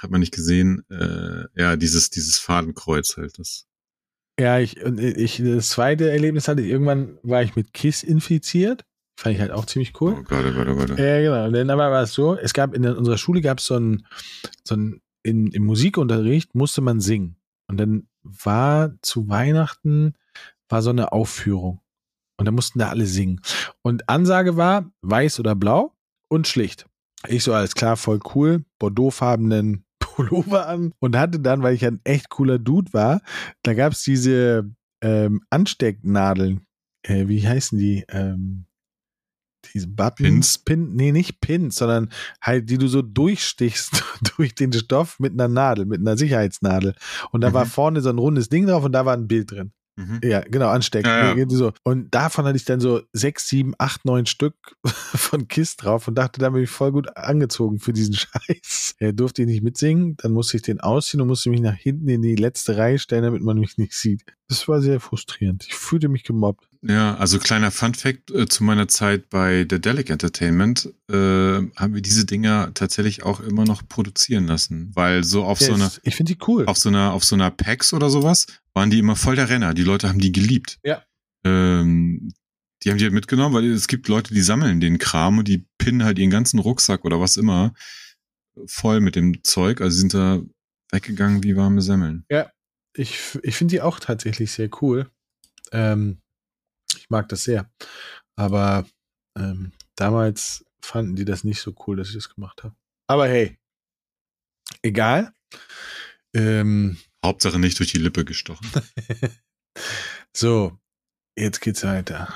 hat 0.02 0.12
man 0.12 0.20
nicht 0.20 0.34
gesehen. 0.34 0.84
Äh, 0.90 1.46
ja, 1.56 1.76
dieses, 1.76 2.10
dieses 2.10 2.38
Fadenkreuz 2.38 3.18
halt, 3.18 3.40
das. 3.40 3.66
Ja, 4.40 4.60
ich, 4.60 4.84
und 4.84 5.00
ich, 5.00 5.42
das 5.44 5.70
zweite 5.70 6.12
Erlebnis 6.12 6.48
hatte 6.48 6.62
ich, 6.62 6.70
irgendwann 6.70 7.18
war 7.24 7.42
ich 7.42 7.56
mit 7.56 7.74
Kiss 7.74 8.04
infiziert. 8.04 8.86
Fand 9.20 9.34
ich 9.34 9.42
halt 9.42 9.52
auch 9.52 9.66
ziemlich 9.66 10.00
cool. 10.00 10.16
Oh 10.20 10.24
Gott, 10.24 10.46
oh 10.48 10.54
Gott, 10.54 10.68
oh 10.68 10.76
Gott. 10.76 10.90
Ja, 11.00 11.22
genau. 11.22 11.46
Und 11.46 11.54
dann 11.54 11.70
aber 11.72 11.90
war 11.90 12.04
es 12.04 12.14
so, 12.14 12.36
es 12.36 12.54
gab 12.54 12.76
in 12.76 12.86
unserer 12.86 13.18
Schule 13.18 13.42
gab 13.42 13.58
es 13.58 13.66
so 13.66 13.76
ein, 13.76 14.06
so 14.64 14.76
ein 14.76 15.02
in, 15.24 15.48
im 15.48 15.66
Musikunterricht 15.66 16.54
musste 16.54 16.82
man 16.82 17.00
singen. 17.00 17.36
Und 17.68 17.78
dann 17.78 18.08
war 18.22 18.94
zu 19.02 19.28
Weihnachten 19.28 20.14
war 20.70 20.82
so 20.84 20.92
eine 20.92 21.12
Aufführung. 21.12 21.82
Und 22.38 22.46
da 22.46 22.52
mussten 22.52 22.78
da 22.78 22.90
alle 22.90 23.08
singen. 23.08 23.42
Und 23.82 24.08
Ansage 24.08 24.56
war 24.56 24.92
weiß 25.02 25.40
oder 25.40 25.56
blau 25.56 25.96
und 26.30 26.48
schlicht. 26.48 26.86
Ich 27.28 27.44
so, 27.44 27.54
alles 27.54 27.74
klar, 27.74 27.98
voll 27.98 28.20
cool, 28.36 28.64
bordeauxfarbenen 28.78 29.84
Pullover 30.18 30.68
an 30.68 30.94
und 31.00 31.16
hatte 31.16 31.40
dann, 31.40 31.62
weil 31.62 31.76
ich 31.76 31.86
ein 31.86 32.02
echt 32.04 32.30
cooler 32.30 32.58
Dude 32.60 32.92
war, 32.94 33.22
da 33.64 33.74
gab 33.76 33.94
es 33.94 34.02
diese 34.04 34.70
ähm, 35.02 35.42
Anstecknadeln. 35.52 36.66
Äh, 37.04 37.28
wie 37.28 37.48
heißen 37.48 37.78
die? 37.78 38.04
Ähm, 38.10 38.66
diese 39.74 39.88
Buttons, 39.88 40.16
Pins? 40.16 40.58
Pin, 40.60 40.96
nee, 40.96 41.12
nicht 41.12 41.42
Pins, 41.42 41.76
sondern 41.76 42.10
halt, 42.42 42.70
die 42.70 42.78
du 42.78 42.88
so 42.88 43.02
durchstichst 43.02 44.02
durch 44.38 44.56
den 44.56 44.72
Stoff 44.74 45.20
mit 45.20 45.34
einer 45.34 45.48
Nadel, 45.48 45.86
mit 45.86 46.00
einer 46.00 46.18
Sicherheitsnadel. 46.18 46.96
Und 47.32 47.42
da 47.42 47.54
war 47.54 47.66
Mhm. 47.66 47.70
vorne 47.70 48.02
so 48.02 48.10
ein 48.10 48.18
rundes 48.18 48.50
Ding 48.50 48.66
drauf 48.66 48.84
und 48.86 48.94
da 48.94 49.06
war 49.06 49.14
ein 49.16 49.28
Bild 49.28 49.52
drin. 49.52 49.72
Mhm. 49.98 50.20
Ja, 50.24 50.42
genau, 50.42 50.70
anstecken. 50.70 51.10
Ja, 51.10 51.36
ja. 51.36 51.46
Nee, 51.46 51.46
So. 51.50 51.74
Und 51.84 52.14
davon 52.14 52.46
hatte 52.46 52.56
ich 52.56 52.66
dann 52.66 52.80
so 52.80 53.02
sechs, 53.14 53.48
sieben, 53.48 53.74
acht, 53.80 54.06
neun 54.06 54.28
Stück 54.28 54.56
von 54.86 55.48
Kiss 55.48 55.76
drauf 55.76 56.08
und 56.08 56.16
dachte, 56.16 56.40
da 56.40 56.52
bin 56.52 56.64
ich 56.64 56.70
voll 56.70 56.92
gut 56.92 57.18
angezogen 57.18 57.80
für 57.80 57.94
diesen 57.94 58.14
Scheiß. 58.16 58.96
Er 59.00 59.14
durfte 59.14 59.42
ich 59.42 59.48
nicht 59.48 59.64
mitsingen, 59.64 60.16
dann 60.18 60.34
musste 60.34 60.58
ich 60.58 60.64
den 60.64 60.80
ausziehen 60.80 61.22
und 61.22 61.28
musste 61.28 61.50
mich 61.50 61.62
nach 61.62 61.76
hinten 61.76 62.08
in 62.10 62.22
die 62.22 62.36
letzte 62.36 62.78
Reihe 62.78 63.00
stellen, 63.00 63.24
damit 63.24 63.42
man 63.42 63.58
mich 63.58 63.78
nicht 63.78 63.94
sieht. 63.94 64.24
Das 64.50 64.68
war 64.70 64.82
sehr 64.82 65.00
frustrierend. 65.02 65.66
Ich 65.68 65.74
fühlte 65.76 66.08
mich 66.08 66.24
gemobbt. 66.24 66.70
Ja, 66.82 67.16
also 67.16 67.38
kleiner 67.38 67.70
Fun-Fact 67.70 68.32
äh, 68.32 68.48
zu 68.48 68.64
meiner 68.64 68.88
Zeit 68.88 69.30
bei 69.30 69.66
The 69.70 69.82
Delic 69.82 70.10
Entertainment 70.10 70.86
äh, 71.10 71.16
haben 71.16 71.94
wir 71.94 72.02
diese 72.02 72.26
Dinger 72.26 72.72
tatsächlich 72.74 73.24
auch 73.24 73.42
immer 73.42 73.66
noch 73.66 73.86
produzieren 73.88 74.48
lassen, 74.48 74.92
weil 74.94 75.24
so 75.26 75.44
auf 75.44 75.60
so 75.60 75.70
Ja, 75.72 75.76
einer 75.76 75.92
ich 76.04 76.16
finde 76.16 76.34
die 76.34 76.40
cool. 76.48 76.66
auf 76.66 76.78
so 76.78 76.88
einer 76.88 77.12
auf 77.12 77.26
so 77.26 77.36
einer 77.36 77.52
PAX 77.52 77.94
oder 77.94 78.10
sowas 78.10 78.46
waren 78.74 78.90
die 78.90 79.00
immer 79.00 79.18
voll 79.18 79.36
der 79.36 79.50
Renner. 79.50 79.74
Die 79.74 79.84
Leute 79.84 80.08
haben 80.08 80.20
die 80.20 80.32
geliebt. 80.32 80.80
Ja. 80.84 81.04
Ähm, 81.44 82.32
die 82.84 82.90
haben 82.92 82.98
die 83.00 83.04
halt 83.04 83.14
mitgenommen, 83.14 83.54
weil 83.56 83.66
es 83.66 83.88
gibt 83.88 84.08
Leute, 84.08 84.34
die 84.34 84.42
sammeln 84.42 84.80
den 84.80 84.98
Kram 84.98 85.40
und 85.40 85.48
die 85.48 85.66
pinnen 85.78 86.04
halt 86.06 86.20
ihren 86.20 86.30
ganzen 86.30 86.60
Rucksack 86.60 87.04
oder 87.04 87.20
was 87.20 87.36
immer 87.36 87.74
voll 88.68 89.02
mit 89.02 89.16
dem 89.16 89.44
Zeug. 89.44 89.82
Also 89.82 89.98
sind 89.98 90.14
da 90.14 90.42
weggegangen 90.92 91.44
wie 91.44 91.56
warme 91.58 91.82
Semmeln. 91.82 92.24
Ja, 92.30 92.50
ich, 92.98 93.38
ich 93.44 93.56
finde 93.56 93.74
die 93.74 93.82
auch 93.82 94.00
tatsächlich 94.00 94.52
sehr 94.52 94.70
cool. 94.82 95.10
Ähm, 95.72 96.22
ich 96.96 97.10
mag 97.10 97.30
das 97.30 97.44
sehr. 97.44 97.70
Aber 98.36 98.86
ähm, 99.38 99.72
damals 99.96 100.66
fanden 100.82 101.16
die 101.16 101.26
das 101.26 101.44
nicht 101.44 101.62
so 101.62 101.76
cool, 101.86 101.98
dass 101.98 102.10
ich 102.10 102.16
das 102.16 102.34
gemacht 102.34 102.64
habe. 102.64 102.76
Aber 103.08 103.28
hey, 103.28 103.58
egal. 104.82 105.34
Ähm, 106.34 106.98
Hauptsache 107.24 107.60
nicht 107.60 107.80
durch 107.80 107.92
die 107.92 108.00
Lippe 108.00 108.26
gestochen. 108.26 108.70
so, 110.36 110.78
jetzt 111.38 111.62
geht's 111.62 111.84
weiter. 111.84 112.34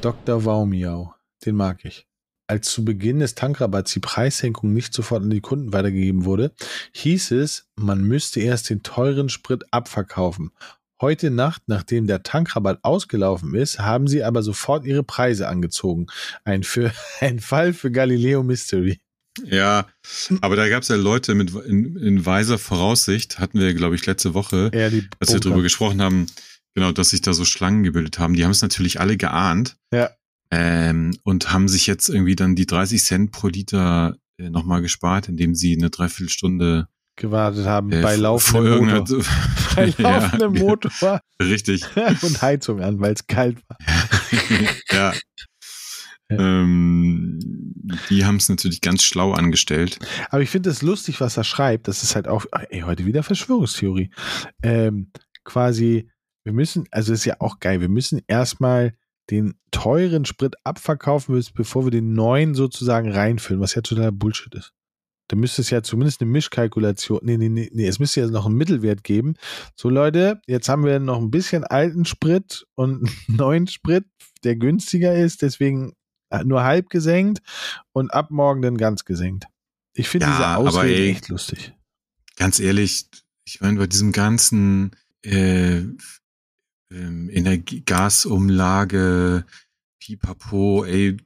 Dr. 0.00 0.44
Waumiau, 0.44 1.14
den 1.44 1.56
mag 1.56 1.84
ich. 1.84 2.09
Als 2.50 2.66
zu 2.68 2.84
Beginn 2.84 3.20
des 3.20 3.36
Tankrabatts 3.36 3.92
die 3.92 4.00
Preissenkung 4.00 4.72
nicht 4.72 4.92
sofort 4.92 5.22
an 5.22 5.30
die 5.30 5.40
Kunden 5.40 5.72
weitergegeben 5.72 6.24
wurde, 6.24 6.50
hieß 6.94 7.30
es, 7.30 7.68
man 7.76 8.02
müsste 8.02 8.40
erst 8.40 8.70
den 8.70 8.82
teuren 8.82 9.28
Sprit 9.28 9.62
abverkaufen. 9.70 10.50
Heute 11.00 11.30
Nacht, 11.30 11.62
nachdem 11.68 12.08
der 12.08 12.24
Tankrabatt 12.24 12.80
ausgelaufen 12.82 13.54
ist, 13.54 13.78
haben 13.78 14.08
sie 14.08 14.24
aber 14.24 14.42
sofort 14.42 14.84
ihre 14.84 15.04
Preise 15.04 15.46
angezogen. 15.46 16.08
Ein, 16.42 16.64
für, 16.64 16.92
ein 17.20 17.38
Fall 17.38 17.72
für 17.72 17.92
Galileo 17.92 18.42
Mystery. 18.42 18.98
Ja, 19.44 19.86
aber 20.40 20.56
da 20.56 20.68
gab 20.68 20.82
es 20.82 20.88
ja 20.88 20.96
Leute 20.96 21.36
mit 21.36 21.54
in, 21.54 21.94
in, 21.94 22.26
weiser 22.26 22.58
Voraussicht, 22.58 23.38
hatten 23.38 23.60
wir, 23.60 23.72
glaube 23.74 23.94
ich, 23.94 24.04
letzte 24.06 24.34
Woche, 24.34 24.72
ja, 24.74 24.90
als 25.20 25.32
wir 25.32 25.38
darüber 25.38 25.62
gesprochen 25.62 26.02
haben, 26.02 26.26
genau, 26.74 26.90
dass 26.90 27.10
sich 27.10 27.22
da 27.22 27.32
so 27.32 27.44
Schlangen 27.44 27.84
gebildet 27.84 28.18
haben. 28.18 28.34
Die 28.34 28.42
haben 28.42 28.50
es 28.50 28.60
natürlich 28.60 28.98
alle 28.98 29.16
geahnt. 29.16 29.76
Ja. 29.94 30.10
Ähm, 30.50 31.16
und 31.22 31.52
haben 31.52 31.68
sich 31.68 31.86
jetzt 31.86 32.08
irgendwie 32.08 32.34
dann 32.34 32.56
die 32.56 32.66
30 32.66 33.02
Cent 33.02 33.32
pro 33.32 33.48
Liter 33.48 34.16
äh, 34.38 34.50
nochmal 34.50 34.82
gespart, 34.82 35.28
indem 35.28 35.54
sie 35.54 35.76
eine 35.76 35.90
Dreiviertelstunde 35.90 36.88
gewartet 37.16 37.66
haben 37.66 37.92
äh, 37.92 38.02
bei 38.02 38.16
laufendem 38.16 38.86
Motor. 38.86 39.22
bei 39.76 39.86
laufendem 39.98 40.54
ja, 40.54 40.62
Motor. 40.62 41.20
Richtig. 41.40 41.84
und 42.22 42.42
Heizung 42.42 42.80
an, 42.80 43.00
weil 43.00 43.12
es 43.12 43.26
kalt 43.26 43.58
war. 43.68 43.78
ja. 44.90 45.12
Ähm, 46.30 47.38
die 48.08 48.24
haben 48.24 48.36
es 48.36 48.48
natürlich 48.48 48.80
ganz 48.80 49.02
schlau 49.02 49.32
angestellt. 49.32 49.98
Aber 50.30 50.42
ich 50.42 50.50
finde 50.50 50.70
es 50.70 50.82
lustig, 50.82 51.20
was 51.20 51.36
er 51.36 51.44
schreibt. 51.44 51.88
Das 51.88 52.02
ist 52.02 52.14
halt 52.14 52.28
auch, 52.28 52.46
ey, 52.70 52.80
heute 52.80 53.04
wieder 53.04 53.22
Verschwörungstheorie. 53.22 54.10
Ähm, 54.62 55.10
quasi, 55.44 56.08
wir 56.44 56.52
müssen, 56.52 56.86
also 56.92 57.12
ist 57.12 57.24
ja 57.24 57.36
auch 57.40 57.58
geil, 57.58 57.80
wir 57.80 57.88
müssen 57.88 58.20
erstmal 58.28 58.94
den 59.30 59.54
teuren 59.70 60.24
Sprit 60.24 60.56
abverkaufen, 60.64 61.42
bevor 61.54 61.84
wir 61.84 61.90
den 61.90 62.12
neuen 62.12 62.54
sozusagen 62.54 63.10
reinfüllen, 63.10 63.60
was 63.60 63.74
ja 63.74 63.82
total 63.82 64.12
Bullshit 64.12 64.54
ist. 64.54 64.72
Da 65.28 65.36
müsste 65.36 65.62
es 65.62 65.70
ja 65.70 65.82
zumindest 65.82 66.20
eine 66.20 66.30
Mischkalkulation, 66.30 67.20
nee, 67.22 67.36
nee, 67.36 67.48
nee, 67.48 67.70
nee, 67.72 67.86
es 67.86 68.00
müsste 68.00 68.20
ja 68.20 68.26
noch 68.26 68.46
einen 68.46 68.56
Mittelwert 68.56 69.04
geben. 69.04 69.34
So 69.76 69.88
Leute, 69.88 70.40
jetzt 70.48 70.68
haben 70.68 70.84
wir 70.84 70.98
noch 70.98 71.18
ein 71.18 71.30
bisschen 71.30 71.62
alten 71.62 72.04
Sprit 72.04 72.66
und 72.74 73.06
einen 73.06 73.16
neuen 73.36 73.66
Sprit, 73.68 74.04
der 74.42 74.56
günstiger 74.56 75.14
ist, 75.14 75.42
deswegen 75.42 75.92
nur 76.44 76.62
halb 76.64 76.90
gesenkt 76.90 77.40
und 77.92 78.12
ab 78.12 78.30
morgen 78.30 78.62
dann 78.62 78.76
ganz 78.76 79.04
gesenkt. 79.04 79.46
Ich 79.94 80.08
finde 80.08 80.26
ja, 80.26 80.32
diese 80.32 80.56
Ausrede 80.56 81.10
echt 81.10 81.28
lustig. 81.28 81.74
Ganz 82.36 82.60
ehrlich, 82.60 83.06
ich 83.44 83.60
meine, 83.60 83.78
bei 83.78 83.86
diesem 83.86 84.12
ganzen 84.12 84.96
äh, 85.22 85.82
ähm, 86.90 87.30
Energiegasumlage, 87.30 89.44
Pipapo, 90.00 90.84
ey, 90.84 91.16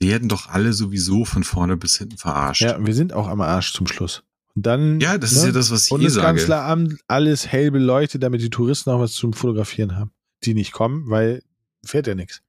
werden 0.00 0.28
doch 0.28 0.48
alle 0.48 0.72
sowieso 0.72 1.24
von 1.24 1.44
vorne 1.44 1.76
bis 1.76 1.98
hinten 1.98 2.18
verarscht. 2.18 2.62
Ja, 2.62 2.84
wir 2.84 2.94
sind 2.94 3.12
auch 3.12 3.28
am 3.28 3.40
Arsch 3.40 3.72
zum 3.72 3.86
Schluss. 3.86 4.22
Und 4.54 4.66
dann. 4.66 5.00
Ja, 5.00 5.18
das 5.18 5.32
ne? 5.32 5.38
ist 5.38 5.44
ja 5.46 5.52
das, 5.52 5.70
was 5.70 5.86
ich 5.86 5.92
eh 5.92 6.08
sage. 6.08 6.38
Bundeskanzleramt, 6.38 7.00
alles 7.06 7.46
hell 7.46 7.70
beleuchtet, 7.70 8.22
damit 8.22 8.42
die 8.42 8.50
Touristen 8.50 8.90
auch 8.90 9.00
was 9.00 9.12
zum 9.12 9.32
Fotografieren 9.32 9.96
haben. 9.96 10.10
Die 10.44 10.54
nicht 10.54 10.72
kommen, 10.72 11.08
weil 11.08 11.42
fährt 11.84 12.06
ja 12.06 12.14
nichts. 12.14 12.42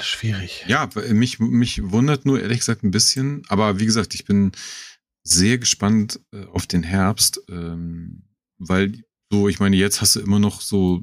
Schwierig. 0.00 0.64
Ja, 0.68 0.88
mich, 1.10 1.40
mich 1.40 1.90
wundert 1.90 2.24
nur 2.24 2.40
ehrlich 2.40 2.60
gesagt 2.60 2.84
ein 2.84 2.90
bisschen, 2.90 3.42
aber 3.48 3.78
wie 3.78 3.86
gesagt, 3.86 4.14
ich 4.14 4.24
bin 4.24 4.52
sehr 5.22 5.58
gespannt 5.58 6.20
äh, 6.32 6.44
auf 6.46 6.66
den 6.66 6.82
Herbst, 6.82 7.42
ähm, 7.48 8.22
weil 8.58 9.02
so, 9.30 9.48
ich 9.48 9.58
meine, 9.58 9.76
jetzt 9.76 10.00
hast 10.00 10.16
du 10.16 10.20
immer 10.20 10.38
noch 10.38 10.60
so 10.60 11.02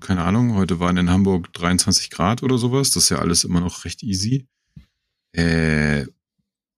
keine 0.00 0.24
Ahnung, 0.24 0.54
heute 0.54 0.80
waren 0.80 0.96
in 0.96 1.10
Hamburg 1.10 1.52
23 1.52 2.10
Grad 2.10 2.42
oder 2.42 2.58
sowas. 2.58 2.90
Das 2.90 3.04
ist 3.04 3.08
ja 3.10 3.18
alles 3.18 3.44
immer 3.44 3.60
noch 3.60 3.84
recht 3.84 4.02
easy. 4.02 4.46
Äh, 5.32 6.06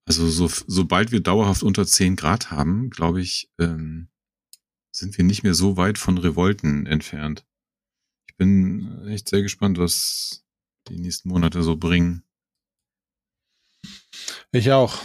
also 0.06 0.28
so, 0.28 0.48
sobald 0.66 1.10
wir 1.10 1.20
dauerhaft 1.20 1.62
unter 1.62 1.86
10 1.86 2.16
Grad 2.16 2.50
haben, 2.50 2.90
glaube 2.90 3.20
ich, 3.20 3.50
ähm, 3.58 4.08
sind 4.92 5.16
wir 5.18 5.24
nicht 5.24 5.42
mehr 5.42 5.54
so 5.54 5.76
weit 5.76 5.98
von 5.98 6.16
Revolten 6.16 6.86
entfernt. 6.86 7.44
Ich 8.28 8.36
bin 8.36 9.06
echt 9.08 9.28
sehr 9.28 9.42
gespannt, 9.42 9.78
was 9.78 10.44
die 10.88 10.98
nächsten 10.98 11.28
Monate 11.28 11.62
so 11.62 11.76
bringen. 11.76 12.22
Ich 14.52 14.72
auch. 14.72 15.04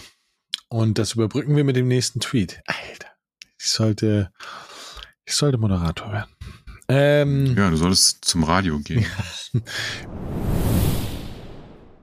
Und 0.68 0.98
das 0.98 1.12
überbrücken 1.12 1.56
wir 1.56 1.64
mit 1.64 1.76
dem 1.76 1.88
nächsten 1.88 2.20
Tweet. 2.20 2.62
Alter, 2.66 3.10
ich 3.58 3.66
sollte, 3.66 4.32
ich 5.24 5.34
sollte 5.34 5.58
Moderator 5.58 6.12
werden. 6.12 6.61
Ähm, 6.94 7.56
ja, 7.56 7.70
du 7.70 7.76
solltest 7.76 8.22
zum 8.22 8.44
Radio 8.44 8.78
gehen. 8.80 9.06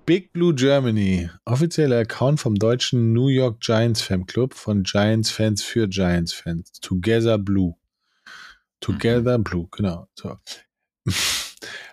Big 0.07 0.33
Blue 0.33 0.55
Germany, 0.55 1.29
offizieller 1.45 1.99
Account 1.99 2.39
vom 2.39 2.55
deutschen 2.55 3.13
New 3.13 3.27
York 3.27 3.59
Giants 3.59 4.01
Fanclub 4.01 4.55
von 4.55 4.81
Giants 4.81 5.29
Fans 5.29 5.61
für 5.61 5.87
Giants 5.87 6.33
Fans. 6.33 6.71
Together 6.81 7.37
Blue. 7.37 7.75
Together 8.79 9.37
mhm. 9.37 9.43
Blue, 9.43 9.67
genau. 9.69 10.07
So. 10.15 10.39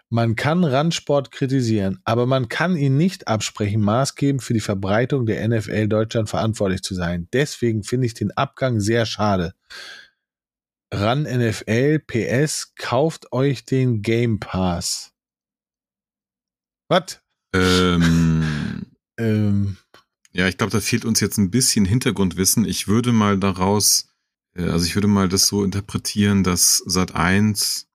Man 0.09 0.35
kann 0.35 0.65
Randsport 0.65 1.31
kritisieren, 1.31 1.99
aber 2.05 2.25
man 2.25 2.49
kann 2.49 2.79
ihn 2.79 2.97
nicht 2.97 3.29
absprechen, 3.29 3.83
maßgebend 3.83 4.43
für 4.43 4.55
die 4.55 4.61
Verbreitung 4.61 5.27
der 5.27 5.47
NFL 5.47 5.89
Deutschland 5.89 6.31
verantwortlich 6.31 6.81
zu 6.81 6.95
sein. 6.95 7.29
Deswegen 7.35 7.83
finde 7.83 8.07
ich 8.07 8.15
den 8.15 8.31
Abgang 8.31 8.81
sehr 8.81 9.05
schade. 9.05 9.53
Ran 10.93 11.23
NFL 11.23 12.01
PS, 12.07 12.75
kauft 12.77 13.33
euch 13.33 13.65
den 13.65 14.03
Game 14.03 14.39
Pass. 14.39 15.13
Was? 16.89 17.21
Ähm, 17.55 18.87
ähm, 19.19 19.77
ja, 20.33 20.49
ich 20.49 20.59
glaube, 20.59 20.71
da 20.71 20.81
fehlt 20.81 21.05
uns 21.05 21.21
jetzt 21.21 21.39
ein 21.39 21.51
bisschen 21.51 21.85
Hintergrundwissen. 21.85 22.65
Ich 22.65 22.89
würde 22.89 23.13
mal 23.13 23.39
daraus, 23.39 24.09
äh, 24.55 24.69
also 24.69 24.85
ich 24.85 24.95
würde 24.95 25.09
mal 25.09 25.29
das 25.29 25.47
so 25.47 25.65
interpretieren, 25.65 26.45
dass 26.45 26.79
Sat 26.87 27.15
1, 27.15 27.89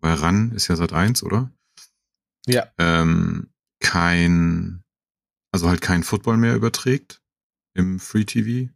bei 0.00 0.14
RAN 0.14 0.52
ist 0.52 0.68
ja 0.68 0.76
Sat 0.76 0.92
1, 0.92 1.22
oder? 1.24 1.52
Ja. 2.46 2.72
Ähm, 2.78 3.50
kein, 3.80 4.82
also 5.52 5.68
halt 5.68 5.80
kein 5.80 6.04
Football 6.04 6.38
mehr 6.38 6.54
überträgt 6.54 7.20
im 7.74 7.98
Free 7.98 8.24
TV. 8.24 8.72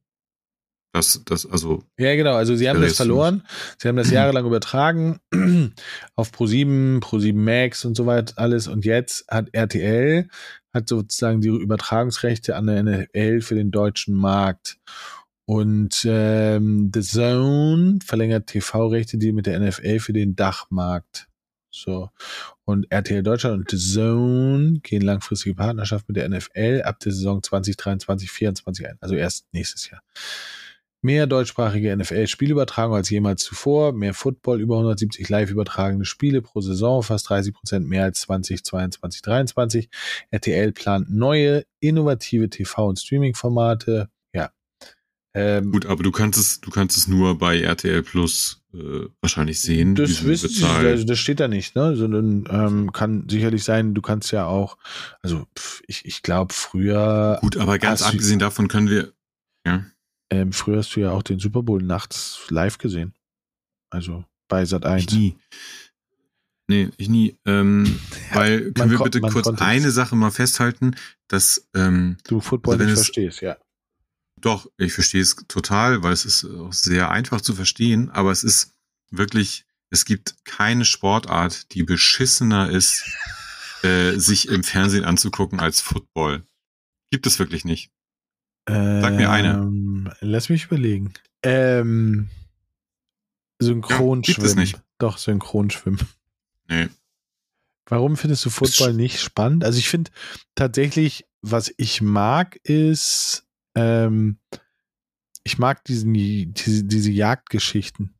Das, 0.93 1.23
das, 1.25 1.47
also. 1.47 1.83
Ja, 1.99 2.15
genau. 2.17 2.35
Also 2.35 2.55
sie 2.55 2.69
haben 2.69 2.83
das 2.83 2.97
verloren. 2.97 3.43
Sie 3.79 3.89
haben 3.89 3.97
das 3.97 4.11
jahrelang 4.11 4.45
übertragen 4.45 5.21
auf 6.17 6.31
Pro7, 6.33 7.01
Pro7 7.01 7.35
Max 7.35 7.87
und 7.87 7.97
so 7.97 8.05
weiter 8.05 8.35
alles. 8.37 8.69
Und 8.69 8.85
jetzt 8.85 9.25
hat 9.29 9.49
RTL 9.53 10.29
hat 10.75 10.89
sozusagen 10.89 11.41
die 11.41 11.49
Übertragungsrechte 11.49 12.57
an 12.57 12.67
der 12.67 12.83
NFL 12.83 13.41
für 13.41 13.55
den 13.55 13.71
deutschen 13.71 14.15
Markt. 14.15 14.79
Und 15.45 16.07
ähm, 16.09 16.91
The 16.95 17.01
Zone 17.01 17.99
verlängert 18.05 18.47
TV-Rechte, 18.47 19.19
die 19.19 19.33
mit 19.33 19.47
der 19.47 19.61
NFL 19.61 19.99
für 19.99 20.13
den 20.13 20.37
Dachmarkt. 20.37 21.29
So. 21.71 22.11
Und 22.65 22.91
RTL 22.91 23.23
Deutschland 23.23 23.59
und 23.59 23.71
The 23.71 23.79
Zone 23.79 24.81
gehen 24.83 25.03
langfristige 25.03 25.55
Partnerschaft 25.55 26.07
mit 26.09 26.17
der 26.17 26.29
NFL 26.29 26.83
ab 26.85 27.01
der 27.01 27.13
Saison 27.13 27.43
2023, 27.43 28.07
2024 28.07 28.89
ein. 28.89 28.99
Also 29.01 29.15
erst 29.15 29.47
nächstes 29.53 29.91
Jahr. 29.91 30.03
Mehr 31.05 31.27
deutschsprachige 31.27 31.97
NFL-Spielübertragung 31.97 32.95
als 32.95 33.11
jemals 33.11 33.43
zuvor, 33.43 33.93
mehr 33.93 34.15
Football, 34.15 34.61
über 34.61 34.77
170 34.77 35.29
live 35.29 35.51
übertragene 35.51 36.05
Spiele 36.05 36.43
pro 36.43 36.61
Saison, 36.61 37.03
fast 37.03 37.29
30 37.29 37.53
Prozent 37.53 37.89
mehr 37.89 38.05
als 38.05 38.21
2022, 38.21 39.23
2023. 39.23 39.89
RTL 40.31 40.71
plant 40.71 41.11
neue, 41.11 41.65
innovative 41.81 42.45
TV- 42.45 42.89
und 42.89 43.01
Streaming-Formate. 43.01 44.11
Ja. 44.33 44.53
Ähm, 45.35 45.73
Gut, 45.73 45.87
aber 45.87 46.05
du 46.05 46.13
kannst 46.13 46.39
es, 46.39 46.61
du 46.61 46.71
kannst 46.71 46.97
es 46.97 47.09
nur 47.09 47.37
bei 47.37 47.61
RTL 47.61 48.05
Plus 48.05 48.63
äh, 48.73 49.07
wahrscheinlich 49.21 49.61
sehen. 49.61 49.95
Das 49.97 50.25
wissen 50.25 50.51
Sie, 50.51 50.65
also 50.65 51.05
das 51.05 51.19
steht 51.19 51.41
da 51.41 51.49
nicht, 51.49 51.75
ne? 51.75 51.97
Sondern 51.97 52.45
ähm, 52.49 52.93
kann 52.93 53.27
sicherlich 53.29 53.65
sein, 53.65 53.95
du 53.95 54.03
kannst 54.03 54.31
ja 54.31 54.47
auch, 54.47 54.79
also 55.21 55.47
pff, 55.59 55.83
ich, 55.89 56.05
ich 56.05 56.23
glaube 56.23 56.55
früher. 56.55 57.39
Gut, 57.41 57.57
aber 57.57 57.79
ganz 57.79 58.03
abgesehen 58.03 58.39
davon 58.39 58.69
können 58.69 58.89
wir, 58.89 59.13
ja. 59.67 59.85
Ähm, 60.33 60.55
früher 60.55 60.79
hast 60.79 60.97
du 60.97 61.01
ja 61.01 61.11
auch 61.11 61.23
den 61.23 61.39
Super 61.39 61.63
Bowl 61.63 61.83
nachts 61.83 62.47
live 62.49 62.79
gesehen. 62.79 63.13
Also 63.91 64.25
bei 64.49 64.65
Sat 64.65 64.87
1. 64.87 65.03
Ich 65.05 65.13
nie. 65.13 65.37
Nee, 66.69 66.89
ich 66.97 67.11
nie. 67.11 67.37
Ähm, 67.45 68.01
ja, 68.31 68.35
weil, 68.37 68.73
können 68.73 68.91
wir 68.91 69.01
bitte 69.01 69.21
kurz 69.21 69.49
eine 69.49 69.91
Sache 69.91 70.17
mal 70.17 70.31
festhalten, 70.31 70.97
dass 71.29 71.69
ähm, 71.75 72.17
du 72.25 72.41
Football 72.41 72.77
also 72.77 72.87
nicht 72.87 72.95
verstehst, 72.95 73.43
ja. 73.43 73.59
Doch, 74.41 74.71
ich 74.79 74.95
verstehe 74.95 75.21
es 75.21 75.37
total, 75.49 76.03
weil 76.03 76.15
es 76.15 76.25
ist 76.25 76.47
auch 76.47 76.73
sehr 76.73 77.11
einfach 77.11 77.43
zu 77.43 77.55
verstehen, 77.55 78.09
aber 78.09 78.31
es 78.31 78.43
ist 78.43 78.73
wirklich, 79.11 79.67
es 79.91 80.07
gibt 80.07 80.37
keine 80.47 80.87
Sportart, 80.87 81.75
die 81.75 81.83
beschissener 81.83 82.71
ist, 82.71 83.05
äh, 83.83 84.13
sich 84.17 84.49
im 84.49 84.65
Fernsehen 84.65 85.05
anzugucken 85.05 85.61
als 85.61 85.83
Football. 85.83 86.43
Gibt 87.11 87.27
es 87.27 87.39
wirklich 87.39 87.67
nicht. 87.67 87.91
Sag 88.67 89.17
mir 89.17 89.31
eine. 89.31 89.69
Ähm, 90.07 90.13
Lass 90.21 90.49
mich 90.49 90.67
überlegen. 90.67 91.13
Ähm, 91.43 92.29
Synchronschwimmen. 93.61 94.23
Ja, 94.25 94.35
gibt 94.35 94.47
es 94.47 94.57
nicht. 94.57 94.83
Doch, 94.99 95.19
Synchronschwimmen. 95.19 96.01
Nee. 96.69 96.89
Warum 97.87 98.17
findest 98.17 98.45
du 98.45 98.51
Football 98.51 98.95
nicht 98.95 99.21
spannend? 99.21 99.65
Also 99.65 99.79
ich 99.79 99.89
finde 99.89 100.11
tatsächlich, 100.55 101.27
was 101.41 101.73
ich 101.77 102.01
mag, 102.01 102.57
ist, 102.65 103.47
ähm, 103.75 104.39
ich 105.45 105.59
mag 105.59 105.85
diesen, 105.85 106.15
diese, 106.15 106.85
diese 106.85 107.11
Jagdgeschichten. 107.11 108.15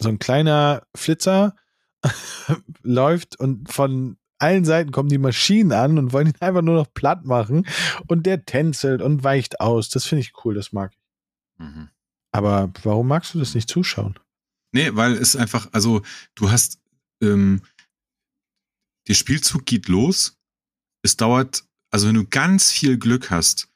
So 0.00 0.08
ein 0.08 0.18
kleiner 0.18 0.86
Flitzer 0.96 1.54
läuft 2.82 3.38
und 3.38 3.70
von 3.70 4.16
allen 4.38 4.64
Seiten 4.64 4.90
kommen 4.90 5.08
die 5.08 5.18
Maschinen 5.18 5.72
an 5.72 5.98
und 5.98 6.12
wollen 6.12 6.28
ihn 6.28 6.40
einfach 6.40 6.62
nur 6.62 6.74
noch 6.74 6.92
platt 6.92 7.24
machen 7.24 7.66
und 8.08 8.26
der 8.26 8.44
tänzelt 8.44 9.00
und 9.00 9.22
weicht 9.22 9.60
aus. 9.60 9.88
Das 9.88 10.04
finde 10.06 10.22
ich 10.22 10.32
cool, 10.44 10.54
das 10.54 10.72
mag 10.72 10.90
ich. 10.92 11.01
Mhm. 11.62 11.88
Aber 12.32 12.72
warum 12.82 13.08
magst 13.08 13.34
du 13.34 13.38
das 13.38 13.54
nicht 13.54 13.68
zuschauen? 13.68 14.18
Nee, 14.74 14.94
weil 14.94 15.12
es 15.12 15.36
einfach, 15.36 15.68
also 15.72 16.02
du 16.34 16.50
hast, 16.50 16.80
ähm, 17.22 17.62
der 19.08 19.14
Spielzug 19.14 19.66
geht 19.66 19.88
los. 19.88 20.38
Es 21.02 21.16
dauert, 21.16 21.64
also 21.90 22.08
wenn 22.08 22.14
du 22.14 22.26
ganz 22.26 22.70
viel 22.70 22.98
Glück 22.98 23.30
hast, 23.30 23.68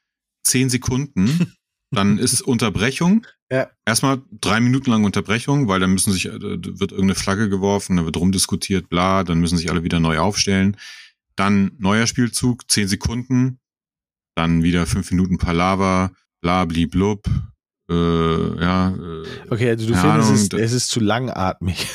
zehn 0.43 0.69
Sekunden, 0.69 1.53
dann 1.91 2.17
ist 2.17 2.41
Unterbrechung. 2.41 3.25
Ja. 3.51 3.69
Erstmal 3.85 4.21
drei 4.31 4.59
Minuten 4.59 4.89
lang 4.89 5.05
Unterbrechung, 5.05 5.67
weil 5.67 5.79
dann 5.79 5.93
müssen 5.93 6.11
sich, 6.11 6.25
äh, 6.25 6.41
wird 6.41 6.91
irgendeine 6.91 7.15
Flagge 7.15 7.47
geworfen, 7.49 7.95
dann 7.95 8.05
wird 8.05 8.17
rumdiskutiert, 8.17 8.89
bla, 8.89 9.23
dann 9.23 9.39
müssen 9.39 9.57
sich 9.57 9.69
alle 9.69 9.83
wieder 9.83 9.99
neu 9.99 10.17
aufstellen. 10.19 10.77
Dann 11.35 11.73
neuer 11.77 12.07
Spielzug, 12.07 12.69
zehn 12.69 12.87
Sekunden, 12.87 13.59
dann 14.35 14.63
wieder 14.63 14.87
fünf 14.87 15.11
Minuten 15.11 15.37
Palaver, 15.37 16.11
bla, 16.41 16.65
bli, 16.65 16.87
blub, 16.87 17.29
äh, 17.89 18.61
ja. 18.61 18.89
Äh, 18.89 19.25
Okay, 19.49 19.69
also 19.69 19.87
du 19.87 19.95
findest, 19.95 20.53
es, 20.53 20.59
es 20.59 20.71
ist 20.73 20.87
zu 20.89 20.99
langatmig. 20.99 21.87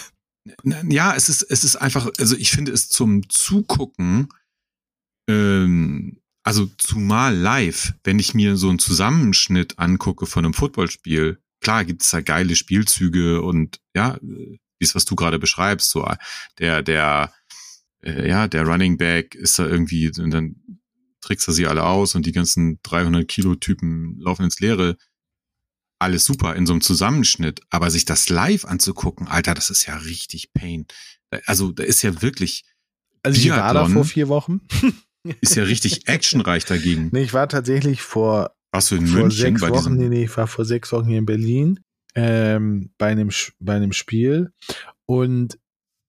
ja, 0.88 1.14
es 1.14 1.28
ist, 1.28 1.43
es 1.43 1.64
ist 1.64 1.76
einfach, 1.76 2.11
also 2.18 2.36
ich 2.36 2.51
finde 2.51 2.72
es 2.72 2.88
zum 2.88 3.28
Zugucken, 3.28 4.28
ähm, 5.28 6.18
also 6.45 6.66
zumal 6.78 7.36
live, 7.36 7.95
wenn 8.05 8.18
ich 8.18 8.34
mir 8.34 8.57
so 8.57 8.68
einen 8.68 8.78
Zusammenschnitt 8.78 9.78
angucke 9.78 10.26
von 10.26 10.45
einem 10.45 10.55
Footballspiel, 10.55 11.38
klar 11.61 11.84
gibt 11.84 12.03
es 12.03 12.11
da 12.11 12.20
geile 12.20 12.57
Spielzüge 12.57 13.43
und 13.43 13.78
ja, 13.95 14.16
äh, 14.16 14.59
wie 14.78 14.84
es, 14.84 14.95
was 14.95 15.05
du 15.05 15.14
gerade 15.14 15.38
beschreibst, 15.38 15.90
so 15.90 16.05
äh, 16.05 16.16
der, 16.59 16.82
der, 16.82 17.32
äh, 18.03 18.28
ja, 18.28 18.49
der 18.49 18.66
Running 18.66 18.97
Back 18.97 19.34
ist 19.34 19.59
da 19.59 19.66
irgendwie, 19.66 20.11
und 20.18 20.30
dann 20.30 20.57
trickst 21.20 21.47
er 21.47 21.55
sie 21.55 21.68
alle 21.68 21.84
aus 21.84 22.16
und 22.16 22.26
die 22.26 22.32
ganzen 22.32 22.80
300 22.82 23.28
Kilo 23.28 23.55
Typen 23.55 24.18
laufen 24.18 24.45
ins 24.45 24.59
Leere. 24.59 24.97
Alles 26.03 26.24
super 26.24 26.55
in 26.57 26.66
so 26.66 26.72
einem 26.72 26.80
Zusammenschnitt, 26.80 27.61
aber 27.70 27.90
sich 27.90 28.05
das 28.05 28.28
live 28.28 28.64
anzugucken, 28.64 29.28
Alter, 29.28 29.55
das 29.55 29.70
ist 29.70 29.86
ja 29.86 29.96
richtig 29.96 30.53
Pain. 30.53 30.86
Also 31.46 31.72
da 31.72 31.84
ist 31.84 32.03
ja 32.03 32.22
wirklich, 32.22 32.64
Also 33.22 33.40
ich 33.40 33.50
war 33.50 33.72
da 33.72 33.86
vor 33.86 34.05
vier 34.05 34.28
Wochen. 34.28 34.61
ist 35.40 35.55
ja 35.55 35.64
richtig 35.64 36.09
actionreich 36.09 36.64
dagegen. 36.64 37.11
Nee, 37.12 37.22
ich 37.22 37.32
war 37.32 37.48
tatsächlich 37.48 38.03
vor, 38.03 38.55
Warst 38.72 38.90
du 38.90 38.96
in 38.96 39.07
vor 39.07 39.20
München 39.20 39.38
sechs 39.38 39.61
bei 39.61 39.70
Wochen, 39.70 39.96
nee, 39.96 40.09
nee, 40.09 40.24
ich 40.24 40.36
war 40.36 40.46
vor 40.46 40.64
sechs 40.64 40.92
Wochen 40.92 41.07
hier 41.07 41.18
in 41.18 41.26
Berlin 41.26 41.80
ähm, 42.14 42.90
bei, 42.98 43.09
einem, 43.09 43.30
bei 43.61 43.76
einem 43.76 43.92
Spiel. 43.92 44.53
Und 45.07 45.59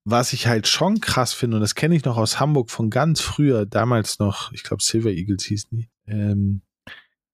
was 0.06 0.34
ich 0.34 0.48
halt 0.48 0.68
schon 0.68 1.00
krass 1.00 1.34
finde, 1.34 1.58
und 1.58 1.62
das 1.62 1.76
kenne 1.76 1.96
ich 1.96 2.04
noch 2.04 2.18
aus 2.18 2.40
Hamburg 2.40 2.72
von 2.72 2.90
ganz 2.90 3.22
früher, 3.22 3.66
damals 3.66 4.20
noch, 4.20 4.52
ich 4.52 4.64
glaube 4.64 4.84
Silver 4.84 5.12
Eagles 5.12 5.46
hießen 5.46 5.70
die, 5.78 5.90
ähm, 6.08 6.62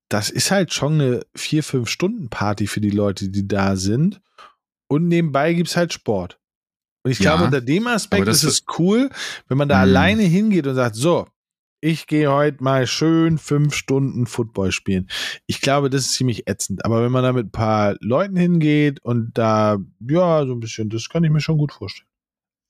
das 0.10 0.30
ist 0.30 0.52
halt 0.52 0.74
schon 0.74 0.94
eine 0.94 1.22
vier, 1.36 1.64
fünf 1.64 1.90
Stunden 1.90 2.30
Party 2.30 2.68
für 2.68 2.82
die 2.82 2.90
Leute, 2.90 3.30
die 3.30 3.48
da 3.48 3.76
sind. 3.76 4.22
Und 4.88 5.08
nebenbei 5.08 5.54
gibt's 5.54 5.78
halt 5.78 5.94
Sport. 5.94 6.40
Und 7.04 7.12
ich 7.12 7.20
Ja, 7.20 7.32
glaube, 7.32 7.46
unter 7.46 7.62
dem 7.62 7.88
Aspekt 7.88 8.28
ist 8.28 8.44
es 8.44 8.64
cool, 8.80 9.10
wenn 9.48 9.58
man 9.58 9.70
da 9.70 9.76
Mhm. 9.78 9.82
alleine 9.82 10.24
hingeht 10.24 10.68
und 10.68 10.76
sagt, 10.76 10.96
so, 10.96 11.28
ich 11.82 12.08
gehe 12.08 12.30
heute 12.30 12.62
mal 12.62 12.88
schön 12.88 13.38
fünf 13.38 13.74
Stunden 13.74 14.26
Football 14.26 14.72
spielen. 14.74 15.08
Ich 15.46 15.62
glaube, 15.62 15.90
das 15.90 16.02
ist 16.08 16.14
ziemlich 16.14 16.48
ätzend. 16.50 16.84
Aber 16.84 17.04
wenn 17.04 17.12
man 17.12 17.24
da 17.24 17.32
mit 17.32 17.48
ein 17.48 17.52
paar 17.52 17.96
Leuten 18.02 18.36
hingeht 18.36 19.00
und 19.02 19.38
da, 19.38 19.78
ja, 20.10 20.46
so 20.46 20.52
ein 20.54 20.60
bisschen, 20.60 20.90
das 20.90 21.08
kann 21.08 21.24
ich 21.24 21.30
mir 21.32 21.40
schon 21.40 21.58
gut 21.58 21.72
vorstellen. 21.72 22.10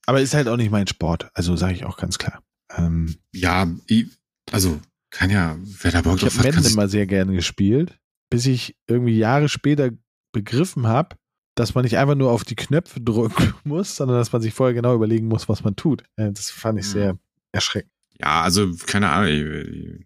Aber 0.06 0.22
ist 0.22 0.34
halt 0.36 0.48
auch 0.48 0.58
nicht 0.58 0.72
mein 0.72 0.88
Sport. 0.88 1.30
Also 1.34 1.56
sage 1.56 1.74
ich 1.74 1.86
auch 1.86 1.98
ganz 1.98 2.18
klar. 2.20 2.44
Ähm, 2.76 3.16
Ja, 3.34 3.68
ich, 3.88 4.08
also 4.52 4.80
kann 5.12 5.30
ja, 5.30 5.58
wer 5.82 5.92
da 5.92 6.02
Bock 6.02 6.16
ich 6.18 6.22
drauf 6.24 6.38
habe 6.38 6.48
hat, 6.48 6.54
Madden 6.56 6.64
sich, 6.64 6.74
immer 6.74 6.88
sehr 6.88 7.08
gerne 7.08 7.34
gespielt, 7.34 7.98
bis 8.30 8.46
ich 8.46 8.76
irgendwie 8.88 9.18
Jahre 9.18 9.50
später 9.50 9.90
begriffen 10.32 10.88
habe, 10.88 11.16
dass 11.56 11.74
man 11.76 11.84
nicht 11.84 11.98
einfach 11.98 12.16
nur 12.16 12.32
auf 12.32 12.44
die 12.44 12.56
Knöpfe 12.56 13.02
drücken 13.02 13.54
muss, 13.64 13.96
sondern 13.96 14.18
dass 14.18 14.32
man 14.32 14.42
sich 14.42 14.54
vorher 14.54 14.74
genau 14.74 14.94
überlegen 14.96 15.28
muss, 15.28 15.50
was 15.50 15.64
man 15.64 15.76
tut. 15.76 16.04
Äh, 16.16 16.32
Das 16.32 16.50
fand 16.52 16.80
ich 16.80 16.86
Mhm. 16.88 16.92
sehr 16.92 17.18
erschreckend. 17.52 17.92
ja, 18.20 18.42
also 18.42 18.72
keine 18.86 19.10
Ahnung, 19.10 19.30
ich- 19.30 20.06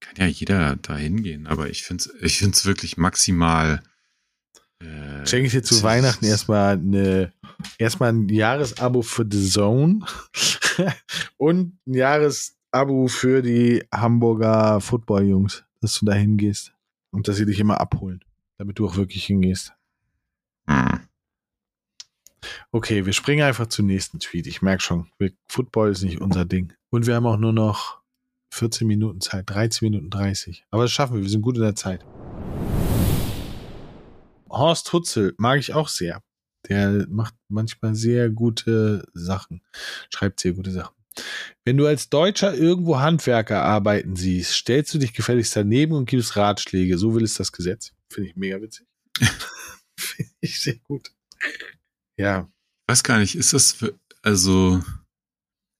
kann 0.00 0.16
ja 0.18 0.26
jeder 0.26 0.76
da 0.76 0.96
hingehen, 0.98 1.46
aber 1.46 1.70
ich 1.70 1.82
finde 1.84 2.04
es 2.04 2.14
ich 2.22 2.38
find's 2.38 2.66
wirklich 2.66 2.98
maximal. 2.98 3.82
Äh, 4.80 5.26
Schenke 5.26 5.46
ich 5.46 5.52
dir 5.52 5.62
zu 5.62 5.82
Weihnachten 5.82 6.26
erstmal 6.26 6.74
eine, 6.74 7.32
erstmal 7.78 8.12
ein 8.12 8.28
Jahresabo 8.28 9.00
für 9.00 9.26
The 9.28 9.48
Zone 9.48 10.04
und 11.38 11.78
ein 11.86 11.94
Jahresabo 12.74 13.06
für 13.06 13.40
die 13.40 13.84
Hamburger 13.92 14.80
Football-Jungs, 14.80 15.64
dass 15.80 16.00
du 16.00 16.06
da 16.06 16.12
hingehst 16.12 16.72
und 17.12 17.28
dass 17.28 17.36
sie 17.36 17.46
dich 17.46 17.60
immer 17.60 17.80
abholen, 17.80 18.24
damit 18.58 18.80
du 18.80 18.86
auch 18.88 18.96
wirklich 18.96 19.24
hingehst. 19.26 19.72
Hm. 20.66 21.00
Okay, 22.72 23.06
wir 23.06 23.12
springen 23.12 23.44
einfach 23.44 23.68
zum 23.68 23.86
nächsten 23.86 24.18
Tweet. 24.18 24.48
Ich 24.48 24.60
merke 24.60 24.82
schon, 24.82 25.06
wir- 25.18 25.30
Football 25.46 25.92
ist 25.92 26.02
nicht 26.02 26.20
unser 26.20 26.44
Ding. 26.44 26.72
Und 26.90 27.06
wir 27.06 27.14
haben 27.14 27.26
auch 27.26 27.36
nur 27.36 27.52
noch 27.52 28.00
14 28.50 28.88
Minuten 28.88 29.20
Zeit, 29.20 29.48
13 29.50 29.88
Minuten 29.88 30.10
30. 30.10 30.66
Aber 30.72 30.82
das 30.82 30.90
schaffen 30.90 31.14
wir, 31.14 31.22
wir 31.22 31.30
sind 31.30 31.42
gut 31.42 31.56
in 31.56 31.62
der 31.62 31.76
Zeit. 31.76 32.04
Horst 34.50 34.92
Hutzel 34.92 35.34
mag 35.38 35.60
ich 35.60 35.74
auch 35.74 35.86
sehr. 35.88 36.22
Der 36.68 37.06
macht 37.08 37.34
manchmal 37.48 37.94
sehr 37.94 38.30
gute 38.30 39.06
Sachen, 39.12 39.62
schreibt 40.10 40.40
sehr 40.40 40.54
gute 40.54 40.72
Sachen. 40.72 40.93
Wenn 41.64 41.76
du 41.76 41.86
als 41.86 42.10
Deutscher 42.10 42.54
irgendwo 42.54 42.98
Handwerker 42.98 43.62
arbeiten 43.62 44.16
siehst, 44.16 44.52
stellst 44.52 44.92
du 44.94 44.98
dich 44.98 45.14
gefälligst 45.14 45.56
daneben 45.56 45.94
und 45.94 46.08
gibst 46.08 46.36
Ratschläge. 46.36 46.98
So 46.98 47.14
will 47.14 47.24
es 47.24 47.34
das 47.34 47.52
Gesetz. 47.52 47.92
Finde 48.10 48.30
ich 48.30 48.36
mega 48.36 48.60
witzig. 48.60 48.86
Finde 49.98 50.32
ich 50.40 50.60
sehr 50.60 50.76
gut. 50.76 51.10
Ja, 52.16 52.48
weiß 52.86 53.02
gar 53.02 53.18
nicht, 53.18 53.34
ist 53.34 53.52
das 53.52 53.72
für, 53.72 53.98
also 54.22 54.82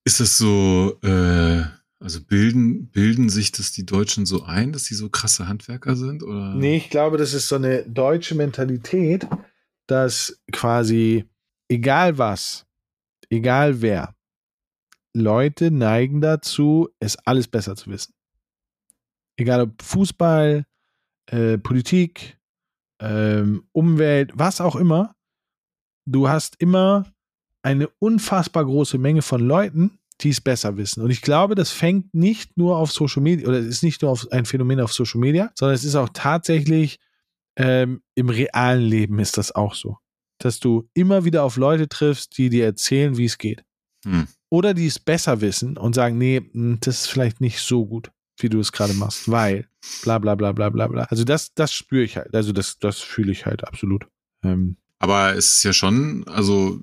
ist 0.05 0.21
das 0.21 0.39
so, 0.39 0.99
äh, 1.03 1.65
also 2.01 2.23
bilden, 2.23 2.89
bilden 2.91 3.29
sich 3.29 3.53
das 3.53 3.73
die 3.73 3.87
Deutschen 3.87 4.27
so 4.27 4.43
ein, 4.43 4.73
dass 4.73 4.85
die 4.85 4.95
so 4.95 5.09
krasse 5.09 5.49
Handwerker 5.49 5.97
sind? 5.97 6.23
Oder? 6.23 6.55
Nee, 6.55 6.77
ich 6.77 6.91
glaube, 6.91 7.17
das 7.17 7.33
ist 7.33 7.49
so 7.49 7.57
eine 7.57 7.85
deutsche 7.85 8.35
Mentalität, 8.35 9.27
dass 9.87 10.41
quasi 10.53 11.25
egal 11.69 12.19
was, 12.19 12.67
egal 13.31 13.81
wer, 13.81 14.15
Leute 15.15 15.71
neigen 15.71 16.21
dazu, 16.21 16.89
es 17.01 17.17
alles 17.17 17.49
besser 17.49 17.77
zu 17.77 17.91
wissen. 17.91 18.15
Egal 19.37 19.63
ob 19.63 19.83
Fußball, 19.83 20.67
äh, 21.27 21.59
Politik, 21.59 22.39
ähm, 23.01 23.67
Umwelt, 23.73 24.33
was 24.35 24.61
auch 24.61 24.77
immer. 24.77 25.15
Du 26.07 26.29
hast 26.29 26.57
immer 26.61 27.13
eine 27.63 27.89
unfassbar 27.99 28.65
große 28.65 28.99
Menge 28.99 29.23
von 29.23 29.41
Leuten, 29.41 29.99
die 30.21 30.31
es 30.31 30.41
besser 30.41 30.77
wissen. 30.77 31.03
Und 31.03 31.11
ich 31.11 31.23
glaube, 31.23 31.55
das 31.55 31.71
fängt 31.71 32.15
nicht 32.15 32.57
nur 32.57 32.77
auf 32.77 32.93
Social 32.93 33.23
Media 33.23 33.49
oder 33.49 33.59
es 33.59 33.67
ist 33.67 33.83
nicht 33.83 34.03
nur 34.03 34.11
auf 34.11 34.31
ein 34.31 34.45
Phänomen 34.45 34.81
auf 34.81 34.93
Social 34.93 35.21
Media, 35.21 35.51
sondern 35.55 35.75
es 35.75 35.85
ist 35.85 35.95
auch 35.95 36.11
tatsächlich 36.13 36.99
ähm, 37.57 38.03
im 38.15 38.29
realen 38.29 38.83
Leben 38.83 39.19
ist 39.19 39.39
das 39.39 39.53
auch 39.53 39.75
so. 39.75 39.99
Dass 40.39 40.61
du 40.61 40.89
immer 40.95 41.25
wieder 41.25 41.45
auf 41.45 41.57
Leute 41.57 41.89
triffst, 41.89 42.37
die 42.37 42.51
dir 42.51 42.65
erzählen, 42.65 43.17
wie 43.17 43.25
es 43.25 43.39
geht. 43.39 43.65
Hm. 44.05 44.27
Oder 44.51 44.75
die 44.75 44.87
es 44.87 44.99
besser 44.99 45.41
wissen 45.41 45.77
und 45.77 45.95
sagen, 45.95 46.17
nee, 46.19 46.41
mh, 46.53 46.79
das 46.81 47.03
ist 47.03 47.07
vielleicht 47.09 47.41
nicht 47.41 47.59
so 47.61 47.87
gut, 47.87 48.11
wie 48.39 48.49
du 48.49 48.61
es 48.61 48.73
gerade 48.73 48.95
machst, 48.95 49.31
weil 49.31 49.69
bla 50.03 50.19
bla 50.19 50.35
bla 50.35 50.53
bla 50.53 50.71
bla 50.71 50.87
bla. 50.89 51.05
Also 51.05 51.25
das, 51.25 51.55
das 51.55 51.73
spüre 51.73 52.05
ich 52.05 52.17
halt. 52.17 52.35
Also 52.35 52.53
das, 52.53 52.79
das 52.79 53.01
fühle 53.01 53.33
ich 53.33 53.47
halt 53.47 53.65
absolut. 53.67 54.07
Ähm, 54.43 54.77
Aber 54.99 55.35
es 55.35 55.57
ist 55.57 55.65
ja 55.65 55.73
schon, 55.73 56.27
also 56.29 56.81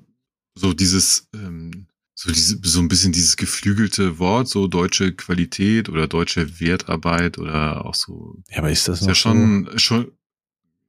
so 0.54 0.72
dieses, 0.74 1.28
ähm, 1.34 1.86
so 2.14 2.30
diese, 2.30 2.58
so 2.62 2.80
ein 2.80 2.88
bisschen 2.88 3.12
dieses 3.12 3.36
geflügelte 3.36 4.18
Wort, 4.18 4.48
so 4.48 4.68
deutsche 4.68 5.12
Qualität 5.14 5.88
oder 5.88 6.06
deutsche 6.06 6.60
Wertarbeit 6.60 7.38
oder 7.38 7.86
auch 7.86 7.94
so. 7.94 8.36
ja, 8.50 8.58
aber 8.58 8.70
ist 8.70 8.86
das 8.86 8.96
Ist 8.96 9.02
noch 9.02 9.08
ja 9.08 9.14
schon, 9.14 9.70
schon, 9.76 10.12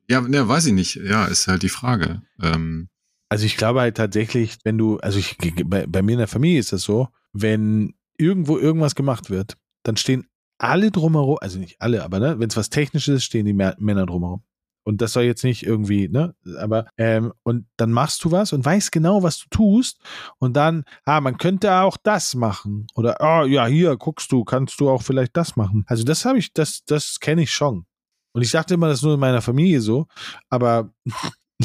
Ja, 0.10 0.20
ne, 0.22 0.48
weiß 0.48 0.66
ich 0.66 0.74
nicht. 0.74 0.96
Ja, 0.96 1.26
ist 1.26 1.48
halt 1.48 1.64
die 1.64 1.70
Frage. 1.70 2.22
Ähm, 2.42 2.90
also 3.34 3.48
ich 3.48 3.58
glaube 3.58 3.80
halt 3.80 3.98
tatsächlich, 3.98 4.60
wenn 4.64 4.78
du, 4.78 5.00
also 5.00 5.18
ich, 5.18 5.38
bei, 5.66 5.88
bei 5.88 6.04
mir 6.04 6.12
in 6.12 6.20
der 6.20 6.28
Familie 6.28 6.60
ist 6.60 6.72
das 6.72 6.84
so, 6.84 7.08
wenn 7.32 7.96
irgendwo 8.16 8.60
irgendwas 8.60 8.94
gemacht 8.94 9.32
wird, 9.32 9.58
dann 9.82 9.98
stehen 9.98 10.28
alle 10.60 10.92
drumherum, 10.92 11.40
also 11.42 11.58
nicht 11.58 11.82
alle, 11.82 12.04
aber 12.04 12.20
ne, 12.20 12.38
wenn 12.38 12.50
es 12.50 12.58
was 12.58 12.70
Technisches 12.70 13.16
ist, 13.16 13.24
stehen 13.24 13.48
die 13.48 13.54
Männer 13.54 14.06
drumherum. 14.06 14.44
Und 14.84 15.02
das 15.02 15.14
soll 15.14 15.24
jetzt 15.24 15.44
nicht 15.44 15.64
irgendwie, 15.64 16.10
ne, 16.10 16.36
aber, 16.60 16.86
ähm, 16.96 17.34
und 17.42 17.66
dann 17.76 17.92
machst 17.92 18.24
du 18.24 18.30
was 18.30 18.54
und 18.54 18.64
weißt 18.64 18.92
genau, 18.92 19.24
was 19.24 19.40
du 19.40 19.46
tust. 19.50 20.00
Und 20.38 20.54
dann, 20.56 20.84
ah, 21.04 21.20
man 21.20 21.40
könnte 21.40 21.74
auch 21.74 21.98
das 22.04 22.36
machen. 22.36 22.86
Oder, 22.94 23.18
oh, 23.20 23.46
ja, 23.46 23.66
hier, 23.66 23.98
guckst 23.98 24.32
du, 24.32 24.44
kannst 24.44 24.80
du 24.80 24.92
auch 24.92 25.02
vielleicht 25.02 25.36
das 25.36 25.56
machen. 25.56 25.86
Also 25.88 26.04
das 26.04 26.24
habe 26.24 26.38
ich, 26.38 26.54
das, 26.54 26.84
das 26.86 27.20
kenne 27.20 27.42
ich 27.42 27.52
schon. 27.52 27.88
Und 28.34 28.44
ich 28.44 28.52
dachte 28.52 28.76
immer, 28.76 28.90
das 28.90 29.00
ist 29.00 29.04
nur 29.04 29.16
in 29.16 29.20
meiner 29.20 29.42
Familie 29.42 29.82
so, 29.82 30.06
aber 30.52 30.94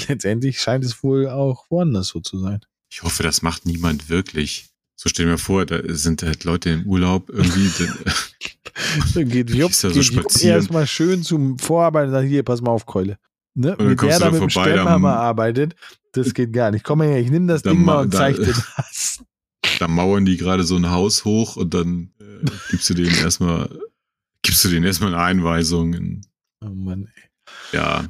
letztendlich 0.06 0.60
scheint 0.60 0.84
es 0.84 1.02
wohl 1.02 1.28
auch 1.28 1.66
woanders 1.70 2.08
so 2.08 2.20
zu 2.20 2.38
sein. 2.38 2.60
Ich 2.90 3.02
hoffe, 3.02 3.22
das 3.22 3.42
macht 3.42 3.66
niemand 3.66 4.08
wirklich. 4.08 4.70
So 4.96 5.08
stell 5.08 5.26
mir 5.26 5.38
vor, 5.38 5.66
da 5.66 5.80
sind 5.94 6.22
halt 6.22 6.44
Leute 6.44 6.70
im 6.70 6.86
Urlaub 6.86 7.30
irgendwie. 7.30 7.70
dann 9.14 9.28
geht 9.28 9.50
Jupp, 9.50 9.70
ja 9.70 9.90
so 9.90 10.00
geht 10.00 10.42
erstmal 10.42 10.86
schön 10.86 11.22
zum 11.22 11.58
Vorarbeiten 11.58 12.08
und 12.08 12.14
sagt, 12.14 12.28
hier, 12.28 12.42
pass 12.42 12.60
mal 12.60 12.70
auf, 12.70 12.86
Keule. 12.86 13.18
Ne? 13.54 13.72
Und 13.72 13.78
dann 13.78 13.88
Mit 13.88 14.02
der 14.02 14.18
da 14.18 14.30
mit 14.30 14.42
dem 14.42 14.50
Stemmhammer 14.50 15.16
arbeitet, 15.16 15.76
das 16.12 16.34
geht 16.34 16.52
gar 16.52 16.70
nicht. 16.70 16.84
Komm 16.84 16.98
mal 16.98 17.08
her, 17.08 17.20
ich 17.20 17.30
nehme 17.30 17.46
das 17.46 17.62
Ding 17.62 17.84
mal 17.84 18.02
und 18.02 18.12
zeig 18.12 18.36
dir 18.36 18.46
das. 18.76 19.22
Da 19.78 19.86
mauern 19.86 20.24
die 20.24 20.36
gerade 20.36 20.64
so 20.64 20.76
ein 20.76 20.90
Haus 20.90 21.24
hoch 21.24 21.56
und 21.56 21.74
dann 21.74 22.12
äh, 22.20 22.50
gibst 22.70 22.90
du 22.90 22.94
denen 22.94 23.14
erstmal, 23.14 23.68
gibst 24.42 24.64
du 24.64 24.68
denen 24.68 24.84
erstmal 24.84 25.14
eine 25.14 25.22
Einweisung. 25.22 25.94
In, 25.94 26.26
oh 26.64 26.70
Mann, 26.70 27.08
ey. 27.14 27.78
Ja. 27.78 28.04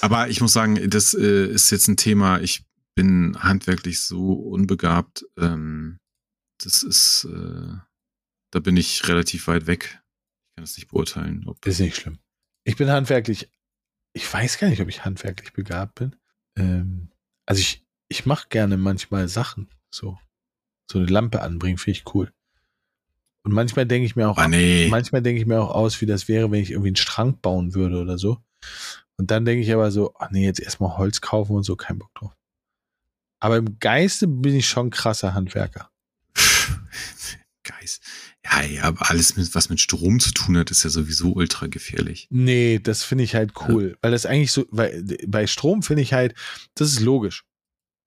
Aber 0.00 0.28
ich 0.28 0.40
muss 0.40 0.52
sagen, 0.52 0.88
das 0.88 1.14
äh, 1.14 1.46
ist 1.46 1.70
jetzt 1.70 1.88
ein 1.88 1.96
Thema, 1.96 2.40
ich 2.40 2.64
bin 2.94 3.36
handwerklich 3.38 4.00
so 4.00 4.32
unbegabt. 4.32 5.24
Ähm, 5.38 5.98
das 6.58 6.82
ist, 6.82 7.24
äh, 7.24 7.74
da 8.50 8.60
bin 8.60 8.76
ich 8.76 9.08
relativ 9.08 9.48
weit 9.48 9.66
weg. 9.66 10.00
Ich 10.50 10.56
kann 10.56 10.64
es 10.64 10.76
nicht 10.76 10.88
beurteilen. 10.88 11.44
Ob 11.46 11.64
ist 11.66 11.80
nicht 11.80 11.96
schlimm. 11.96 12.18
Ich 12.64 12.76
bin 12.76 12.90
handwerklich, 12.90 13.50
ich 14.12 14.32
weiß 14.32 14.58
gar 14.58 14.68
nicht, 14.68 14.80
ob 14.80 14.88
ich 14.88 15.04
handwerklich 15.04 15.52
begabt 15.52 15.96
bin. 15.96 16.16
Ähm, 16.56 17.10
also 17.46 17.60
ich, 17.60 17.84
ich 18.08 18.26
mache 18.26 18.48
gerne 18.48 18.76
manchmal 18.76 19.28
Sachen. 19.28 19.68
So, 19.90 20.18
so 20.90 20.98
eine 20.98 21.08
Lampe 21.08 21.42
anbringen, 21.42 21.78
finde 21.78 21.98
ich 21.98 22.14
cool. 22.14 22.32
Und 23.44 23.52
manchmal 23.52 23.86
denke 23.86 24.06
ich 24.06 24.14
mir 24.14 24.28
auch, 24.28 24.38
ah, 24.38 24.46
nee. 24.46 24.86
manchmal 24.88 25.22
denke 25.22 25.40
ich 25.40 25.46
mir 25.46 25.60
auch 25.60 25.74
aus, 25.74 26.00
wie 26.00 26.06
das 26.06 26.28
wäre, 26.28 26.50
wenn 26.50 26.62
ich 26.62 26.70
irgendwie 26.70 26.90
einen 26.90 26.96
Schrank 26.96 27.42
bauen 27.42 27.74
würde 27.74 28.00
oder 28.00 28.18
so. 28.18 28.40
Und 29.16 29.30
dann 29.30 29.44
denke 29.44 29.62
ich 29.62 29.72
aber 29.72 29.90
so, 29.90 30.14
ach 30.18 30.30
nee, 30.30 30.44
jetzt 30.44 30.60
erstmal 30.60 30.96
Holz 30.96 31.20
kaufen 31.20 31.54
und 31.54 31.62
so, 31.62 31.76
kein 31.76 31.98
Bock 31.98 32.14
drauf. 32.14 32.36
Aber 33.40 33.56
im 33.56 33.78
Geiste 33.78 34.26
bin 34.28 34.54
ich 34.54 34.68
schon 34.68 34.90
krasser 34.90 35.34
Handwerker. 35.34 35.90
Geist. 37.64 38.02
Ja, 38.44 38.62
ja, 38.62 38.82
aber 38.84 39.10
alles, 39.10 39.36
mit, 39.36 39.54
was 39.54 39.68
mit 39.68 39.80
Strom 39.80 40.18
zu 40.18 40.32
tun 40.32 40.56
hat, 40.56 40.70
ist 40.70 40.82
ja 40.82 40.90
sowieso 40.90 41.32
ultra 41.32 41.66
gefährlich. 41.66 42.26
Nee, 42.30 42.80
das 42.80 43.04
finde 43.04 43.24
ich 43.24 43.34
halt 43.34 43.52
cool. 43.68 43.90
Ja. 43.90 43.96
Weil 44.02 44.10
das 44.10 44.26
eigentlich 44.26 44.52
so, 44.52 44.66
weil 44.70 45.04
bei 45.26 45.46
Strom 45.46 45.82
finde 45.82 46.02
ich 46.02 46.12
halt, 46.12 46.34
das 46.74 46.90
ist 46.92 47.00
logisch. 47.00 47.44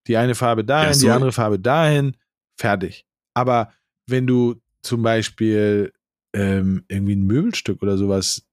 Die 0.06 0.16
eine 0.16 0.34
Farbe 0.34 0.64
dahin, 0.64 0.88
ja, 0.88 0.94
so. 0.94 1.06
die 1.06 1.10
andere 1.10 1.32
Farbe 1.32 1.58
dahin, 1.58 2.16
fertig. 2.58 3.06
Aber 3.34 3.72
wenn 4.06 4.26
du 4.26 4.60
zum 4.82 5.02
Beispiel 5.02 5.92
ähm, 6.32 6.84
irgendwie 6.88 7.16
ein 7.16 7.26
Möbelstück 7.26 7.82
oder 7.82 7.98
sowas 7.98 8.45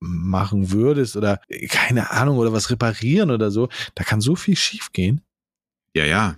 machen 0.00 0.70
würdest 0.70 1.16
oder 1.16 1.40
keine 1.68 2.10
Ahnung 2.10 2.38
oder 2.38 2.52
was 2.52 2.70
reparieren 2.70 3.30
oder 3.30 3.50
so, 3.50 3.68
da 3.94 4.04
kann 4.04 4.20
so 4.20 4.36
viel 4.36 4.56
schief 4.56 4.92
gehen. 4.92 5.22
Ja, 5.94 6.04
ja. 6.04 6.36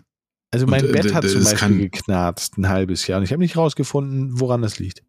Also 0.50 0.66
mein 0.66 0.82
und, 0.82 0.90
äh, 0.90 0.92
Bett 0.92 1.14
hat 1.14 1.28
zum 1.28 1.44
Beispiel 1.44 1.90
geknarzt 1.90 2.56
ein 2.56 2.68
halbes 2.68 3.06
Jahr 3.06 3.18
und 3.18 3.24
ich 3.24 3.32
habe 3.32 3.42
nicht 3.42 3.56
rausgefunden, 3.56 4.40
woran 4.40 4.62
das 4.62 4.78
liegt. 4.78 5.02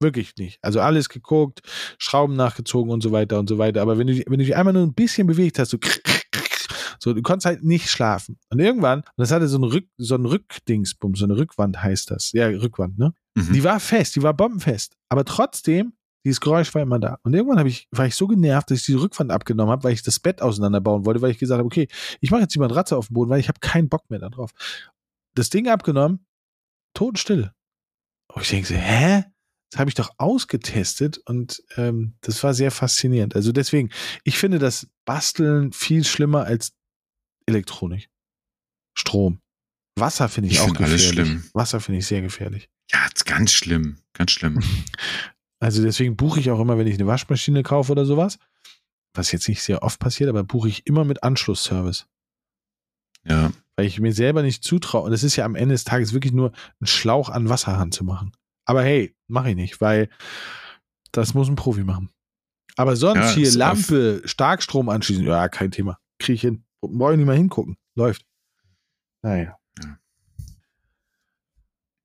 Wirklich 0.00 0.36
nicht. 0.36 0.58
Also 0.62 0.80
alles 0.80 1.08
geguckt, 1.08 1.62
Schrauben 1.98 2.36
nachgezogen 2.36 2.92
und 2.92 3.02
so 3.02 3.12
weiter 3.12 3.38
und 3.38 3.48
so 3.48 3.58
weiter. 3.58 3.80
Aber 3.80 3.96
wenn 3.96 4.06
du, 4.06 4.14
wenn 4.14 4.38
du 4.38 4.44
dich 4.44 4.54
einmal 4.54 4.74
nur 4.74 4.82
ein 4.82 4.94
bisschen 4.94 5.26
bewegt 5.26 5.58
hast, 5.58 5.70
so, 5.70 5.78
so 6.98 7.12
du 7.12 7.22
konntest 7.22 7.46
halt 7.46 7.64
nicht 7.64 7.88
schlafen. 7.88 8.38
Und 8.50 8.60
irgendwann, 8.60 9.00
und 9.00 9.06
das 9.16 9.30
hatte 9.30 9.48
so 9.48 9.58
ein 9.58 9.64
Rück, 9.64 9.86
so 9.96 10.16
ein 10.16 10.26
Rückdingsbum, 10.26 11.14
so 11.14 11.24
eine 11.24 11.36
Rückwand 11.36 11.82
heißt 11.82 12.10
das. 12.10 12.32
Ja, 12.32 12.48
Rückwand, 12.48 12.98
ne? 12.98 13.14
Mhm. 13.34 13.52
Die 13.52 13.64
war 13.64 13.80
fest, 13.80 14.16
die 14.16 14.22
war 14.22 14.34
bombenfest. 14.34 14.96
Aber 15.08 15.24
trotzdem 15.24 15.92
dieses 16.24 16.40
Geräusch 16.40 16.74
war 16.74 16.82
immer 16.82 16.98
da. 16.98 17.18
Und 17.22 17.34
irgendwann 17.34 17.66
ich, 17.66 17.86
war 17.90 18.06
ich 18.06 18.14
so 18.14 18.26
genervt, 18.26 18.70
dass 18.70 18.78
ich 18.78 18.86
diese 18.86 19.00
Rückwand 19.00 19.30
abgenommen 19.30 19.70
habe, 19.70 19.84
weil 19.84 19.92
ich 19.92 20.02
das 20.02 20.18
Bett 20.18 20.40
auseinanderbauen 20.40 21.04
wollte, 21.04 21.20
weil 21.20 21.30
ich 21.30 21.38
gesagt 21.38 21.58
habe, 21.58 21.66
okay, 21.66 21.88
ich 22.20 22.30
mache 22.30 22.40
jetzt 22.40 22.54
jemand 22.54 22.74
Ratze 22.74 22.96
auf 22.96 23.08
dem 23.08 23.14
Boden, 23.14 23.30
weil 23.30 23.40
ich 23.40 23.48
habe 23.48 23.60
keinen 23.60 23.88
Bock 23.88 24.08
mehr 24.10 24.20
darauf. 24.20 24.50
Das 25.34 25.50
Ding 25.50 25.68
abgenommen, 25.68 26.26
totenstill. 26.94 27.52
Und 28.32 28.42
ich 28.42 28.50
denke 28.50 28.68
so, 28.68 28.74
hä? 28.74 29.24
Das 29.70 29.80
habe 29.80 29.90
ich 29.90 29.94
doch 29.96 30.10
ausgetestet 30.18 31.18
und 31.18 31.62
ähm, 31.76 32.14
das 32.20 32.42
war 32.44 32.54
sehr 32.54 32.70
faszinierend. 32.70 33.34
Also 33.34 33.50
deswegen, 33.50 33.90
ich 34.22 34.38
finde 34.38 34.60
das 34.60 34.88
Basteln 35.04 35.72
viel 35.72 36.04
schlimmer 36.04 36.44
als 36.44 36.74
Elektronik. 37.46 38.08
Strom. 38.96 39.40
Wasser 39.96 40.28
finde 40.28 40.48
ich, 40.48 40.54
ich, 40.54 40.60
auch 40.60 40.66
find 40.66 40.78
gefährlich. 40.78 41.02
Alles 41.02 41.12
schlimm. 41.12 41.50
Wasser 41.54 41.80
finde 41.80 41.98
ich 41.98 42.06
sehr 42.06 42.22
gefährlich. 42.22 42.70
Ja, 42.92 43.06
ganz 43.24 43.52
schlimm, 43.52 43.98
ganz 44.12 44.30
schlimm. 44.30 44.62
Also 45.64 45.82
deswegen 45.82 46.14
buche 46.14 46.40
ich 46.40 46.50
auch 46.50 46.60
immer, 46.60 46.76
wenn 46.76 46.86
ich 46.86 46.96
eine 46.96 47.06
Waschmaschine 47.06 47.62
kaufe 47.62 47.90
oder 47.90 48.04
sowas, 48.04 48.38
was 49.14 49.32
jetzt 49.32 49.48
nicht 49.48 49.62
sehr 49.62 49.82
oft 49.82 49.98
passiert, 49.98 50.28
aber 50.28 50.44
buche 50.44 50.68
ich 50.68 50.86
immer 50.86 51.06
mit 51.06 51.22
Anschlussservice. 51.22 52.06
Ja. 53.26 53.50
Weil 53.74 53.86
ich 53.86 53.98
mir 53.98 54.12
selber 54.12 54.42
nicht 54.42 54.62
zutraue. 54.62 55.04
Und 55.04 55.14
es 55.14 55.22
ist 55.22 55.36
ja 55.36 55.46
am 55.46 55.54
Ende 55.54 55.72
des 55.74 55.84
Tages 55.84 56.12
wirklich 56.12 56.34
nur 56.34 56.52
ein 56.82 56.86
Schlauch 56.86 57.30
an 57.30 57.48
Wasserhahn 57.48 57.92
zu 57.92 58.04
machen. 58.04 58.32
Aber 58.66 58.82
hey, 58.82 59.16
mache 59.26 59.48
ich 59.48 59.56
nicht, 59.56 59.80
weil 59.80 60.10
das 61.12 61.32
muss 61.32 61.48
ein 61.48 61.56
Profi 61.56 61.82
machen. 61.82 62.10
Aber 62.76 62.94
sonst 62.94 63.16
ja, 63.16 63.30
hier 63.30 63.50
Lampe, 63.52 64.20
Starkstrom 64.26 64.90
anschließen, 64.90 65.24
ja, 65.24 65.48
kein 65.48 65.70
Thema. 65.70 65.98
Kriege 66.18 66.34
ich 66.34 66.40
hin. 66.42 66.66
Brauche 66.82 67.12
ich 67.12 67.16
nicht 67.16 67.26
mal 67.26 67.38
hingucken. 67.38 67.78
Läuft. 67.94 68.26
Naja. 69.22 69.56
Ja. 69.82 69.98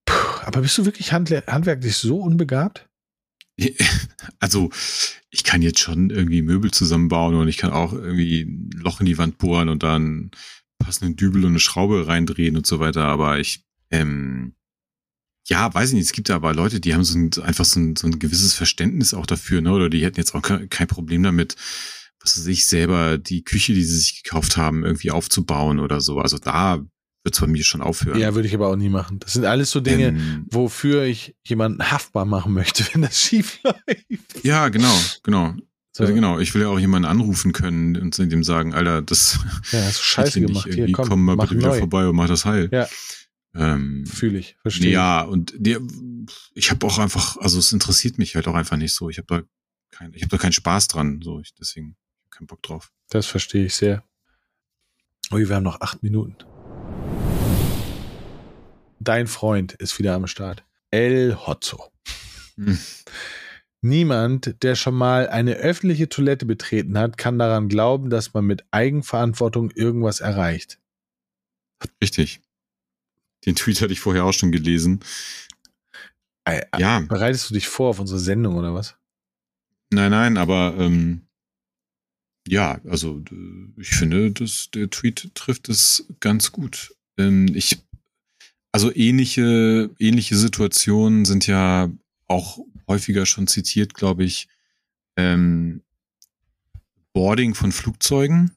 Puh, 0.06 0.46
aber 0.46 0.62
bist 0.62 0.78
du 0.78 0.86
wirklich 0.86 1.12
handwerklich 1.12 1.98
so 1.98 2.22
unbegabt? 2.22 2.89
Also, 4.42 4.70
ich 5.32 5.44
kann 5.44 5.62
jetzt 5.62 5.80
schon 5.80 6.10
irgendwie 6.10 6.42
Möbel 6.42 6.72
zusammenbauen 6.72 7.36
und 7.36 7.48
ich 7.48 7.58
kann 7.58 7.72
auch 7.72 7.94
irgendwie 7.94 8.42
ein 8.44 8.70
Loch 8.74 9.00
in 9.00 9.06
die 9.06 9.18
Wand 9.18 9.38
bohren 9.38 9.70
und 9.70 9.84
dann 9.84 10.32
passenden 10.80 11.16
Dübel 11.16 11.44
und 11.44 11.52
eine 11.52 11.60
Schraube 11.60 12.08
reindrehen 12.08 12.56
und 12.56 12.66
so 12.66 12.80
weiter. 12.80 13.06
Aber 13.06 13.40
ich, 13.40 13.66
ähm, 13.92 14.54
ja, 15.48 15.74
weiß 15.74 15.90
ich 15.90 15.96
nicht. 15.96 16.06
Es 16.06 16.14
gibt 16.14 16.30
aber 16.30 16.54
Leute, 16.54 16.80
die 16.80 16.94
haben 16.94 17.04
so 17.04 17.18
ein, 17.18 17.32
einfach 17.44 17.66
so 17.66 17.80
ein, 17.80 17.96
so 17.96 18.08
ein 18.08 18.20
gewisses 18.20 18.54
Verständnis 18.54 19.14
auch 19.14 19.26
dafür, 19.26 19.62
ne? 19.62 19.74
Oder 19.74 19.90
die 19.90 20.04
hätten 20.04 20.20
jetzt 20.20 20.34
auch 20.36 20.42
kein 20.42 20.88
Problem 20.88 21.24
damit, 21.24 21.56
was 22.22 22.38
weiß 22.38 22.48
ich, 22.48 22.66
selber 22.66 23.18
die 23.18 23.44
Küche, 23.44 23.74
die 23.74 23.84
sie 23.84 23.98
sich 23.98 24.24
gekauft 24.24 24.58
haben, 24.58 24.86
irgendwie 24.86 25.12
aufzubauen 25.12 25.80
oder 25.80 26.02
so. 26.02 26.20
Also 26.20 26.38
da 26.38 26.84
wird 27.30 27.36
es 27.36 27.42
bei 27.42 27.48
mir 27.48 27.64
schon 27.64 27.82
aufhören. 27.82 28.20
Ja, 28.20 28.34
würde 28.34 28.48
ich 28.48 28.56
aber 28.56 28.70
auch 28.70 28.76
nie 28.76 28.90
machen. 28.90 29.20
Das 29.20 29.34
sind 29.34 29.46
alles 29.46 29.70
so 29.70 29.80
Dinge, 29.80 30.08
ähm, 30.08 30.48
wofür 30.50 31.04
ich 31.04 31.36
jemanden 31.44 31.92
haftbar 31.92 32.26
machen 32.26 32.54
möchte, 32.54 32.84
wenn 32.94 33.04
das 33.04 33.20
schief 33.20 33.60
läuft. 33.64 34.44
Ja, 34.44 34.70
genau, 34.70 34.96
genau. 35.24 35.54
So. 35.92 36.04
Also 36.04 36.16
genau, 36.16 36.40
ich 36.40 36.54
will 36.54 36.62
ja 36.62 36.70
auch 36.70 36.80
jemanden 36.80 37.08
anrufen 37.08 37.52
können 37.52 37.98
und 37.98 38.18
dem 38.18 38.44
sagen, 38.44 38.74
Alter, 38.74 39.02
das 39.02 39.40
ja, 39.72 39.84
hast 39.84 40.00
du 40.00 40.04
scheiße 40.04 40.42
gemacht. 40.42 40.70
Hier, 40.72 40.92
komm, 40.92 41.10
komm 41.10 41.26
mal 41.26 41.36
bitte 41.36 41.56
neu. 41.56 41.60
wieder 41.60 41.74
vorbei 41.76 42.08
und 42.08 42.16
mach 42.16 42.28
das 42.28 42.46
heil. 42.46 42.70
Ja. 42.72 42.88
Ähm, 43.54 44.06
Fühle 44.06 44.40
ich, 44.40 44.56
verstehe. 44.62 44.92
Ja, 44.92 45.22
und 45.22 45.54
der, 45.58 45.80
ich 46.54 46.72
habe 46.72 46.86
auch 46.86 47.00
einfach, 47.00 47.38
also 47.38 47.60
es 47.60 47.72
interessiert 47.72 48.18
mich 48.18 48.36
halt 48.36 48.48
auch 48.48 48.54
einfach 48.54 48.78
nicht 48.78 48.94
so. 48.94 49.10
Ich 49.10 49.18
habe 49.18 49.28
da 49.28 49.42
kein, 49.92 50.14
ich 50.14 50.22
habe 50.22 50.30
da 50.30 50.38
keinen 50.38 50.54
Spaß 50.54 50.88
dran, 50.88 51.20
so 51.24 51.40
ich, 51.40 51.54
deswegen 51.56 51.96
keinen 52.30 52.48
Bock 52.48 52.62
drauf. 52.64 52.92
Das 53.10 53.26
verstehe 53.26 53.66
ich 53.66 53.76
sehr. 53.76 54.04
Ui, 55.32 55.48
wir 55.48 55.56
haben 55.56 55.64
noch 55.64 55.82
acht 55.82 56.02
Minuten. 56.02 56.36
Dein 59.00 59.28
Freund 59.28 59.74
ist 59.74 59.98
wieder 59.98 60.14
am 60.14 60.28
Start. 60.28 60.64
El 60.92 61.36
Hotzo. 61.36 61.92
Hm. 62.56 62.78
Niemand, 63.82 64.62
der 64.62 64.76
schon 64.76 64.96
mal 64.96 65.30
eine 65.30 65.54
öffentliche 65.54 66.10
Toilette 66.10 66.46
betreten 66.46 66.98
hat, 66.98 67.18
kann 67.18 67.40
daran 67.40 67.70
glauben, 67.70 68.10
dass 68.10 68.34
man 68.34 68.46
mit 68.46 68.66
Eigenverantwortung 68.72 69.72
irgendwas 69.72 70.20
erreicht. 70.20 70.80
Richtig. 72.04 72.42
Den 73.46 73.56
Tweet 73.56 73.82
hatte 73.82 73.94
ich 73.94 74.02
vorher 74.02 74.26
auch 74.26 74.34
schon 74.34 74.52
gelesen. 74.52 75.00
Äh, 76.44 76.64
ja. 76.78 77.00
Bereitest 77.00 77.50
du 77.50 77.54
dich 77.54 77.70
vor 77.70 77.92
auf 77.92 78.00
unsere 78.00 78.20
Sendung 78.20 78.56
oder 78.56 78.74
was? 78.74 78.98
Nein, 79.92 80.12
nein, 80.12 80.38
aber 80.38 80.76
ähm, 80.78 81.22
ja, 82.48 82.82
also 82.86 83.24
ich 83.78 83.90
finde, 83.90 84.32
dass 84.32 84.70
der 84.72 84.90
Tweet 84.90 85.32
trifft 85.36 85.70
es 85.70 86.06
ganz 86.20 86.52
gut. 86.52 86.94
Ähm, 87.18 87.48
ich 87.56 87.80
also 88.72 88.94
ähnliche, 88.94 89.90
ähnliche 90.00 90.36
Situationen 90.36 91.26
sind 91.26 91.48
ja 91.48 91.90
auch 92.28 92.60
häufiger 92.88 93.26
schon 93.26 93.48
zitiert, 93.48 93.94
glaube 93.94 94.24
ich, 94.24 94.48
ähm, 95.18 95.84
Boarding 97.14 97.56
von 97.56 97.72
Flugzeugen 97.72 98.56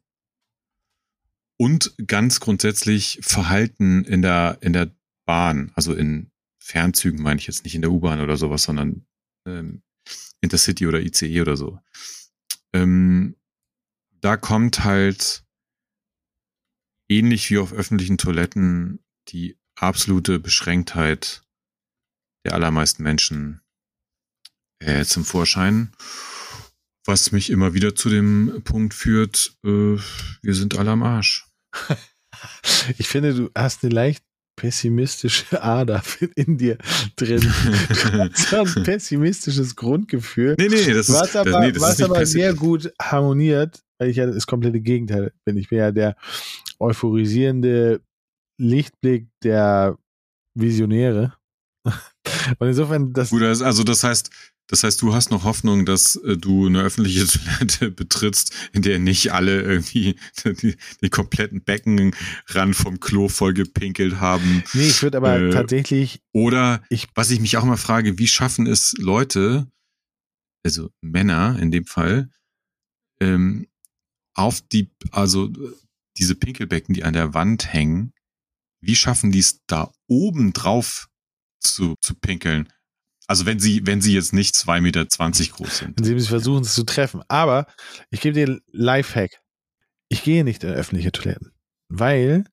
und 1.58 1.94
ganz 2.06 2.40
grundsätzlich 2.40 3.18
Verhalten 3.22 4.04
in 4.04 4.22
der, 4.22 4.58
in 4.60 4.72
der 4.72 4.90
Bahn, 5.24 5.72
also 5.74 5.94
in 5.94 6.30
Fernzügen 6.58 7.22
meine 7.22 7.40
ich 7.40 7.46
jetzt 7.46 7.64
nicht 7.64 7.74
in 7.74 7.82
der 7.82 7.90
U-Bahn 7.90 8.20
oder 8.20 8.36
sowas, 8.36 8.64
sondern 8.64 9.06
ähm, 9.46 9.82
Intercity 10.40 10.86
oder 10.86 11.00
ICE 11.00 11.40
oder 11.40 11.56
so. 11.56 11.78
Ähm, 12.72 13.36
da 14.20 14.36
kommt 14.36 14.84
halt 14.84 15.44
ähnlich 17.08 17.50
wie 17.50 17.58
auf 17.58 17.72
öffentlichen 17.72 18.18
Toiletten 18.18 19.00
die 19.28 19.56
absolute 19.76 20.38
Beschränktheit 20.38 21.42
der 22.44 22.54
allermeisten 22.54 23.02
Menschen 23.02 23.60
äh, 24.80 25.04
zum 25.04 25.24
Vorschein. 25.24 25.92
Was 27.04 27.32
mich 27.32 27.50
immer 27.50 27.74
wieder 27.74 27.94
zu 27.94 28.08
dem 28.08 28.62
Punkt 28.64 28.94
führt, 28.94 29.56
äh, 29.64 29.96
wir 30.42 30.54
sind 30.54 30.78
alle 30.78 30.90
am 30.90 31.02
Arsch. 31.02 31.46
Ich 32.98 33.08
finde, 33.08 33.34
du 33.34 33.50
hast 33.54 33.84
eine 33.84 33.92
leicht 33.92 34.24
pessimistische 34.56 35.62
Ader 35.62 36.02
in 36.34 36.58
dir 36.58 36.78
drin. 37.16 37.42
so 38.34 38.56
ein 38.62 38.82
pessimistisches 38.84 39.76
Grundgefühl. 39.76 40.56
Nee, 40.58 40.68
nee, 40.68 40.92
das 40.92 41.12
was 41.12 41.28
ist, 41.28 41.36
aber, 41.36 41.60
nee, 41.60 41.72
das 41.72 41.82
was 41.82 42.00
ist 42.00 42.02
aber 42.02 42.26
sehr 42.26 42.54
gut 42.54 42.92
harmoniert, 43.00 43.82
weil 43.98 44.10
ich 44.10 44.16
ja 44.16 44.26
das 44.26 44.46
komplette 44.46 44.80
Gegenteil 44.80 45.32
bin. 45.44 45.56
Ich 45.56 45.68
bin 45.68 45.78
ja 45.78 45.92
der 45.92 46.16
euphorisierende 46.78 48.00
Lichtblick 48.62 49.28
der 49.42 49.98
Visionäre. 50.54 51.34
Und 52.58 52.68
insofern, 52.68 53.12
das, 53.12 53.30
Gut, 53.30 53.42
das- 53.42 53.62
also 53.62 53.82
das 53.84 54.04
heißt, 54.04 54.30
das 54.68 54.84
heißt, 54.84 55.02
du 55.02 55.12
hast 55.12 55.30
noch 55.30 55.44
Hoffnung, 55.44 55.84
dass 55.84 56.16
äh, 56.16 56.36
du 56.38 56.66
eine 56.66 56.82
öffentliche 56.82 57.26
Toilette 57.58 57.90
betrittst, 57.90 58.54
in 58.72 58.82
der 58.82 58.98
nicht 59.00 59.32
alle 59.32 59.60
irgendwie 59.62 60.16
die, 60.44 60.76
die 61.02 61.10
kompletten 61.10 61.62
Becken 61.62 62.14
ran 62.46 62.72
vom 62.72 63.00
Klo 63.00 63.28
voll 63.28 63.52
gepinkelt 63.54 64.20
haben. 64.20 64.62
nee, 64.72 64.86
ich 64.86 65.02
würde 65.02 65.18
aber 65.18 65.38
äh, 65.40 65.50
tatsächlich, 65.50 66.20
Oder 66.32 66.82
ich, 66.88 67.08
was 67.14 67.30
ich 67.30 67.40
mich 67.40 67.56
auch 67.56 67.64
immer 67.64 67.76
frage, 67.76 68.18
wie 68.18 68.28
schaffen 68.28 68.66
es 68.66 68.94
Leute, 68.98 69.66
also 70.64 70.90
Männer 71.02 71.58
in 71.60 71.70
dem 71.72 71.84
Fall, 71.84 72.30
ähm, 73.20 73.66
auf 74.34 74.62
die, 74.62 74.90
also 75.10 75.50
diese 76.16 76.34
Pinkelbecken, 76.36 76.94
die 76.94 77.04
an 77.04 77.12
der 77.14 77.34
Wand 77.34 77.72
hängen, 77.72 78.12
wie 78.82 78.96
schaffen 78.96 79.32
die 79.32 79.38
es 79.38 79.60
da 79.66 79.90
oben 80.08 80.52
drauf 80.52 81.08
zu, 81.60 81.94
zu 82.00 82.14
pinkeln? 82.14 82.68
Also 83.26 83.46
wenn 83.46 83.60
sie, 83.60 83.86
wenn 83.86 84.00
sie 84.00 84.12
jetzt 84.12 84.32
nicht 84.32 84.54
2,20 84.54 84.80
Meter 84.80 85.04
groß 85.04 85.78
sind. 85.78 85.98
indem 85.98 86.18
sie 86.18 86.26
versuchen, 86.26 86.62
es 86.62 86.74
zu 86.74 86.84
treffen. 86.84 87.22
Aber 87.28 87.66
ich 88.10 88.20
gebe 88.20 88.34
dir 88.34 88.60
Lifehack. 88.72 89.40
Ich 90.08 90.24
gehe 90.24 90.44
nicht 90.44 90.64
in 90.64 90.70
öffentliche 90.70 91.12
Toiletten, 91.12 91.52
weil 91.88 92.44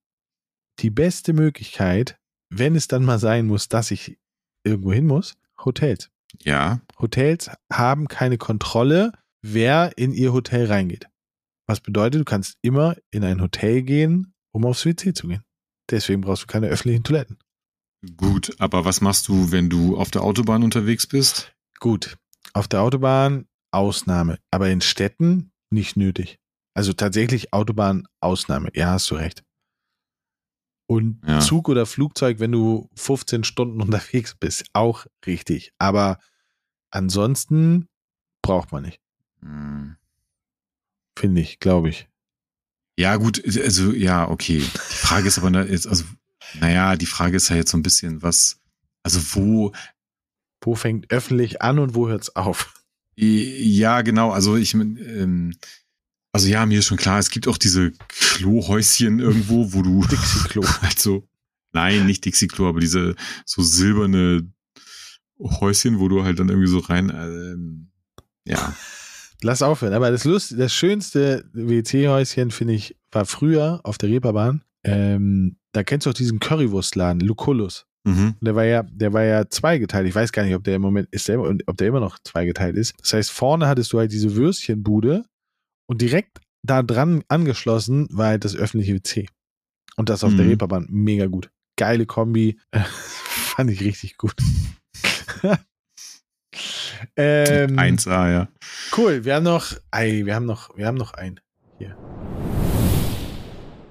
die 0.79 0.91
beste 0.91 1.33
Möglichkeit, 1.33 2.17
wenn 2.49 2.75
es 2.75 2.87
dann 2.87 3.03
mal 3.03 3.19
sein 3.19 3.47
muss, 3.47 3.67
dass 3.67 3.91
ich 3.91 4.17
irgendwo 4.63 4.93
hin 4.93 5.07
muss, 5.07 5.35
Hotels. 5.65 6.09
Ja, 6.41 6.79
Hotels 6.99 7.49
haben 7.71 8.07
keine 8.07 8.37
Kontrolle, 8.37 9.11
wer 9.41 9.97
in 9.97 10.13
ihr 10.13 10.31
Hotel 10.31 10.67
reingeht. 10.67 11.07
Was 11.67 11.81
bedeutet, 11.81 12.21
du 12.21 12.25
kannst 12.25 12.57
immer 12.61 12.95
in 13.11 13.23
ein 13.23 13.41
Hotel 13.41 13.81
gehen, 13.81 14.33
um 14.51 14.65
aufs 14.65 14.85
WC 14.85 15.13
zu 15.13 15.27
gehen. 15.27 15.43
Deswegen 15.89 16.21
brauchst 16.21 16.43
du 16.43 16.47
keine 16.47 16.67
öffentlichen 16.67 17.03
Toiletten. 17.03 17.37
gut, 18.17 18.55
aber 18.59 18.85
was 18.85 19.01
machst 19.01 19.27
du, 19.27 19.51
wenn 19.51 19.69
du 19.69 19.97
auf 19.97 20.11
der 20.11 20.23
Autobahn 20.23 20.63
unterwegs 20.63 21.07
bist? 21.07 21.53
Gut, 21.79 22.17
auf 22.53 22.67
der 22.67 22.81
Autobahn 22.81 23.47
Ausnahme, 23.71 24.39
aber 24.51 24.69
in 24.69 24.81
Städten 24.81 25.51
nicht 25.69 25.95
nötig. 25.97 26.39
Also 26.73 26.93
tatsächlich 26.93 27.53
Autobahn 27.53 28.07
Ausnahme. 28.21 28.69
Ja, 28.73 28.91
hast 28.91 29.09
du 29.11 29.15
recht. 29.15 29.43
Und 30.87 31.21
Ja. 31.27 31.39
Zug 31.39 31.69
oder 31.69 31.85
Flugzeug, 31.85 32.39
wenn 32.39 32.51
du 32.51 32.89
15 32.95 33.43
Stunden 33.43 33.81
unterwegs 33.81 34.35
bist, 34.35 34.65
auch 34.73 35.05
richtig. 35.25 35.71
Aber 35.77 36.19
ansonsten 36.91 37.87
braucht 38.41 38.71
man 38.71 38.83
nicht, 38.83 38.99
Hm. 39.41 39.97
finde 41.17 41.41
ich, 41.41 41.59
glaube 41.59 41.89
ich. 41.89 42.08
Ja, 42.99 43.15
gut, 43.15 43.41
also 43.57 43.93
ja, 43.93 44.29
okay. 44.29 44.57
Die 44.59 44.67
Frage 45.07 45.29
ist 45.29 45.37
aber, 45.37 45.49
na- 45.49 45.63
jetzt, 45.65 45.87
also, 45.87 46.03
naja, 46.59 46.97
die 46.97 47.05
Frage 47.05 47.37
ist 47.37 47.47
ja 47.47 47.55
jetzt 47.55 47.71
so 47.71 47.77
ein 47.77 47.81
bisschen, 47.81 48.21
was, 48.21 48.59
also 49.03 49.21
wo, 49.35 49.71
Wo 50.61 50.75
fängt 50.75 51.09
öffentlich 51.09 51.61
an 51.61 51.79
und 51.79 51.95
wo 51.95 52.09
hört's 52.09 52.35
auf? 52.35 52.73
ja, 53.15 54.01
genau, 54.01 54.31
also 54.31 54.57
ich, 54.57 54.73
ähm, 54.73 55.55
also 56.33 56.47
ja, 56.49 56.65
mir 56.65 56.79
ist 56.79 56.87
schon 56.87 56.97
klar, 56.97 57.19
es 57.19 57.29
gibt 57.29 57.47
auch 57.47 57.57
diese 57.57 57.91
Klohäuschen 58.09 59.19
irgendwo, 59.19 59.71
wo 59.71 59.81
du 59.81 60.03
Dixie-Klo. 60.11 60.63
halt 60.81 60.99
so, 60.99 61.25
nein, 61.71 62.05
nicht 62.05 62.25
Dixie-Klo, 62.25 62.67
aber 62.67 62.81
diese 62.81 63.15
so 63.45 63.61
silberne 63.61 64.51
Häuschen, 65.39 65.99
wo 65.99 66.09
du 66.09 66.25
halt 66.25 66.39
dann 66.39 66.49
irgendwie 66.49 66.67
so 66.69 66.79
rein, 66.79 67.09
ähm, 67.09 67.91
ja, 68.45 68.75
Lass 69.41 69.61
aufhören. 69.61 69.93
Aber 69.93 70.11
das, 70.11 70.25
Lust, 70.25 70.53
das 70.57 70.73
schönste 70.73 71.45
WC-Häuschen, 71.53 72.51
finde 72.51 72.73
ich, 72.73 72.95
war 73.11 73.25
früher 73.25 73.79
auf 73.83 73.97
der 73.97 74.09
Reeperbahn. 74.09 74.63
Ähm, 74.83 75.57
da 75.71 75.83
kennst 75.83 76.05
du 76.05 76.09
auch 76.09 76.13
diesen 76.15 76.39
Currywurstladen, 76.39 77.21
Lucullus. 77.21 77.85
mhm. 78.05 78.35
Der 78.41 78.55
war 78.55 78.65
ja, 78.65 78.83
der 78.83 79.13
war 79.13 79.23
ja 79.23 79.47
zweigeteilt. 79.49 80.07
Ich 80.07 80.15
weiß 80.15 80.31
gar 80.31 80.43
nicht, 80.43 80.55
ob 80.55 80.63
der 80.63 80.75
im 80.75 80.81
Moment 80.81 81.07
ist, 81.11 81.27
der, 81.27 81.39
ob 81.39 81.77
der 81.77 81.87
immer 81.87 81.99
noch 81.99 82.17
zweigeteilt 82.23 82.75
ist. 82.75 82.93
Das 83.01 83.13
heißt, 83.13 83.31
vorne 83.31 83.67
hattest 83.67 83.93
du 83.93 83.99
halt 83.99 84.11
diese 84.11 84.35
Würstchenbude 84.35 85.25
und 85.87 86.01
direkt 86.01 86.39
da 86.63 86.83
dran 86.83 87.23
angeschlossen 87.29 88.07
war 88.11 88.27
halt 88.27 88.43
das 88.45 88.55
öffentliche 88.55 88.93
WC. 88.95 89.27
Und 89.95 90.09
das 90.09 90.23
auf 90.23 90.33
der 90.35 90.43
Mhm. 90.45 90.49
Reeperbahn. 90.51 90.87
Mega 90.89 91.25
gut. 91.27 91.49
Geile 91.77 92.05
Kombi. 92.05 92.57
Fand 92.73 93.69
ich 93.71 93.81
richtig 93.81 94.17
gut. 94.17 94.33
ähm, 97.15 97.77
1A, 97.77 98.31
ja. 98.31 98.47
Cool, 98.95 99.25
wir 99.25 99.35
haben 99.35 99.43
noch, 99.43 99.73
ei, 99.91 100.21
wir 100.25 100.35
haben 100.35 100.45
noch, 100.45 100.75
wir 100.77 100.87
haben 100.87 100.97
noch 100.97 101.13
einen 101.13 101.39
hier. 101.77 101.97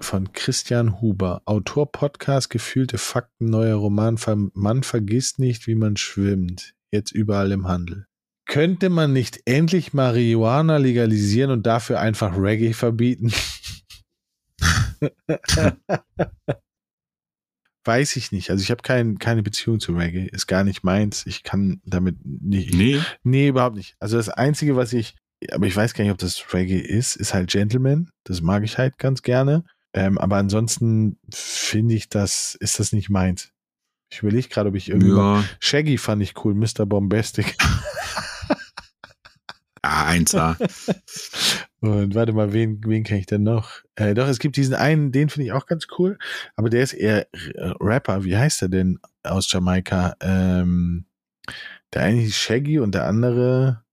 Von 0.01 0.33
Christian 0.33 1.01
Huber, 1.01 1.43
Autor 1.45 1.91
Podcast 1.91 2.51
Gefühlte 2.51 2.99
Fakten, 2.99 3.47
neuer 3.47 3.77
Roman, 3.77 4.19
man 4.55 4.83
vergisst 4.83 5.39
nicht, 5.39 5.67
wie 5.67 5.75
man 5.75 5.97
schwimmt. 5.97 6.75
Jetzt 6.91 7.13
überall 7.13 7.53
im 7.53 7.69
Handel. 7.69 8.07
Könnte 8.47 8.89
man 8.89 9.13
nicht 9.13 9.41
endlich 9.45 9.93
Marihuana 9.93 10.79
legalisieren 10.79 11.51
und 11.51 11.67
dafür 11.67 12.01
einfach 12.01 12.39
Reggae 12.39 12.73
verbieten? 12.73 13.33
Weiß 17.89 18.17
ich 18.17 18.33
nicht. 18.33 18.51
Also 18.51 18.63
ich 18.63 18.71
habe 18.71 18.83
kein, 18.83 19.19
keine 19.19 19.43
Beziehung 19.43 19.81
zu 19.81 19.95
Reggae. 19.95 20.29
Ist 20.31 20.47
gar 20.47 20.63
nicht 20.63 20.85
meins. 20.85 21.25
Ich 21.25 21.43
kann 21.43 21.81
damit 21.87 22.19
nicht. 22.23 22.75
Nee, 22.75 23.01
Nee, 23.23 23.49
überhaupt 23.49 23.77
nicht. 23.77 23.97
Also 23.99 24.19
das 24.19 24.29
Einzige, 24.29 24.77
was 24.77 24.93
ich, 24.93 25.17
aber 25.51 25.67
ich 25.67 25.75
weiß 25.75 25.95
gar 25.95 26.05
nicht, 26.05 26.13
ob 26.13 26.19
das 26.19 26.53
Reggae 26.53 26.81
ist, 26.81 27.17
ist 27.17 27.33
halt 27.33 27.49
Gentleman. 27.49 28.11
Das 28.25 28.43
mag 28.43 28.63
ich 28.63 28.77
halt 28.77 28.99
ganz 28.99 29.23
gerne. 29.23 29.65
Ähm, 29.95 30.19
aber 30.19 30.37
ansonsten 30.37 31.19
finde 31.33 31.95
ich 31.95 32.11
das, 32.11 32.57
ist 32.57 32.79
das 32.79 32.93
nicht 32.93 33.09
meins. 33.09 33.53
Ich 34.13 34.19
überlege 34.19 34.49
gerade, 34.49 34.69
ob 34.69 34.75
ich 34.75 34.91
irgendwie. 34.91 35.17
ja, 35.17 35.43
Shaggy 35.59 35.97
fand 35.97 36.23
ich 36.23 36.35
cool, 36.45 36.53
Mr. 36.53 36.85
Bombastic. 36.85 37.57
ja 39.83 40.09
1A. 40.09 40.57
Und 41.81 42.15
warte 42.15 42.33
mal, 42.33 42.53
wen, 42.53 42.81
wen 42.85 43.05
kenne 43.05 43.21
ich 43.21 43.27
denn 43.27 43.45
noch? 43.45 43.83
Äh, 43.95 44.15
doch, 44.15 44.27
es 44.27 44.41
gibt 44.41 44.57
diesen 44.57 44.75
einen, 44.75 45.13
den 45.13 45.29
finde 45.29 45.47
ich 45.47 45.53
auch 45.53 45.67
ganz 45.67 45.87
cool, 45.99 46.19
aber 46.57 46.71
der 46.71 46.83
ist 46.83 46.93
eher 46.93 47.33
äh, 47.33 47.73
Rapper. 47.81 48.25
Wie 48.25 48.37
heißt 48.37 48.63
er 48.63 48.69
denn 48.69 48.99
aus 49.23 49.51
Jamaika? 49.53 50.17
Ähm, 50.21 51.07
der 51.93 52.03
eine 52.03 52.25
ist 52.25 52.37
Shaggy 52.37 52.81
und 52.81 52.95
der 52.95 53.07
andere. 53.07 53.85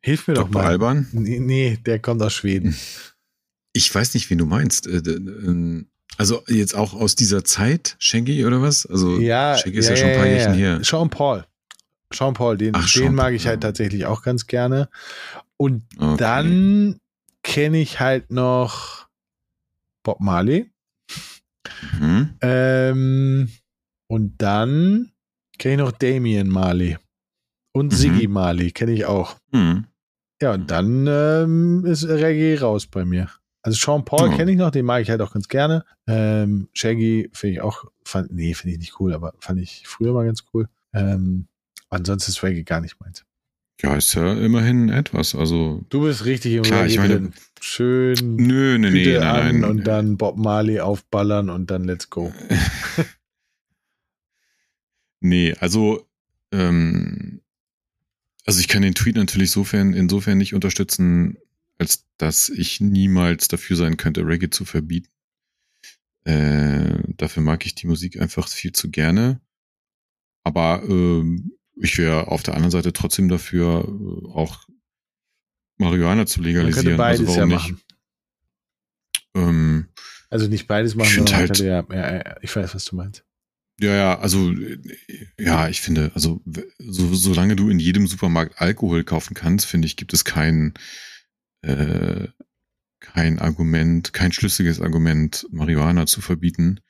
Hilf 0.00 0.28
mir 0.28 0.34
doch 0.34 0.44
Dr. 0.44 0.62
mal. 0.62 0.68
Alban? 0.68 1.08
Nee, 1.10 1.40
nee, 1.40 1.78
der 1.84 1.98
kommt 1.98 2.22
aus 2.22 2.34
Schweden. 2.34 2.76
Ich 3.72 3.94
weiß 3.94 4.14
nicht, 4.14 4.30
wen 4.30 4.38
du 4.38 4.46
meinst. 4.46 4.86
Äh, 4.86 5.02
ähm, 5.06 5.90
Also 6.16 6.42
jetzt 6.48 6.74
auch 6.74 6.94
aus 6.94 7.14
dieser 7.14 7.44
Zeit, 7.44 7.96
Shaggy 7.98 8.46
oder 8.46 8.62
was? 8.62 8.86
Also 8.86 9.18
ja, 9.18 9.54
Shaggy 9.58 9.76
ist 9.76 9.90
ja, 9.90 9.96
schon 9.96 10.08
ein 10.08 10.16
paar 10.16 10.26
Jährchen 10.26 10.54
her. 10.54 10.80
Sean 10.82 11.10
Paul. 11.10 11.44
Sean 12.12 12.34
Paul, 12.34 12.56
den, 12.56 12.74
Ach, 12.74 12.88
den 12.92 13.14
mag 13.14 13.34
ich 13.34 13.46
halt 13.46 13.62
tatsächlich 13.62 14.06
auch 14.06 14.22
ganz 14.22 14.46
gerne. 14.46 14.88
Und 15.56 15.82
Okay. 15.98 16.16
dann 16.18 17.00
kenne 17.42 17.78
ich 17.78 18.00
halt 18.00 18.30
noch 18.30 19.08
Bob 20.02 20.20
Marley. 20.20 20.70
Mhm. 21.98 22.34
Ähm, 22.40 23.50
und 24.08 24.34
dann 24.38 25.10
kenne 25.58 25.74
ich 25.74 25.78
noch 25.80 25.92
Damien 25.92 26.48
Marley. 26.48 26.96
Und 27.72 27.92
Mhm. 27.92 27.96
Siggy 27.96 28.28
Marley 28.28 28.70
kenne 28.72 28.92
ich 28.92 29.04
auch. 29.06 29.36
Mhm. 29.52 29.86
Ja, 30.40 30.52
und 30.54 30.70
dann 30.70 31.06
ähm, 31.08 31.84
ist 31.86 32.04
Reggae 32.04 32.58
raus 32.60 32.86
bei 32.86 33.04
mir. 33.04 33.30
Also 33.62 33.78
Sean 33.84 34.04
Paul 34.04 34.28
Ja. 34.30 34.36
kenne 34.36 34.52
ich 34.52 34.58
noch, 34.58 34.70
den 34.70 34.84
mag 34.86 35.02
ich 35.02 35.10
halt 35.10 35.20
auch 35.22 35.32
ganz 35.32 35.48
gerne. 35.48 35.84
Ähm, 36.06 36.68
Shaggy 36.72 37.30
finde 37.32 37.54
ich 37.54 37.60
auch, 37.62 37.84
fand, 38.04 38.30
nee, 38.32 38.54
finde 38.54 38.74
ich 38.74 38.78
nicht 38.78 39.00
cool, 39.00 39.12
aber 39.12 39.34
fand 39.40 39.60
ich 39.60 39.82
früher 39.88 40.12
mal 40.12 40.24
ganz 40.24 40.44
cool. 40.54 40.68
Ähm, 40.92 41.48
ansonsten 41.90 42.30
ist 42.32 42.42
Reggae 42.42 42.62
gar 42.64 42.80
nicht 42.80 42.98
meins. 43.00 43.24
Ja, 43.82 43.94
ist 43.96 44.14
ja 44.14 44.32
immerhin 44.32 44.88
etwas. 44.88 45.34
Also 45.34 45.84
Du 45.90 46.02
bist 46.02 46.24
richtig 46.24 46.54
im 46.54 46.62
Klar, 46.62 46.80
Reggae 46.84 46.92
ich 46.92 46.98
meine- 46.98 47.14
drin. 47.14 47.32
Schön 47.60 48.36
nö, 48.36 48.78
nee, 48.78 48.90
nee, 48.90 49.18
nein, 49.18 49.60
nein. 49.60 49.70
und 49.70 49.84
dann 49.84 50.16
Bob 50.16 50.36
Marley 50.36 50.80
aufballern 50.80 51.50
und 51.50 51.70
dann 51.70 51.84
let's 51.84 52.08
go. 52.10 52.32
Nee, 55.20 55.54
also, 55.60 56.06
ähm, 56.52 57.40
also 58.44 58.60
ich 58.60 58.68
kann 58.68 58.82
den 58.82 58.94
Tweet 58.94 59.16
natürlich 59.16 59.50
sofern, 59.50 59.92
insofern 59.94 60.38
nicht 60.38 60.54
unterstützen, 60.54 61.38
als 61.78 62.04
dass 62.18 62.48
ich 62.48 62.80
niemals 62.80 63.48
dafür 63.48 63.76
sein 63.76 63.96
könnte, 63.96 64.26
Reggae 64.26 64.50
zu 64.50 64.64
verbieten. 64.64 65.08
Äh, 66.24 66.98
dafür 67.16 67.42
mag 67.42 67.64
ich 67.66 67.74
die 67.74 67.86
Musik 67.86 68.20
einfach 68.20 68.48
viel 68.48 68.72
zu 68.72 68.90
gerne. 68.90 69.40
Aber 70.44 70.82
ähm, 70.88 71.52
ich 71.76 71.98
wäre 71.98 72.28
auf 72.28 72.42
der 72.42 72.54
anderen 72.54 72.70
Seite 72.70 72.92
trotzdem 72.92 73.28
dafür, 73.28 73.84
äh, 73.86 74.28
auch 74.32 74.66
Marihuana 75.78 76.26
zu 76.26 76.40
Man 76.40 76.48
legalisieren. 76.48 76.84
könnte 76.84 76.96
beides 76.98 77.28
also 77.28 77.40
ja 77.40 77.46
machen. 77.46 77.80
Ähm, 79.34 79.88
Also 80.30 80.48
nicht 80.48 80.66
beides 80.66 80.94
machen, 80.94 81.08
Ich 81.08 81.14
sondern 81.16 81.34
man 81.40 81.48
halt- 81.48 81.58
ja, 81.58 81.86
ja, 81.90 82.14
ja, 82.16 82.36
ich 82.42 82.54
weiß, 82.54 82.74
was 82.74 82.84
du 82.84 82.96
meinst. 82.96 83.24
Ja, 83.78 83.94
ja, 83.94 84.18
also 84.18 84.52
äh, 84.52 84.78
ja, 85.38 85.68
ich 85.68 85.82
finde, 85.82 86.10
also 86.14 86.42
so, 86.78 87.14
solange 87.14 87.56
du 87.56 87.68
in 87.68 87.78
jedem 87.78 88.06
Supermarkt 88.06 88.60
Alkohol 88.60 89.04
kaufen 89.04 89.34
kannst, 89.34 89.66
finde 89.66 89.86
ich, 89.86 89.96
gibt 89.96 90.14
es 90.14 90.24
kein 90.24 90.72
äh, 91.62 92.28
kein 93.00 93.38
Argument, 93.38 94.12
kein 94.14 94.32
schlüssiges 94.32 94.80
Argument, 94.80 95.46
Marihuana 95.50 96.06
zu 96.06 96.20
verbieten. 96.22 96.80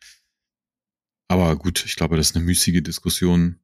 Aber 1.28 1.57
gut, 1.57 1.84
ich 1.84 1.97
glaube, 1.97 2.16
das 2.16 2.30
ist 2.30 2.37
eine 2.37 2.45
müßige 2.45 2.82
Diskussion. 2.82 3.59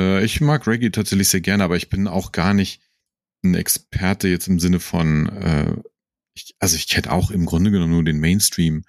Äh, 0.00 0.24
ich 0.24 0.40
mag 0.40 0.66
Reggae 0.66 0.90
tatsächlich 0.90 1.28
sehr 1.28 1.40
gerne, 1.40 1.64
aber 1.64 1.76
ich 1.76 1.88
bin 1.88 2.08
auch 2.08 2.32
gar 2.32 2.54
nicht 2.54 2.80
ein 3.44 3.54
Experte 3.54 4.28
jetzt 4.28 4.48
im 4.48 4.58
Sinne 4.58 4.80
von, 4.80 5.28
äh, 5.28 5.76
ich, 6.34 6.54
also 6.58 6.76
ich 6.76 6.88
kenne 6.88 7.12
auch 7.12 7.30
im 7.30 7.46
Grunde 7.46 7.70
genommen 7.70 7.92
nur 7.92 8.04
den 8.04 8.18
Mainstream. 8.18 8.84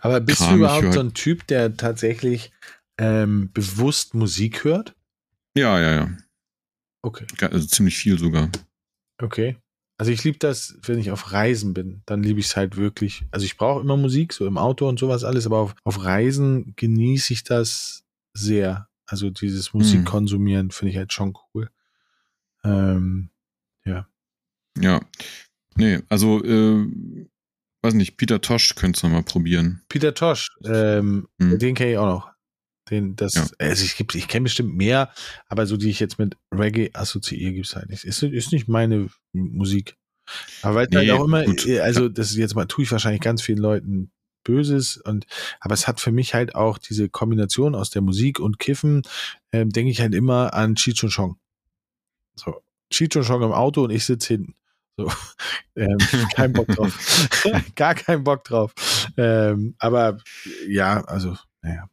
Aber 0.00 0.20
bist 0.20 0.38
Kram, 0.38 0.50
du 0.50 0.56
überhaupt 0.58 0.92
so 0.92 1.00
ein 1.00 1.14
Typ, 1.14 1.46
der 1.46 1.76
tatsächlich 1.76 2.52
ähm, 2.98 3.50
bewusst 3.52 4.14
Musik 4.14 4.64
hört? 4.64 4.94
Ja, 5.56 5.80
ja, 5.80 5.94
ja. 5.94 6.16
Okay, 7.02 7.26
Also 7.40 7.66
ziemlich 7.66 7.96
viel 7.96 8.18
sogar. 8.18 8.50
okay. 9.22 9.56
Also 9.96 10.10
ich 10.10 10.24
liebe 10.24 10.38
das, 10.38 10.76
wenn 10.82 10.98
ich 10.98 11.12
auf 11.12 11.32
Reisen 11.32 11.72
bin, 11.72 12.02
dann 12.04 12.22
liebe 12.22 12.40
ich 12.40 12.46
es 12.46 12.56
halt 12.56 12.76
wirklich. 12.76 13.24
Also 13.30 13.46
ich 13.46 13.56
brauche 13.56 13.80
immer 13.80 13.96
Musik, 13.96 14.32
so 14.32 14.44
im 14.44 14.58
Auto 14.58 14.88
und 14.88 14.98
sowas 14.98 15.22
alles, 15.22 15.46
aber 15.46 15.58
auf, 15.58 15.76
auf 15.84 16.02
Reisen 16.02 16.74
genieße 16.74 17.32
ich 17.32 17.44
das 17.44 18.02
sehr. 18.36 18.88
Also 19.06 19.30
dieses 19.30 19.74
Musik 19.74 19.98
Hm. 20.00 20.04
konsumieren 20.04 20.70
finde 20.70 20.92
ich 20.92 20.96
halt 20.96 21.12
schon 21.12 21.36
cool. 21.54 21.70
Ähm, 22.64 23.30
Ja. 24.80 25.00
Nee, 25.76 26.00
also, 26.08 26.42
äh, 26.44 26.84
weiß 27.82 27.94
nicht, 27.94 28.16
Peter 28.16 28.40
Tosh 28.40 28.74
könntest 28.74 29.04
du 29.04 29.08
mal 29.08 29.22
probieren. 29.22 29.82
Peter 29.88 30.12
Tosh, 30.14 30.48
ähm, 30.64 31.28
Hm. 31.40 31.58
den 31.60 31.74
kenne 31.76 31.92
ich 31.92 31.98
auch 31.98 32.06
noch. 32.06 32.30
Den, 32.90 33.14
das, 33.14 33.34
Ja. 33.34 33.46
also 33.60 33.84
ich, 33.84 33.96
gibt- 33.96 34.14
ich 34.16 34.26
kenne 34.26 34.44
bestimmt 34.44 34.74
mehr, 34.74 35.12
aber 35.46 35.66
so 35.66 35.76
die 35.76 35.90
ich 35.90 36.00
jetzt 36.00 36.18
mit 36.18 36.36
Reggae 36.52 36.90
assoziiere, 36.92 37.52
gibt 37.52 37.66
es 37.66 37.76
halt 37.76 37.88
nicht. 37.88 38.02
Ist, 38.04 38.22
ist 38.24 38.50
nicht 38.52 38.66
meine 38.68 39.08
Musik. 39.32 39.96
Aber 40.62 40.74
weil 40.74 40.86
halt 40.86 40.94
Nee, 40.94 41.10
auch 41.12 41.24
immer, 41.24 41.44
gut. 41.44 41.68
also 41.80 42.08
das 42.08 42.30
ist 42.32 42.36
jetzt 42.36 42.54
mal, 42.56 42.64
tue 42.66 42.82
ich 42.84 42.90
wahrscheinlich 42.90 43.20
ganz 43.22 43.42
vielen 43.42 43.58
Leuten 43.58 44.10
Böses 44.44 44.96
und 44.98 45.26
aber 45.60 45.74
es 45.74 45.88
hat 45.88 46.00
für 46.00 46.12
mich 46.12 46.34
halt 46.34 46.54
auch 46.54 46.78
diese 46.78 47.08
Kombination 47.08 47.74
aus 47.74 47.90
der 47.90 48.02
Musik 48.02 48.38
und 48.38 48.58
Kiffen, 48.58 49.02
ähm, 49.52 49.70
denke 49.70 49.90
ich 49.90 50.00
halt 50.00 50.14
immer 50.14 50.54
an 50.54 50.76
Cheech 50.76 51.02
und 51.02 51.12
Chong. 51.12 51.36
So, 52.36 52.62
Cheech 52.90 53.16
und 53.16 53.26
Chong 53.26 53.42
im 53.42 53.52
Auto 53.52 53.84
und 53.84 53.90
ich 53.90 54.04
sitze 54.04 54.34
hinten. 54.34 54.54
So, 54.96 55.10
ähm, 55.76 55.98
kein 56.34 56.52
Bock 56.52 56.68
drauf. 56.68 57.28
Gar 57.74 57.94
keinen 57.94 58.24
Bock 58.24 58.44
drauf. 58.44 58.74
Ähm, 59.16 59.74
aber 59.78 60.18
ja, 60.68 61.02
also, 61.04 61.36
naja. 61.62 61.88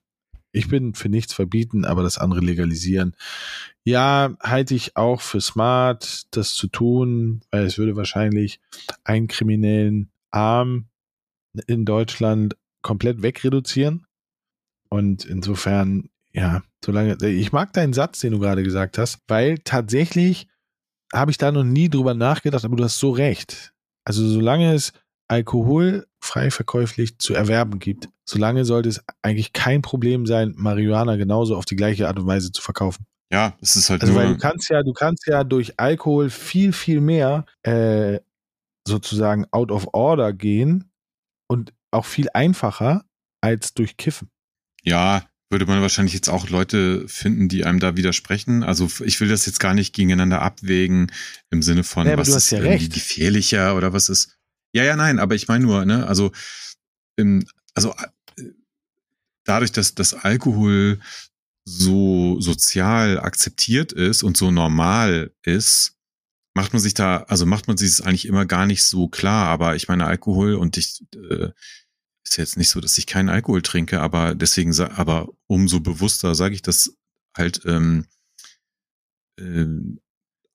Ich 0.54 0.68
bin 0.68 0.93
für 0.95 1.08
nichts 1.08 1.34
verbieten, 1.34 1.86
aber 1.86 2.04
das 2.04 2.18
andere 2.18 2.41
legalisieren. 2.41 3.16
Ja, 3.86 4.36
halte 4.41 4.76
ich 4.76 4.97
auch 4.97 5.22
für 5.22 5.39
smart, 5.39 6.28
das 6.36 6.54
zu 6.56 6.68
tun, 6.68 7.41
weil 7.52 7.66
es 7.66 7.78
würde 7.78 7.95
wahrscheinlich 7.95 8.60
einen 9.06 9.28
kriminellen 9.28 10.12
Arm 10.30 10.88
in 11.68 11.86
Deutschland 11.86 12.56
komplett 12.82 13.22
wegreduzieren. 13.22 14.06
Und 14.89 15.26
insofern, 15.26 16.10
ja, 16.34 16.64
solange, 16.84 17.18
ich 17.26 17.52
mag 17.52 17.74
deinen 17.74 17.93
Satz, 17.93 18.20
den 18.20 18.34
du 18.34 18.39
gerade 18.39 18.64
gesagt 18.64 18.97
hast, 18.97 19.20
weil 19.28 19.60
tatsächlich 19.60 20.47
habe 21.14 21.32
ich 21.32 21.38
da 21.38 21.52
noch 21.52 21.64
nie 21.64 21.89
drüber 21.89 22.14
nachgedacht, 22.14 22.66
aber 22.66 22.76
du 22.76 22.84
hast 22.84 22.99
so 22.99 23.12
recht. 23.12 23.74
Also 24.06 24.28
solange 24.28 24.74
es 24.74 24.93
Alkohol 25.28 26.08
frei 26.20 26.52
verkäuflich 26.52 27.18
zu 27.20 27.34
erwerben 27.34 27.80
gibt, 27.80 28.10
solange 28.26 28.66
sollte 28.66 28.89
es 28.89 29.04
eigentlich 29.22 29.54
kein 29.54 29.82
Problem 29.82 30.26
sein, 30.26 30.54
Marihuana 30.58 31.16
genauso 31.16 31.56
auf 31.56 31.66
die 31.66 31.76
gleiche 31.76 32.08
Art 32.08 32.20
und 32.20 32.28
Weise 32.28 32.52
zu 32.52 32.62
verkaufen. 32.62 33.06
Ja, 33.32 33.56
es 33.62 33.78
ist 33.78 33.89
halt 33.89 34.02
Also 34.02 34.14
weil 34.14 34.28
du 34.28 34.38
kannst 34.38 34.70
ja, 34.70 34.84
du 34.84 34.91
kannst 34.91 35.26
ja 35.28 35.45
durch 35.45 35.80
Alkohol 35.80 36.30
viel, 36.30 36.74
viel 36.74 36.99
mehr 36.99 37.45
äh, 37.64 38.20
sozusagen 38.86 39.45
out 39.52 39.72
of 39.72 39.88
order 39.93 40.34
gehen 40.34 40.91
und 41.52 41.74
auch 41.91 42.06
viel 42.06 42.30
einfacher 42.34 43.04
als 43.41 43.74
durch 43.74 43.97
Kiffen. 43.97 44.30
ja, 44.84 45.26
würde 45.49 45.66
man 45.66 45.82
wahrscheinlich 45.82 46.14
jetzt 46.14 46.30
auch 46.30 46.47
Leute 46.47 47.06
finden, 47.10 47.49
die 47.49 47.66
einem 47.66 47.82
da 47.82 47.97
widersprechen. 47.97 48.64
Also 48.64 48.89
ich 49.04 49.20
will 49.20 49.28
das 49.28 49.45
jetzt 49.45 49.60
gar 49.60 49.74
nicht 49.74 49.93
gegeneinander 49.93 50.41
abwägen 50.41 51.12
im 51.49 51.62
Sinne 51.62 51.84
von, 51.84 52.08
aber 52.08 52.22
was 52.22 52.30
ist 52.30 52.52
ja 52.52 52.60
irgendwie 52.60 52.86
recht. 52.86 52.93
gefährlicher 52.93 53.76
oder 53.76 53.91
was 53.91 54.08
ist. 54.08 54.38
Ja, 54.74 54.86
ja, 54.86 54.95
nein, 54.95 55.20
aber 55.20 55.36
ich 55.36 55.49
meine 55.49 55.66
nur, 55.66 55.84
ne, 55.84 56.08
also, 56.08 56.32
ähm, 57.20 57.45
also 57.74 57.93
äh, 58.38 58.43
dadurch, 59.43 59.74
dass 59.74 59.93
das 59.93 60.14
Alkohol 60.14 61.02
so 61.66 62.39
sozial 62.39 63.20
akzeptiert 63.20 63.91
ist 63.91 64.24
und 64.24 64.38
so 64.38 64.52
normal 64.52 65.34
ist, 65.43 65.97
macht 66.54 66.74
man 66.74 66.82
sich 66.82 66.93
da, 66.93 67.24
also 67.28 67.45
macht 67.45 67.68
man 67.68 67.78
sich 67.78 67.89
das 67.89 68.02
eigentlich 68.02 68.26
immer 68.26 68.45
gar 68.45 68.66
nicht 68.66 68.84
so 68.84 69.08
klar. 69.08 69.47
Aber 69.47 69.76
ich 69.76 69.88
meine, 69.88 70.06
Alkohol 70.06 70.56
und 70.56 70.78
ich 70.78 71.04
äh, 71.16 71.49
ist 72.24 72.38
jetzt 72.38 72.58
nicht 72.58 72.70
so, 72.70 72.80
dass 72.82 72.97
ich 72.97 73.08
keinen 73.08 73.30
Alkohol 73.30 73.62
trinke, 73.62 74.02
aber 74.02 74.36
deswegen, 74.36 74.78
aber 74.80 75.30
umso 75.47 75.80
bewusster 75.80 76.36
sage 76.36 76.56
ich 76.56 76.62
das 76.62 76.95
halt. 77.36 77.62
Ähm, 77.66 78.06
ähm, 79.39 79.99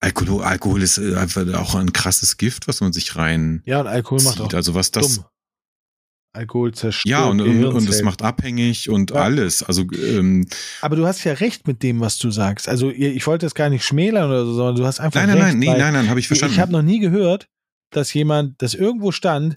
Alkohol, 0.01 0.43
Alkohol 0.45 0.83
ist 0.83 0.99
äh, 0.99 1.17
einfach 1.17 1.53
auch 1.55 1.75
ein 1.75 1.93
krasses 1.93 2.37
Gift, 2.37 2.69
was 2.69 2.81
man 2.81 2.93
sich 2.93 3.17
rein 3.17 3.63
Ja, 3.65 3.81
und 3.81 3.87
Alkohol 3.87 4.23
macht 4.23 4.41
auch 4.41 4.49
zieht. 4.49 4.55
Also 4.55 4.75
was 4.75 4.91
das 4.91 5.17
dumm. 5.17 5.25
Alkohol 6.37 6.73
zerstört. 6.73 7.11
ja 7.11 7.25
und, 7.27 7.41
und, 7.41 7.65
und 7.65 7.89
es 7.89 8.03
macht 8.03 8.23
abhängig 8.23 8.89
und 8.89 9.11
Ja. 9.11 9.17
alles. 9.23 9.63
Also 9.63 9.83
ähm, 9.93 10.47
Aber 10.81 10.95
du 10.97 11.07
hast 11.07 11.25
ja 11.25 11.33
recht 11.33 11.67
mit 11.67 11.83
dem, 11.83 12.01
was 12.01 12.19
du 12.19 12.31
sagst. 12.31 12.69
Also 12.69 12.91
ich 12.91 13.27
wollte 13.27 13.47
das 13.47 13.55
gar 13.55 13.69
nicht 13.71 13.85
schmälern 13.85 14.31
oder 14.31 14.45
so, 14.47 14.55
sondern 14.55 14.77
du 14.77 14.87
hast 14.87 15.01
einfach 15.01 15.21
nein, 15.21 15.29
nein, 15.31 15.39
recht. 15.39 15.49
nein, 15.49 15.59
nee, 15.59 15.79
nein, 15.79 15.93
nein, 15.95 16.09
habe 16.11 16.21
ich 16.21 16.29
verstanden. 16.29 16.55
Ich 16.55 16.61
habe 16.61 16.73
noch 16.73 16.83
nie 16.83 17.01
gehört, 17.01 17.49
dass 17.91 18.13
jemand, 18.15 18.61
das 18.63 18.75
irgendwo 18.75 19.11
stand, 19.13 19.57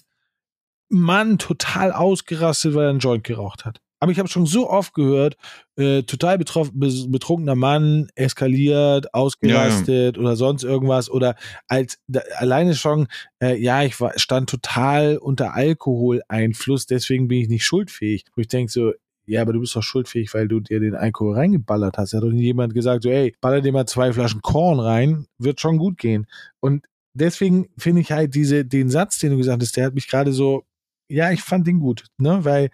Mann 0.89 1.37
total 1.37 1.91
ausgerastet, 1.91 2.73
weil 2.73 2.85
er 2.85 2.89
einen 2.89 2.99
Joint 2.99 3.23
geraucht 3.23 3.65
hat. 3.65 3.79
Aber 3.99 4.11
ich 4.11 4.19
habe 4.19 4.29
schon 4.29 4.45
so 4.45 4.69
oft 4.69 4.93
gehört, 4.93 5.35
äh, 5.75 6.03
total 6.03 6.37
betroffen, 6.37 6.79
betrunkener 7.11 7.55
Mann, 7.55 8.07
eskaliert, 8.15 9.13
ausgerastet 9.13 10.17
oder 10.17 10.35
sonst 10.35 10.63
irgendwas. 10.63 11.09
Oder 11.09 11.35
als 11.67 11.99
da, 12.07 12.21
alleine 12.37 12.75
schon, 12.75 13.07
äh, 13.41 13.57
ja, 13.61 13.83
ich 13.83 13.99
war, 13.99 14.17
stand 14.17 14.49
total 14.49 15.17
unter 15.17 15.53
Alkoholeinfluss, 15.53 16.85
deswegen 16.85 17.27
bin 17.27 17.41
ich 17.41 17.49
nicht 17.49 17.65
schuldfähig. 17.65 18.25
Wo 18.35 18.41
ich 18.41 18.47
denke 18.47 18.71
so, 18.71 18.93
ja, 19.25 19.41
aber 19.41 19.53
du 19.53 19.59
bist 19.59 19.75
doch 19.75 19.83
schuldfähig, 19.83 20.33
weil 20.33 20.47
du 20.47 20.59
dir 20.59 20.79
den 20.79 20.95
Alkohol 20.95 21.35
reingeballert 21.35 21.97
hast. 21.97 22.13
Hat 22.13 22.23
doch 22.23 22.31
nie 22.31 22.45
jemand 22.45 22.73
gesagt, 22.73 23.03
so, 23.03 23.09
ey, 23.09 23.35
baller 23.41 23.61
dir 23.61 23.71
mal 23.71 23.85
zwei 23.85 24.11
Flaschen 24.11 24.41
Korn 24.41 24.79
rein, 24.79 25.27
wird 25.37 25.59
schon 25.59 25.77
gut 25.77 25.97
gehen. 25.99 26.25
Und 26.59 26.85
deswegen 27.13 27.69
finde 27.77 28.01
ich 28.01 28.11
halt 28.11 28.33
diese, 28.33 28.65
den 28.65 28.89
Satz, 28.89 29.19
den 29.19 29.31
du 29.31 29.37
gesagt 29.37 29.61
hast, 29.61 29.77
der 29.77 29.85
hat 29.85 29.93
mich 29.93 30.07
gerade 30.07 30.33
so, 30.33 30.63
ja, 31.09 31.31
ich 31.31 31.41
fand 31.41 31.67
den 31.67 31.79
gut, 31.79 32.05
ne, 32.17 32.43
weil 32.45 32.69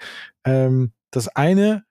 ähm, 0.45 0.91
das 1.16 1.28
eine 1.30 1.84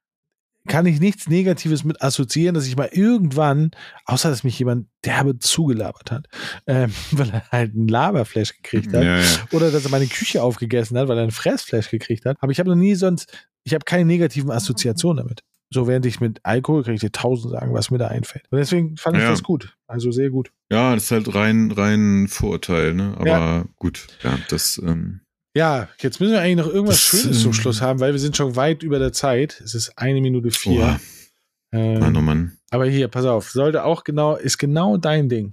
kann 0.66 0.87
ich 0.87 0.99
nichts 0.99 1.29
Negatives 1.29 1.85
mit 1.85 2.01
assoziieren, 2.03 2.55
dass 2.55 2.66
ich 2.66 2.77
mal 2.77 2.89
irgendwann, 2.91 3.70
außer 4.07 4.31
dass 4.31 4.45
mich 4.45 4.59
jemand 4.59 4.87
derbe 5.05 5.39
zugelabert 5.39 6.11
hat, 6.11 6.27
ähm, 6.66 6.91
weil 7.11 7.31
er 7.31 7.49
halt 7.51 7.75
einen 7.75 7.89
Laberflash 7.89 8.57
gekriegt 8.57 8.93
hat, 8.95 9.05
ja, 9.05 9.18
ja. 9.20 9.27
oder 9.53 9.70
dass 9.70 9.85
er 9.85 9.91
meine 9.91 10.07
Küche 10.07 10.43
aufgegessen 10.43 10.97
hat, 10.97 11.09
weil 11.09 11.18
er 11.18 11.22
einen 11.25 11.33
Fressflash 11.33 11.91
gekriegt 11.91 12.25
hat. 12.25 12.39
Aber 12.41 12.51
ich 12.51 12.59
habe 12.61 12.70
noch 12.70 12.77
nie 12.77 12.95
sonst, 12.95 13.31
ich 13.64 13.75
habe 13.75 13.85
keine 13.85 14.07
negativen 14.07 14.51
Assoziationen 14.51 15.18
damit. 15.25 15.43
So 15.70 15.87
während 15.89 16.07
ich 16.07 16.20
mit 16.20 16.41
Alkohol 16.45 16.85
kann 16.85 16.95
ich 16.95 17.01
dir 17.01 17.12
tausend 17.12 17.53
sagen, 17.53 17.75
was 17.75 17.91
mir 17.91 17.99
da 17.99 18.09
einfällt. 18.09 18.45
Und 18.51 18.59
deswegen 18.59 18.97
fand 18.97 19.16
ich 19.16 19.22
Ja. 19.22 19.31
das 19.31 19.43
gut. 19.43 19.77
Also 19.87 20.12
sehr 20.12 20.31
gut. 20.31 20.51
ja, 20.70 20.95
das 20.95 21.05
ist 21.05 21.11
halt 21.11 21.35
rein, 21.35 21.72
rein 21.72 22.27
Vorurteil, 22.29 22.95
ne? 22.95 23.14
Aber 23.18 23.66
gut, 23.77 24.07
ja, 24.22 24.39
das, 24.49 24.79
ähm, 24.79 25.20
ja, 25.57 25.88
jetzt 26.00 26.18
müssen 26.20 26.32
wir 26.32 26.40
eigentlich 26.40 26.66
noch 26.66 26.72
irgendwas 26.72 26.96
das, 26.96 27.20
Schönes 27.20 27.40
zum 27.40 27.50
ähm, 27.50 27.52
Schluss 27.52 27.80
haben, 27.80 28.00
weil 28.00 28.12
wir 28.12 28.18
sind 28.18 28.36
schon 28.36 28.57
weit 28.57 28.82
über 28.82 28.98
der 28.98 29.12
Zeit. 29.12 29.61
Es 29.64 29.76
ist 29.76 29.92
eine 29.96 30.20
Minute 30.20 30.50
vier. 30.50 30.98
Oh. 31.72 31.76
Ähm, 31.76 32.00
Mann, 32.00 32.16
oh 32.16 32.20
Mann. 32.20 32.59
Aber 32.70 32.86
hier, 32.86 33.07
pass 33.07 33.24
auf, 33.24 33.50
sollte 33.50 33.84
auch 33.84 34.02
genau, 34.02 34.34
ist 34.34 34.59
genau 34.59 34.96
dein 34.96 35.28
Ding. 35.28 35.52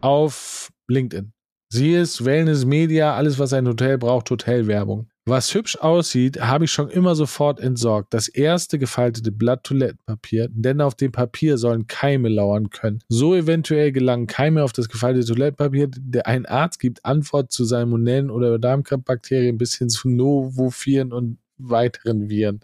Auf 0.00 0.70
LinkedIn. 0.86 1.32
Sieh 1.70 1.96
es, 1.96 2.24
Wellness, 2.24 2.64
Media, 2.64 3.14
alles, 3.16 3.40
was 3.40 3.52
ein 3.52 3.66
Hotel 3.66 3.98
braucht, 3.98 4.30
Hotelwerbung. 4.30 5.10
Was 5.28 5.52
hübsch 5.52 5.76
aussieht, 5.76 6.40
habe 6.40 6.64
ich 6.64 6.72
schon 6.72 6.88
immer 6.88 7.14
sofort 7.14 7.60
entsorgt. 7.60 8.14
Das 8.14 8.28
erste 8.28 8.78
gefaltete 8.78 9.30
Blatt 9.30 9.62
Toilettenpapier, 9.62 10.48
denn 10.50 10.80
auf 10.80 10.94
dem 10.94 11.12
Papier 11.12 11.58
sollen 11.58 11.86
Keime 11.86 12.30
lauern 12.30 12.70
können. 12.70 13.00
So 13.10 13.34
eventuell 13.34 13.92
gelangen 13.92 14.26
Keime 14.26 14.64
auf 14.64 14.72
das 14.72 14.88
gefaltete 14.88 15.26
Toilettenpapier. 15.26 15.88
Der 15.90 16.26
ein 16.26 16.46
Arzt 16.46 16.80
gibt 16.80 17.04
Antwort 17.04 17.52
zu 17.52 17.66
Salmonellen 17.66 18.30
oder 18.30 18.58
Darmkrebsbakterien 18.58 19.58
bis 19.58 19.76
hin 19.76 19.90
zu 19.90 20.08
Novoviren 20.08 21.12
und 21.12 21.38
weiteren 21.58 22.30
Viren. 22.30 22.60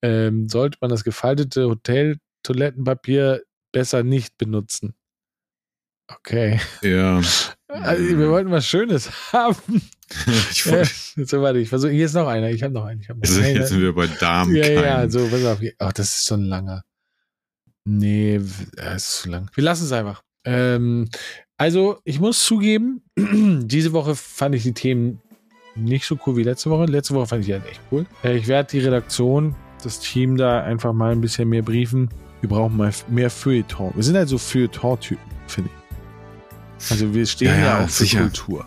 Ähm, 0.00 0.48
sollte 0.48 0.78
man 0.80 0.90
das 0.90 1.02
gefaltete 1.02 1.68
Hotel-Toilettenpapier 1.68 3.42
besser 3.72 4.04
nicht 4.04 4.38
benutzen. 4.38 4.94
Okay. 6.06 6.60
Ja. 6.82 7.20
Also, 7.72 8.18
wir 8.18 8.30
wollten 8.30 8.50
was 8.50 8.66
Schönes 8.66 9.10
haben. 9.32 9.56
ich 10.50 10.64
Ja, 10.64 10.72
wollte, 10.72 10.90
so, 11.26 11.42
warte, 11.42 11.58
ich 11.58 11.68
versuche. 11.68 11.92
Hier 11.92 12.06
ist 12.06 12.14
noch 12.14 12.26
einer. 12.26 12.50
Ich 12.50 12.62
habe 12.62 12.74
noch 12.74 12.84
einen. 12.84 13.00
Ich 13.00 13.08
hab 13.08 13.16
noch 13.16 13.22
also 13.28 13.40
einen. 13.40 13.56
jetzt 13.56 13.68
sind 13.68 13.80
wir 13.80 13.94
bei 13.94 14.06
Darm. 14.06 14.54
Ja, 14.54 14.66
ja, 14.68 15.08
so, 15.08 15.26
pass 15.28 15.44
auf. 15.44 15.60
Ach, 15.78 15.92
das 15.92 16.16
ist 16.16 16.24
so 16.26 16.34
ein 16.34 16.44
langer. 16.44 16.82
Nee, 17.84 18.40
das 18.76 18.96
ist 18.96 19.22
zu 19.22 19.30
lang. 19.30 19.50
Wir 19.54 19.64
lassen 19.64 19.84
es 19.84 19.92
einfach. 19.92 20.22
Ähm, 20.44 21.08
also, 21.56 21.98
ich 22.04 22.20
muss 22.20 22.44
zugeben, 22.44 23.02
diese 23.16 23.92
Woche 23.92 24.14
fand 24.14 24.54
ich 24.54 24.62
die 24.62 24.74
Themen 24.74 25.20
nicht 25.76 26.06
so 26.06 26.18
cool 26.26 26.36
wie 26.36 26.42
letzte 26.42 26.70
Woche. 26.70 26.86
Letzte 26.86 27.14
Woche 27.14 27.26
fand 27.26 27.40
ich 27.42 27.46
die 27.46 27.52
halt 27.54 27.66
echt 27.66 27.80
cool. 27.90 28.06
Äh, 28.24 28.36
ich 28.36 28.48
werde 28.48 28.70
die 28.70 28.80
Redaktion, 28.80 29.54
das 29.82 30.00
Team 30.00 30.36
da 30.36 30.62
einfach 30.62 30.92
mal 30.92 31.12
ein 31.12 31.20
bisschen 31.20 31.48
mehr 31.48 31.62
briefen. 31.62 32.08
Wir 32.40 32.48
brauchen 32.48 32.76
mal 32.76 32.90
mehr 33.08 33.30
Feuilleton. 33.30 33.92
Wir 33.94 34.02
sind 34.02 34.16
halt 34.16 34.28
so 34.28 34.38
Feuilleton-Typen, 34.38 35.22
finde 35.46 35.70
ich. 35.72 35.79
Also, 36.88 37.12
wir 37.14 37.26
stehen 37.26 37.48
Ja, 37.48 37.54
ja, 37.58 37.64
ja, 37.64 37.78
auch 37.84 37.88
für 37.90 38.04
sicher. 38.04 38.20
Kultur. 38.20 38.66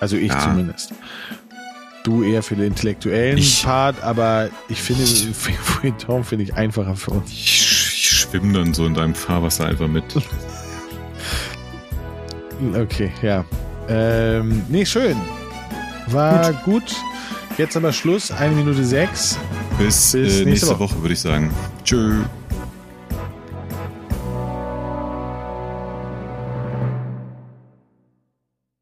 Also, 0.00 0.16
ich 0.16 0.28
Ja. 0.32 0.38
zumindest. 0.40 0.94
Du 2.04 2.22
eher 2.22 2.42
für 2.42 2.56
den 2.56 2.68
intellektuellen 2.68 3.36
Ich- 3.36 3.62
Part, 3.62 4.02
aber 4.02 4.48
ich 4.68 4.80
finde, 4.80 5.04
Feuilleton 5.34 6.24
finde 6.24 6.44
ich 6.44 6.54
einfacher 6.54 6.96
für 6.96 7.10
uns. 7.10 7.30
Ich, 7.30 7.44
ich 7.92 8.10
schwimme 8.10 8.52
dann 8.54 8.72
so 8.72 8.86
in 8.86 8.94
deinem 8.94 9.14
Fahrwasser 9.14 9.66
einfach 9.66 9.88
mit. 9.88 10.04
Okay, 12.74 13.10
ja. 13.22 13.44
Ähm, 13.88 14.62
nee, 14.68 14.84
schön. 14.86 15.16
War 16.08 16.52
gut. 16.64 16.94
Jetzt 17.58 17.76
aber 17.76 17.92
Schluss, 17.92 18.30
eine 18.30 18.54
Minute 18.54 18.84
sechs. 18.84 19.38
Bis, 19.78 20.12
Bis 20.12 20.14
äh, 20.14 20.18
nächste 20.18 20.44
nächste 20.44 20.68
Woche. 20.68 20.78
Woche, 20.80 21.02
würde 21.02 21.12
ich 21.14 21.20
sagen. 21.20 21.52
Tschö. 21.84 22.22